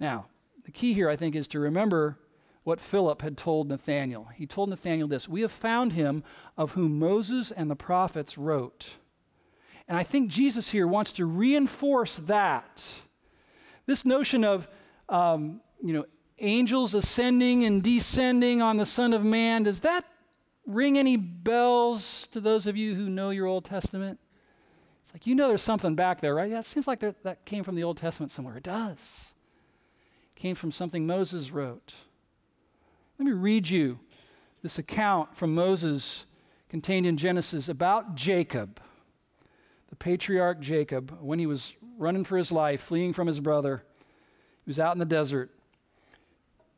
now, 0.00 0.24
the 0.64 0.70
key 0.70 0.94
here, 0.94 1.10
I 1.10 1.16
think, 1.16 1.36
is 1.36 1.48
to 1.48 1.60
remember 1.60 2.18
what 2.62 2.80
Philip 2.80 3.20
had 3.20 3.36
told 3.36 3.68
Nathanael. 3.68 4.26
He 4.34 4.46
told 4.46 4.70
Nathanael 4.70 5.06
this 5.06 5.28
We 5.28 5.42
have 5.42 5.52
found 5.52 5.92
him 5.92 6.24
of 6.56 6.70
whom 6.70 6.98
Moses 6.98 7.50
and 7.50 7.70
the 7.70 7.76
prophets 7.76 8.38
wrote. 8.38 8.88
And 9.86 9.98
I 9.98 10.02
think 10.02 10.30
Jesus 10.30 10.70
here 10.70 10.86
wants 10.86 11.12
to 11.12 11.26
reinforce 11.26 12.16
that. 12.20 12.82
This 13.84 14.06
notion 14.06 14.44
of, 14.44 14.66
um, 15.10 15.60
you 15.82 15.92
know, 15.92 16.06
angels 16.40 16.94
ascending 16.94 17.64
and 17.64 17.82
descending 17.82 18.62
on 18.62 18.76
the 18.76 18.86
Son 18.86 19.12
of 19.12 19.24
Man, 19.24 19.64
does 19.64 19.80
that 19.80 20.04
ring 20.66 20.98
any 20.98 21.16
bells 21.16 22.26
to 22.28 22.40
those 22.40 22.66
of 22.66 22.76
you 22.76 22.94
who 22.94 23.08
know 23.08 23.30
your 23.30 23.46
Old 23.46 23.64
Testament? 23.64 24.18
It's 25.04 25.14
like, 25.14 25.26
you 25.26 25.34
know 25.34 25.48
there's 25.48 25.62
something 25.62 25.94
back 25.94 26.20
there, 26.20 26.34
right? 26.34 26.50
Yeah, 26.50 26.60
it 26.60 26.64
seems 26.64 26.86
like 26.86 27.00
there, 27.00 27.14
that 27.24 27.44
came 27.44 27.64
from 27.64 27.74
the 27.74 27.84
Old 27.84 27.96
Testament 27.96 28.30
somewhere. 28.30 28.56
It 28.56 28.62
does. 28.62 28.98
It 30.36 30.40
came 30.40 30.54
from 30.54 30.70
something 30.70 31.06
Moses 31.06 31.50
wrote. 31.50 31.94
Let 33.18 33.26
me 33.26 33.32
read 33.32 33.68
you 33.68 33.98
this 34.62 34.78
account 34.78 35.36
from 35.36 35.54
Moses 35.54 36.26
contained 36.68 37.06
in 37.06 37.16
Genesis 37.16 37.68
about 37.68 38.14
Jacob. 38.14 38.80
The 39.88 39.96
patriarch 39.96 40.60
Jacob 40.60 41.18
when 41.20 41.38
he 41.38 41.46
was 41.46 41.74
running 41.98 42.24
for 42.24 42.36
his 42.36 42.52
life, 42.52 42.80
fleeing 42.80 43.12
from 43.12 43.26
his 43.26 43.40
brother. 43.40 43.82
He 44.64 44.70
was 44.70 44.78
out 44.78 44.94
in 44.94 44.98
the 44.98 45.04
desert. 45.04 45.50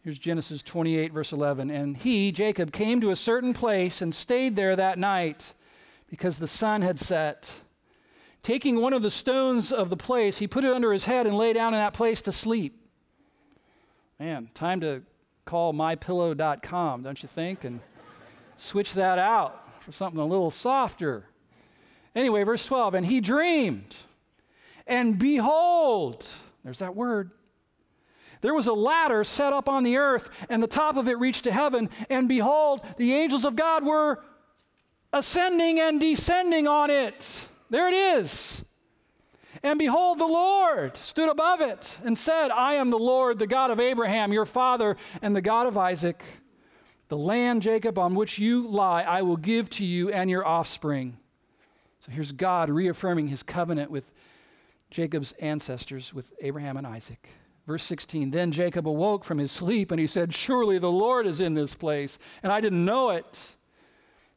Here's 0.03 0.19
Genesis 0.19 0.63
28, 0.63 1.13
verse 1.13 1.33
11. 1.33 1.71
And 1.71 1.97
he, 1.97 2.33
Jacob, 2.33 2.73
came 2.73 3.01
to 3.01 3.11
a 3.11 3.17
certain 3.17 3.55
place 3.55 4.03
and 4.03 4.13
stayed 4.13 4.57
there 4.57 4.75
that 4.75 4.99
night 4.99 5.55
because 6.09 6.39
the 6.39 6.49
sun 6.49 6.83
had 6.83 6.99
set. 6.99 7.53
Taking 8.43 8.81
one 8.81 8.93
of 8.93 9.03
the 9.03 9.13
stones 9.13 9.71
of 9.71 9.91
the 9.91 9.97
place, 9.97 10.39
he 10.39 10.49
put 10.49 10.65
it 10.65 10.73
under 10.73 10.93
his 10.93 11.05
head 11.05 11.29
and 11.29 11.39
lay 11.39 11.53
down 11.53 11.73
in 11.73 11.79
that 11.79 11.95
place 11.95 12.21
to 12.23 12.33
sleep. 12.33 12.85
Man, 14.19 14.51
time 14.55 14.81
to 14.81 15.03
call 15.45 15.73
mypillow.com, 15.73 17.03
don't 17.05 17.23
you 17.23 17.29
think? 17.29 17.63
And 17.63 17.79
switch 18.57 18.95
that 18.95 19.21
out 19.21 19.83
for 19.83 19.93
something 19.93 20.21
a 20.21 20.27
little 20.27 20.51
softer. 20.51 21.27
Anyway, 22.17 22.43
verse 22.43 22.67
12, 22.67 22.95
and 22.95 23.07
he 23.07 23.21
dreamed, 23.21 23.95
and 24.87 25.19
behold, 25.19 26.27
there's 26.65 26.81
that 26.81 26.95
word. 26.95 27.31
There 28.43 28.55
was 28.55 28.67
a 28.67 28.73
ladder 28.73 29.25
set 29.25 29.53
up 29.53 29.69
on 29.69 29.85
the 29.85 29.97
earth, 29.97 30.29
and 30.51 30.63
the 30.63 30.67
top 30.67 30.97
of 30.97 31.09
it 31.09 31.19
reached 31.19 31.45
to 31.45 31.53
heaven, 31.53 31.89
and 32.11 32.29
behold, 32.29 32.83
the 32.99 33.15
angels 33.15 33.45
of 33.45 33.57
God 33.57 33.87
were 33.87 34.23
ascending 35.13 35.81
and 35.81 36.01
descending 36.01 36.67
on 36.67 36.91
it. 36.91 37.41
There 37.71 37.89
it 37.89 37.95
is. 37.95 38.65
And 39.63 39.79
behold, 39.79 40.19
the 40.19 40.27
Lord 40.27 40.97
stood 40.97 41.29
above 41.29 41.61
it 41.61 41.97
and 42.05 42.19
said, 42.19 42.51
I 42.51 42.75
am 42.75 42.91
the 42.91 42.99
Lord, 42.99 43.39
the 43.39 43.47
God 43.47 43.71
of 43.71 43.79
Abraham, 43.79 44.33
your 44.33 44.45
father, 44.45 44.97
and 45.23 45.37
the 45.37 45.41
God 45.41 45.67
of 45.67 45.79
Isaac. 45.79 46.25
The 47.09 47.17
land, 47.17 47.63
Jacob, 47.63 47.97
on 47.97 48.15
which 48.15 48.39
you 48.39 48.67
lie, 48.67 49.03
I 49.03 49.23
will 49.23 49.37
give 49.37 49.71
to 49.71 49.85
you 49.85 50.11
and 50.11 50.29
your 50.29 50.45
offspring. 50.45 51.17
So 52.01 52.11
here's 52.11 52.33
God 52.33 52.71
reaffirming 52.71 53.29
his 53.29 53.45
covenant 53.45 53.91
with 53.91 54.11
Jacob's 54.91 55.33
ancestors, 55.33 56.13
with 56.13 56.33
Abraham 56.41 56.77
and 56.77 56.87
Isaac. 56.87 57.29
Verse 57.67 57.83
16 57.85 58.31
Then 58.31 58.53
Jacob 58.53 58.89
awoke 58.89 59.25
from 59.25 59.39
his 59.39 59.53
sleep 59.53 59.91
and 59.91 60.01
he 60.01 60.07
said, 60.07 60.35
Surely 60.35 60.79
the 60.79 60.91
Lord 60.91 61.27
is 61.27 61.41
in 61.41 61.55
this 61.55 61.75
place, 61.75 62.19
and 62.43 62.53
I 62.53 62.61
didn't 62.61 62.85
know 62.85 63.11
it. 63.11 63.55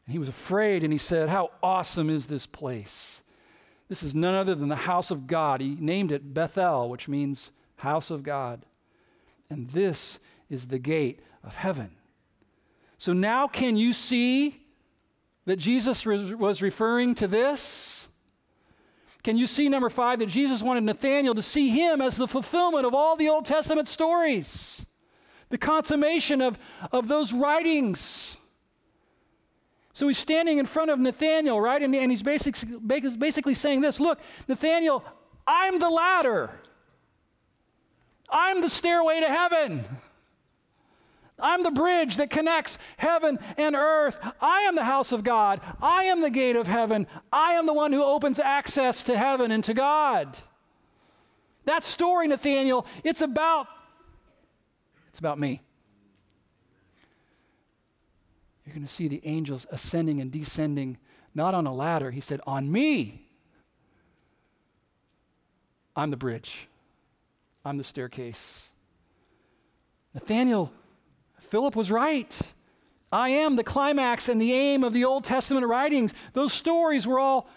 And 0.06 0.14
he 0.14 0.20
was 0.20 0.30
afraid 0.30 0.84
and 0.84 0.94
he 0.94 1.00
said, 1.00 1.30
How 1.30 1.52
awesome 1.64 2.10
is 2.10 2.28
this 2.28 2.46
place! 2.46 3.22
This 3.88 4.04
is 4.04 4.16
none 4.16 4.34
other 4.34 4.56
than 4.56 4.70
the 4.70 4.76
house 4.76 5.12
of 5.12 5.28
God. 5.28 5.62
He 5.62 5.76
named 5.80 6.12
it 6.12 6.34
Bethel, 6.34 6.90
which 6.90 7.08
means 7.08 7.52
house 7.76 8.10
of 8.10 8.24
God. 8.24 8.66
And 9.50 9.70
this 9.70 10.20
is 10.50 10.68
the 10.68 10.80
gate 10.80 11.20
of 11.44 11.56
heaven. 11.56 11.92
So 12.98 13.14
now, 13.14 13.48
can 13.48 13.78
you 13.78 13.94
see 13.94 14.64
that 15.46 15.58
Jesus 15.58 16.06
was 16.06 16.62
referring 16.62 17.14
to 17.16 17.28
this? 17.28 17.95
Can 19.26 19.38
you 19.38 19.48
see, 19.48 19.70
number 19.70 19.90
five, 19.90 20.20
that 20.20 20.28
Jesus 20.28 20.62
wanted 20.62 20.84
Nathanael 20.84 21.34
to 21.34 21.42
see 21.42 21.70
him 21.70 22.00
as 22.00 22.16
the 22.16 22.28
fulfillment 22.28 22.86
of 22.86 22.94
all 22.94 23.16
the 23.16 23.28
Old 23.28 23.44
Testament 23.44 23.88
stories, 23.88 24.86
the 25.50 25.58
consummation 25.58 26.42
of, 26.42 26.60
of 26.92 27.08
those 27.08 27.34
writings? 27.34 28.38
So 29.94 30.08
he's 30.08 30.20
standing 30.20 30.60
in 30.60 30.68
front 30.68 30.92
of 30.92 31.00
Nathanael, 31.00 31.60
right? 31.60 31.82
And, 31.82 31.96
and 31.96 32.12
he's 32.12 32.22
basic, 32.22 32.56
basically 32.86 33.56
saying 33.56 33.82
this 33.82 34.00
Look, 34.00 34.20
Nathanael, 34.48 35.04
I'm 35.48 35.80
the 35.80 35.90
ladder, 35.90 36.52
I'm 38.30 38.62
the 38.62 38.70
stairway 38.70 39.22
to 39.22 39.28
heaven. 39.28 39.86
I'm 41.40 41.64
the 41.64 41.72
bridge 41.72 42.18
that 42.18 42.30
connects 42.30 42.78
heaven 42.98 43.40
and 43.58 43.76
earth. 43.76 44.18
I 44.40 44.62
am 44.62 44.76
the 44.76 44.84
house 44.84 45.12
of 45.12 45.24
God. 45.24 45.60
I 45.82 46.06
am 46.06 46.22
the 46.22 46.30
gate 46.30 46.56
of 46.56 46.68
heaven. 46.68 47.08
I 47.32 47.54
am 47.54 47.66
the 47.66 47.74
one 47.74 47.92
who 47.92 48.04
opens 48.04 48.40
access 48.40 49.04
to 49.04 49.18
heaven 49.18 49.52
and 49.52 49.64
to 49.66 49.74
God. 49.74 50.38
That 51.66 51.84
story, 51.84 52.28
Nathanael, 52.28 52.86
it's 53.04 53.22
about 53.22 53.68
it's 55.10 55.20
about 55.20 55.40
me. 55.40 55.62
You're 58.66 58.74
going 58.74 58.86
to 58.86 58.92
see 58.92 59.08
the 59.08 59.22
angels 59.24 59.66
ascending 59.72 60.20
and 60.20 60.30
descending, 60.30 60.98
not 61.34 61.54
on 61.54 61.68
a 61.68 61.74
ladder. 61.74 62.12
He 62.12 62.20
said, 62.20 62.42
On 62.46 62.70
me. 62.70 63.22
I'm 65.96 66.12
the 66.12 66.18
bridge, 66.18 66.68
I'm 67.64 67.78
the 67.78 67.84
staircase. 67.86 68.68
Nathanael, 70.14 70.74
Philip 71.46 71.76
was 71.76 71.92
right. 71.92 72.40
I 73.12 73.30
am 73.30 73.56
the 73.56 73.64
climax 73.64 74.28
and 74.28 74.42
the 74.42 74.54
aim 74.54 74.84
of 74.84 74.94
the 74.94 75.06
Old 75.06 75.24
Testament 75.24 75.66
writings. 75.66 76.14
Those 76.34 76.54
stories 76.54 77.08
were 77.08 77.20
all 77.20 77.48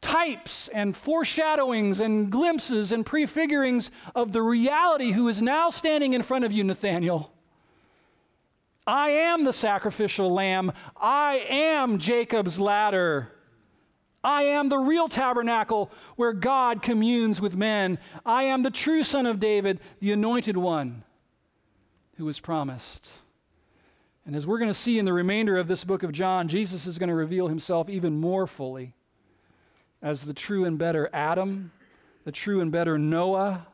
types 0.00 0.68
and 0.68 0.96
foreshadowings 0.96 2.00
and 2.00 2.30
glimpses 2.30 2.92
and 2.92 3.04
prefigurings 3.04 3.90
of 4.14 4.32
the 4.32 4.42
reality 4.42 5.10
who 5.10 5.28
is 5.28 5.42
now 5.42 5.70
standing 5.70 6.12
in 6.12 6.22
front 6.22 6.44
of 6.44 6.52
you, 6.52 6.64
Nathanael. 6.64 7.32
I 8.86 9.10
am 9.10 9.44
the 9.44 9.52
sacrificial 9.52 10.32
lamb. 10.32 10.72
I 10.96 11.44
am 11.48 11.98
Jacob's 11.98 12.58
ladder. 12.58 13.30
I 14.22 14.42
am 14.44 14.68
the 14.68 14.78
real 14.78 15.08
tabernacle 15.08 15.90
where 16.16 16.32
God 16.32 16.82
communes 16.82 17.40
with 17.40 17.56
men. 17.56 17.98
I 18.24 18.44
am 18.44 18.62
the 18.62 18.70
true 18.70 19.02
son 19.02 19.26
of 19.26 19.40
David, 19.40 19.80
the 20.00 20.12
anointed 20.12 20.56
one 20.56 21.04
who 22.16 22.24
was 22.26 22.40
promised. 22.40 23.08
And 24.30 24.36
as 24.36 24.46
we're 24.46 24.58
going 24.58 24.70
to 24.70 24.74
see 24.74 24.96
in 24.96 25.04
the 25.04 25.12
remainder 25.12 25.58
of 25.58 25.66
this 25.66 25.82
book 25.82 26.04
of 26.04 26.12
John, 26.12 26.46
Jesus 26.46 26.86
is 26.86 26.98
going 26.98 27.08
to 27.08 27.16
reveal 27.16 27.48
himself 27.48 27.88
even 27.88 28.20
more 28.20 28.46
fully 28.46 28.94
as 30.02 30.22
the 30.22 30.32
true 30.32 30.66
and 30.66 30.78
better 30.78 31.10
Adam, 31.12 31.72
the 32.22 32.30
true 32.30 32.60
and 32.60 32.70
better 32.70 32.96
Noah, 32.96 33.66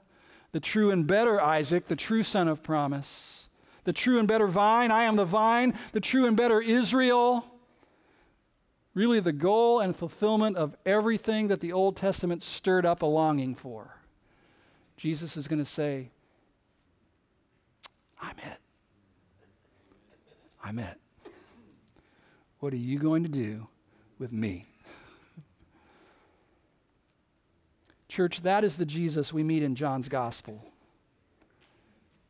the 0.52 0.60
true 0.60 0.90
and 0.92 1.06
better 1.06 1.38
Isaac, 1.38 1.88
the 1.88 1.94
true 1.94 2.22
son 2.22 2.48
of 2.48 2.62
promise 2.62 3.50
the 3.84 3.92
true 3.92 4.18
and 4.18 4.26
better 4.26 4.46
vine. 4.46 4.90
I 4.90 5.02
am 5.02 5.16
the 5.16 5.26
vine, 5.26 5.74
the 5.92 6.00
true 6.00 6.24
and 6.24 6.38
better 6.38 6.58
Israel. 6.62 7.44
Really, 8.94 9.20
the 9.20 9.32
goal 9.32 9.80
and 9.80 9.94
fulfillment 9.94 10.56
of 10.56 10.74
everything 10.86 11.48
that 11.48 11.60
the 11.60 11.74
Old 11.74 11.96
Testament 11.96 12.42
stirred 12.42 12.86
up 12.86 13.02
a 13.02 13.06
longing 13.06 13.54
for. 13.54 13.94
Jesus 14.96 15.36
is 15.36 15.48
going 15.48 15.58
to 15.58 15.66
say, 15.66 16.08
I'm 18.22 18.38
it. 18.38 18.65
I'm 20.66 20.80
it. 20.80 20.98
What 22.58 22.72
are 22.72 22.76
you 22.78 22.98
going 22.98 23.22
to 23.22 23.28
do 23.28 23.68
with 24.18 24.32
me? 24.32 24.66
Church, 28.08 28.42
that 28.42 28.64
is 28.64 28.76
the 28.76 28.84
Jesus 28.84 29.32
we 29.32 29.44
meet 29.44 29.62
in 29.62 29.76
John's 29.76 30.08
gospel. 30.08 30.60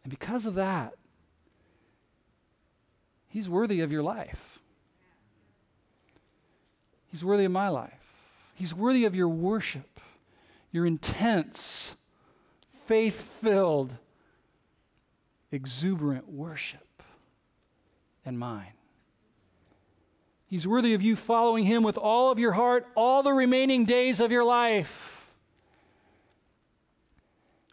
And 0.04 0.10
because 0.10 0.44
of 0.44 0.56
that, 0.56 0.92
He's 3.28 3.48
worthy 3.48 3.80
of 3.80 3.90
your 3.90 4.02
life. 4.02 4.58
He's 7.08 7.24
worthy 7.24 7.46
of 7.46 7.52
my 7.52 7.68
life. 7.68 7.92
He's 8.54 8.74
worthy 8.74 9.06
of 9.06 9.16
your 9.16 9.28
worship, 9.28 9.98
your 10.72 10.84
intense, 10.84 11.96
faith 12.84 13.18
filled, 13.18 13.94
exuberant 15.50 16.28
worship, 16.28 16.85
and 18.26 18.38
mine. 18.38 18.72
He's 20.48 20.66
worthy 20.66 20.94
of 20.94 21.02
you 21.02 21.16
following 21.16 21.64
him 21.64 21.82
with 21.82 21.98
all 21.98 22.30
of 22.30 22.38
your 22.38 22.52
heart 22.52 22.86
all 22.94 23.22
the 23.22 23.32
remaining 23.32 23.84
days 23.84 24.20
of 24.20 24.30
your 24.30 24.44
life. 24.44 25.28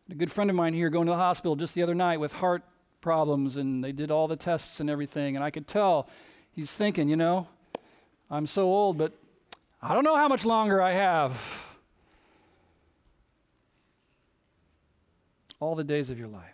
A 0.10 0.16
good 0.16 0.32
friend 0.32 0.50
of 0.50 0.56
mine 0.56 0.74
here 0.74 0.90
going 0.90 1.08
to 1.08 1.12
the 1.12 1.18
hospital 1.18 1.56
just 1.56 1.76
the 1.76 1.84
other 1.84 1.96
night 1.96 2.20
with 2.20 2.34
heart 2.34 2.64
problems 3.02 3.58
and 3.58 3.84
they 3.84 3.92
did 3.92 4.12
all 4.12 4.28
the 4.28 4.36
tests 4.36 4.80
and 4.80 4.90
everything. 4.90 5.36
And 5.36 5.44
I 5.44 5.52
could 5.52 5.68
tell 5.68 6.10
he's 6.52 6.72
thinking, 6.72 7.10
you 7.10 7.16
know, 7.16 7.48
I'm 8.30 8.48
so 8.48 8.64
old, 8.64 8.98
but 8.98 9.14
I 9.82 9.94
don't 9.94 10.04
know 10.04 10.16
how 10.16 10.28
much 10.28 10.46
longer 10.46 10.82
I 10.82 10.92
have. 10.92 11.66
All 15.60 15.76
the 15.76 15.84
days 15.84 16.10
of 16.10 16.18
your 16.18 16.28
life. 16.28 16.53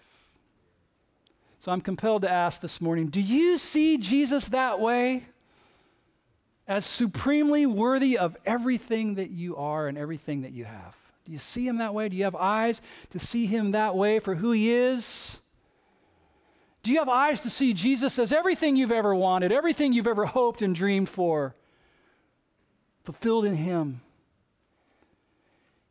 So 1.59 1.71
I'm 1.71 1.81
compelled 1.81 2.21
to 2.21 2.31
ask 2.31 2.61
this 2.61 2.79
morning 2.79 3.07
do 3.07 3.21
you 3.21 3.57
see 3.57 3.97
Jesus 3.97 4.49
that 4.49 4.79
way? 4.79 5.25
As 6.67 6.85
supremely 6.85 7.65
worthy 7.65 8.17
of 8.17 8.37
everything 8.45 9.15
that 9.15 9.31
you 9.31 9.55
are 9.55 9.87
and 9.87 9.97
everything 9.97 10.43
that 10.43 10.51
you 10.51 10.65
have? 10.65 10.95
Do 11.25 11.31
you 11.31 11.39
see 11.39 11.67
him 11.67 11.77
that 11.77 11.93
way? 11.93 12.09
Do 12.09 12.15
you 12.15 12.25
have 12.25 12.35
eyes 12.35 12.81
to 13.09 13.19
see 13.19 13.47
him 13.47 13.71
that 13.71 13.95
way 13.95 14.19
for 14.19 14.35
who 14.35 14.51
he 14.51 14.71
is? 14.71 15.39
Do 16.81 16.91
you 16.91 16.99
have 16.99 17.09
eyes 17.09 17.41
to 17.41 17.49
see 17.49 17.73
Jesus 17.73 18.17
as 18.19 18.31
everything 18.31 18.75
you've 18.75 18.91
ever 18.91 19.13
wanted, 19.13 19.51
everything 19.51 19.91
you've 19.93 20.07
ever 20.07 20.25
hoped 20.25 20.61
and 20.61 20.73
dreamed 20.73 21.09
for, 21.09 21.55
fulfilled 23.03 23.45
in 23.45 23.53
Him? 23.53 24.01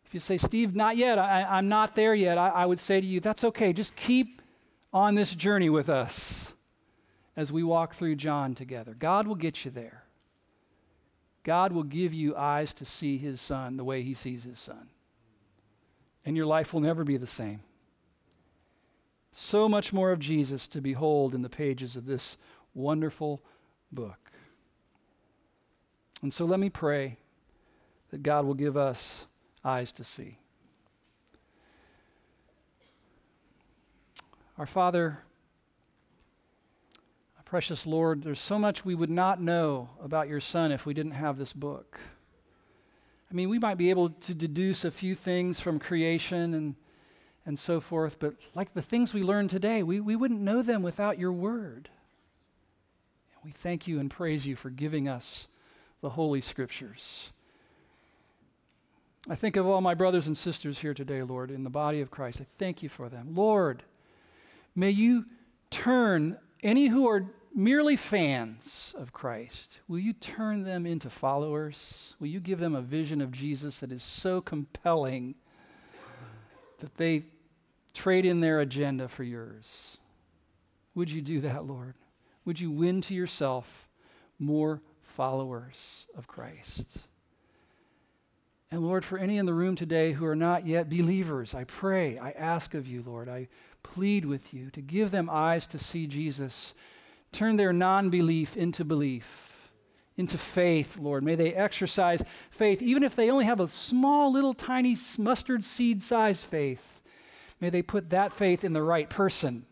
If 0.07 0.15
you 0.15 0.21
say, 0.21 0.39
Steve, 0.39 0.75
not 0.75 0.97
yet, 0.97 1.19
I, 1.19 1.59
am 1.59 1.69
not 1.69 1.95
there 1.95 2.15
yet, 2.15 2.39
I, 2.39 2.49
I 2.49 2.67
would 2.67 2.81
say 2.81 3.01
to 3.01 3.07
you, 3.07 3.21
that's 3.21 3.45
okay. 3.45 3.75
Just 3.75 3.95
keep 3.95 4.41
on 4.93 5.15
this 5.15 5.35
journey 5.35 5.71
with 5.71 5.89
us 5.89 6.53
as 7.37 7.53
we 7.53 7.63
walk 7.63 7.95
through 7.95 8.17
John 8.17 8.55
together. 8.55 8.95
God 8.99 9.27
will 9.27 9.35
get 9.35 9.65
you 9.65 9.71
there. 9.71 10.05
God 11.45 11.73
will 11.73 11.85
give 11.85 12.13
you 12.13 12.37
eyes 12.37 12.75
to 12.75 12.85
see 12.85 13.17
his 13.17 13.41
son 13.41 13.77
the 13.77 13.85
way 13.85 14.03
he 14.03 14.15
sees 14.15 14.45
his 14.45 14.59
son. 14.59 14.89
And 16.25 16.37
your 16.37 16.47
life 16.47 16.75
will 16.75 16.81
never 16.81 17.05
be 17.05 17.17
the 17.17 17.27
same. 17.27 17.61
So 19.33 19.69
much 19.69 19.93
more 19.93 20.11
of 20.11 20.19
Jesus 20.19 20.67
to 20.69 20.81
behold 20.81 21.35
in 21.35 21.43
the 21.43 21.49
pages 21.49 21.97
of 21.97 22.07
this 22.07 22.37
wonderful 22.75 23.41
book. 23.93 24.33
And 26.23 26.35
so 26.35 26.45
let 26.45 26.59
me 26.59 26.71
pray 26.71 27.17
that 28.11 28.23
God 28.23 28.45
will 28.45 28.55
give 28.55 28.77
us 28.77 29.27
eyes 29.65 29.93
to 29.93 30.05
see. 30.05 30.39
Our 34.59 34.67
Father, 34.67 35.17
our 37.37 37.43
precious 37.45 37.87
Lord, 37.87 38.25
there's 38.25 38.41
so 38.41 38.59
much 38.59 38.85
we 38.85 38.97
would 38.97 39.09
not 39.09 39.41
know 39.41 39.89
about 40.03 40.27
your 40.27 40.41
Son 40.41 40.73
if 40.73 40.85
we 40.85 40.95
didn't 40.95 41.13
have 41.13 41.39
this 41.39 41.53
book. 41.53 42.01
I 43.31 43.35
mean, 43.35 43.51
we 43.51 43.61
might 43.61 43.77
be 43.79 43.91
able 43.91 44.11
to 44.11 44.35
deduce 44.35 44.85
a 44.85 44.91
few 44.91 45.15
things 45.15 45.61
from 45.61 45.79
creation 45.79 46.55
and, 46.55 46.75
and 47.47 47.57
so 47.57 47.81
forth, 47.81 48.19
but 48.19 48.35
like 48.57 48.75
the 48.75 48.83
things 48.83 49.15
we 49.15 49.23
learned 49.23 49.51
today, 49.51 49.85
we, 49.85 50.01
we 50.01 50.17
wouldn't 50.17 50.41
know 50.41 50.61
them 50.61 50.83
without 50.83 51.21
your 51.21 51.33
word. 51.33 51.89
And 53.37 53.45
We 53.45 53.53
thank 53.53 53.87
you 53.87 54.01
and 54.01 54.11
praise 54.11 54.45
you 54.45 54.57
for 54.57 54.71
giving 54.71 55.07
us 55.07 55.47
the 56.01 56.11
Holy 56.11 56.41
Scriptures. 56.41 57.33
I 59.31 59.37
think 59.37 59.57
of 59.57 59.69
all 59.69 59.81
my 59.83 59.95
brothers 59.95 60.27
and 60.27 60.37
sisters 60.37 60.81
here 60.81 60.95
today, 60.95 61.23
Lord, 61.23 61.53
in 61.53 61.63
the 61.63 61.71
body 61.71 62.01
of 62.01 62.11
Christ. 62.11 62.41
I 62.41 62.47
thank 62.59 62.83
you 62.83 62.89
for 62.89 63.09
them. 63.09 63.37
Lord, 63.37 63.85
May 64.79 64.91
you 64.91 65.25
turn 65.71 66.39
any 66.63 66.87
who 66.87 67.09
are 67.09 67.27
merely 67.53 67.97
fans 67.97 68.95
of 68.97 69.13
Christ, 69.13 69.81
will 69.89 69.99
you 69.99 70.13
turn 70.13 70.63
them 70.63 70.87
into 70.87 71.11
followers? 71.11 72.15
Will 72.21 72.29
you 72.29 72.39
give 72.39 72.61
them 72.61 72.77
a 72.77 72.81
vision 72.81 73.21
of 73.21 73.33
Jesus 73.33 73.81
that 73.81 73.91
is 73.91 74.05
so 74.05 74.41
compelling 74.41 75.35
that 76.79 76.95
they 76.95 77.25
trade 77.93 78.25
in 78.25 78.39
their 78.39 78.61
agenda 78.61 79.09
for 79.09 79.25
yours? 79.25 79.99
Would 80.95 81.11
you 81.11 81.23
do 81.23 81.41
that, 81.41 81.65
Lord? 81.65 81.97
Would 82.45 82.61
you 82.61 82.71
win 82.71 83.01
to 83.01 83.15
yourself 83.15 83.89
more 84.39 84.81
followers 85.03 86.07
of 86.17 86.29
Christ? 86.29 86.99
And 88.71 88.83
Lord, 88.83 89.05
for 89.05 89.19
any 89.19 89.39
in 89.39 89.47
the 89.47 89.55
room 89.55 89.77
today 89.77 90.13
who 90.13 90.27
are 90.27 90.37
not 90.37 90.67
yet 90.67 90.91
believers, 90.91 91.55
I 91.55 91.65
pray, 91.65 92.19
I 92.19 92.33
ask 92.33 92.75
of 92.75 92.87
you, 92.87 93.03
Lord, 93.07 93.29
I 93.29 93.49
plead 93.83 94.27
with 94.27 94.53
you 94.53 94.71
to 94.71 94.83
give 94.83 95.11
them 95.11 95.31
eyes 95.31 95.67
to 95.69 95.79
see 95.79 96.07
Jesus. 96.07 96.75
Turn 97.33 97.57
their 97.57 97.73
non 97.73 98.11
belief 98.11 98.57
into 98.57 98.85
belief, 98.85 99.71
into 100.19 100.37
faith, 100.37 100.99
Lord. 100.99 101.25
May 101.25 101.35
they 101.35 101.55
exercise 101.55 102.23
faith, 102.51 102.83
even 102.83 103.03
if 103.03 103.17
they 103.17 103.31
only 103.31 103.47
have 103.47 103.61
a 103.61 103.69
small, 103.69 104.31
little, 104.31 104.53
tiny 104.53 104.97
mustard 105.17 105.65
seed 105.65 106.03
size 106.03 106.45
faith. 106.45 107.01
May 107.61 107.71
they 107.71 107.83
put 107.83 108.11
that 108.11 108.35
faith 108.35 108.65
in 108.65 108.75
the 108.75 108.83
right 108.83 109.09
person. 109.09 109.65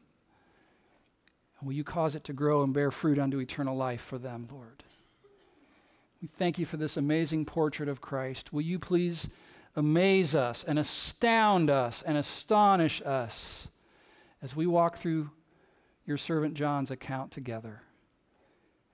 And 1.61 1.67
Will 1.67 1.75
you 1.75 1.85
cause 1.85 2.15
it 2.15 2.25
to 2.25 2.33
grow 2.33 2.63
and 2.63 2.73
bear 2.73 2.91
fruit 2.91 3.19
unto 3.19 3.41
eternal 3.41 3.77
life 3.77 4.01
for 4.01 4.19
them, 4.19 4.49
Lord? 4.51 4.85
We 6.23 6.29
thank 6.29 6.59
you 6.59 6.67
for 6.67 6.77
this 6.77 6.97
amazing 6.97 7.45
portrait 7.45 7.89
of 7.89 8.01
Christ. 8.01 8.53
Will 8.53 8.63
you 8.63 8.79
please 8.79 9.29
amaze 9.77 10.35
us 10.35 10.65
and 10.65 10.79
astound 10.79 11.69
us 11.71 12.03
and 12.03 12.17
astonish 12.17 13.03
us 13.03 13.69
as 14.43 14.57
we 14.57 14.67
walk 14.67 14.97
through 14.97 15.31
your 16.07 16.17
servant 16.17 16.55
John's 16.55 16.91
account 16.91 17.31
together. 17.31 17.83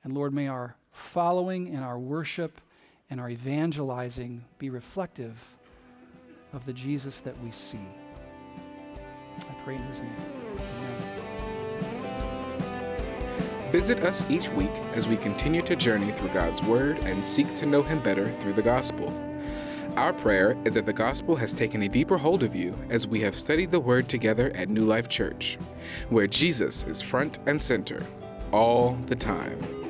And 0.02 0.14
Lord, 0.14 0.34
may 0.34 0.48
our 0.48 0.76
following 0.90 1.68
and 1.68 1.84
our 1.84 1.98
worship 1.98 2.60
and 3.10 3.20
our 3.20 3.30
evangelizing 3.30 4.44
be 4.58 4.70
reflective 4.70 5.38
of 6.52 6.66
the 6.66 6.72
Jesus 6.72 7.20
that 7.20 7.38
we 7.42 7.50
see. 7.50 7.78
I 9.38 9.54
pray 9.64 9.76
in 9.76 9.82
his 9.82 10.00
name. 10.00 10.71
Visit 13.72 14.04
us 14.04 14.22
each 14.30 14.50
week 14.50 14.70
as 14.92 15.08
we 15.08 15.16
continue 15.16 15.62
to 15.62 15.74
journey 15.74 16.12
through 16.12 16.28
God's 16.28 16.62
Word 16.64 17.02
and 17.06 17.24
seek 17.24 17.54
to 17.54 17.64
know 17.64 17.82
Him 17.82 18.00
better 18.00 18.30
through 18.40 18.52
the 18.52 18.60
gospel. 18.60 19.10
Our 19.96 20.12
prayer 20.12 20.58
is 20.66 20.74
that 20.74 20.84
the 20.84 20.92
gospel 20.92 21.36
has 21.36 21.54
taken 21.54 21.80
a 21.80 21.88
deeper 21.88 22.18
hold 22.18 22.42
of 22.42 22.54
you 22.54 22.74
as 22.90 23.06
we 23.06 23.20
have 23.20 23.34
studied 23.34 23.70
the 23.70 23.80
word 23.80 24.10
together 24.10 24.52
at 24.54 24.68
New 24.68 24.84
Life 24.84 25.08
Church, 25.08 25.56
where 26.10 26.26
Jesus 26.26 26.84
is 26.84 27.00
front 27.00 27.38
and 27.46 27.60
center 27.60 28.04
all 28.52 28.98
the 29.06 29.16
time. 29.16 29.81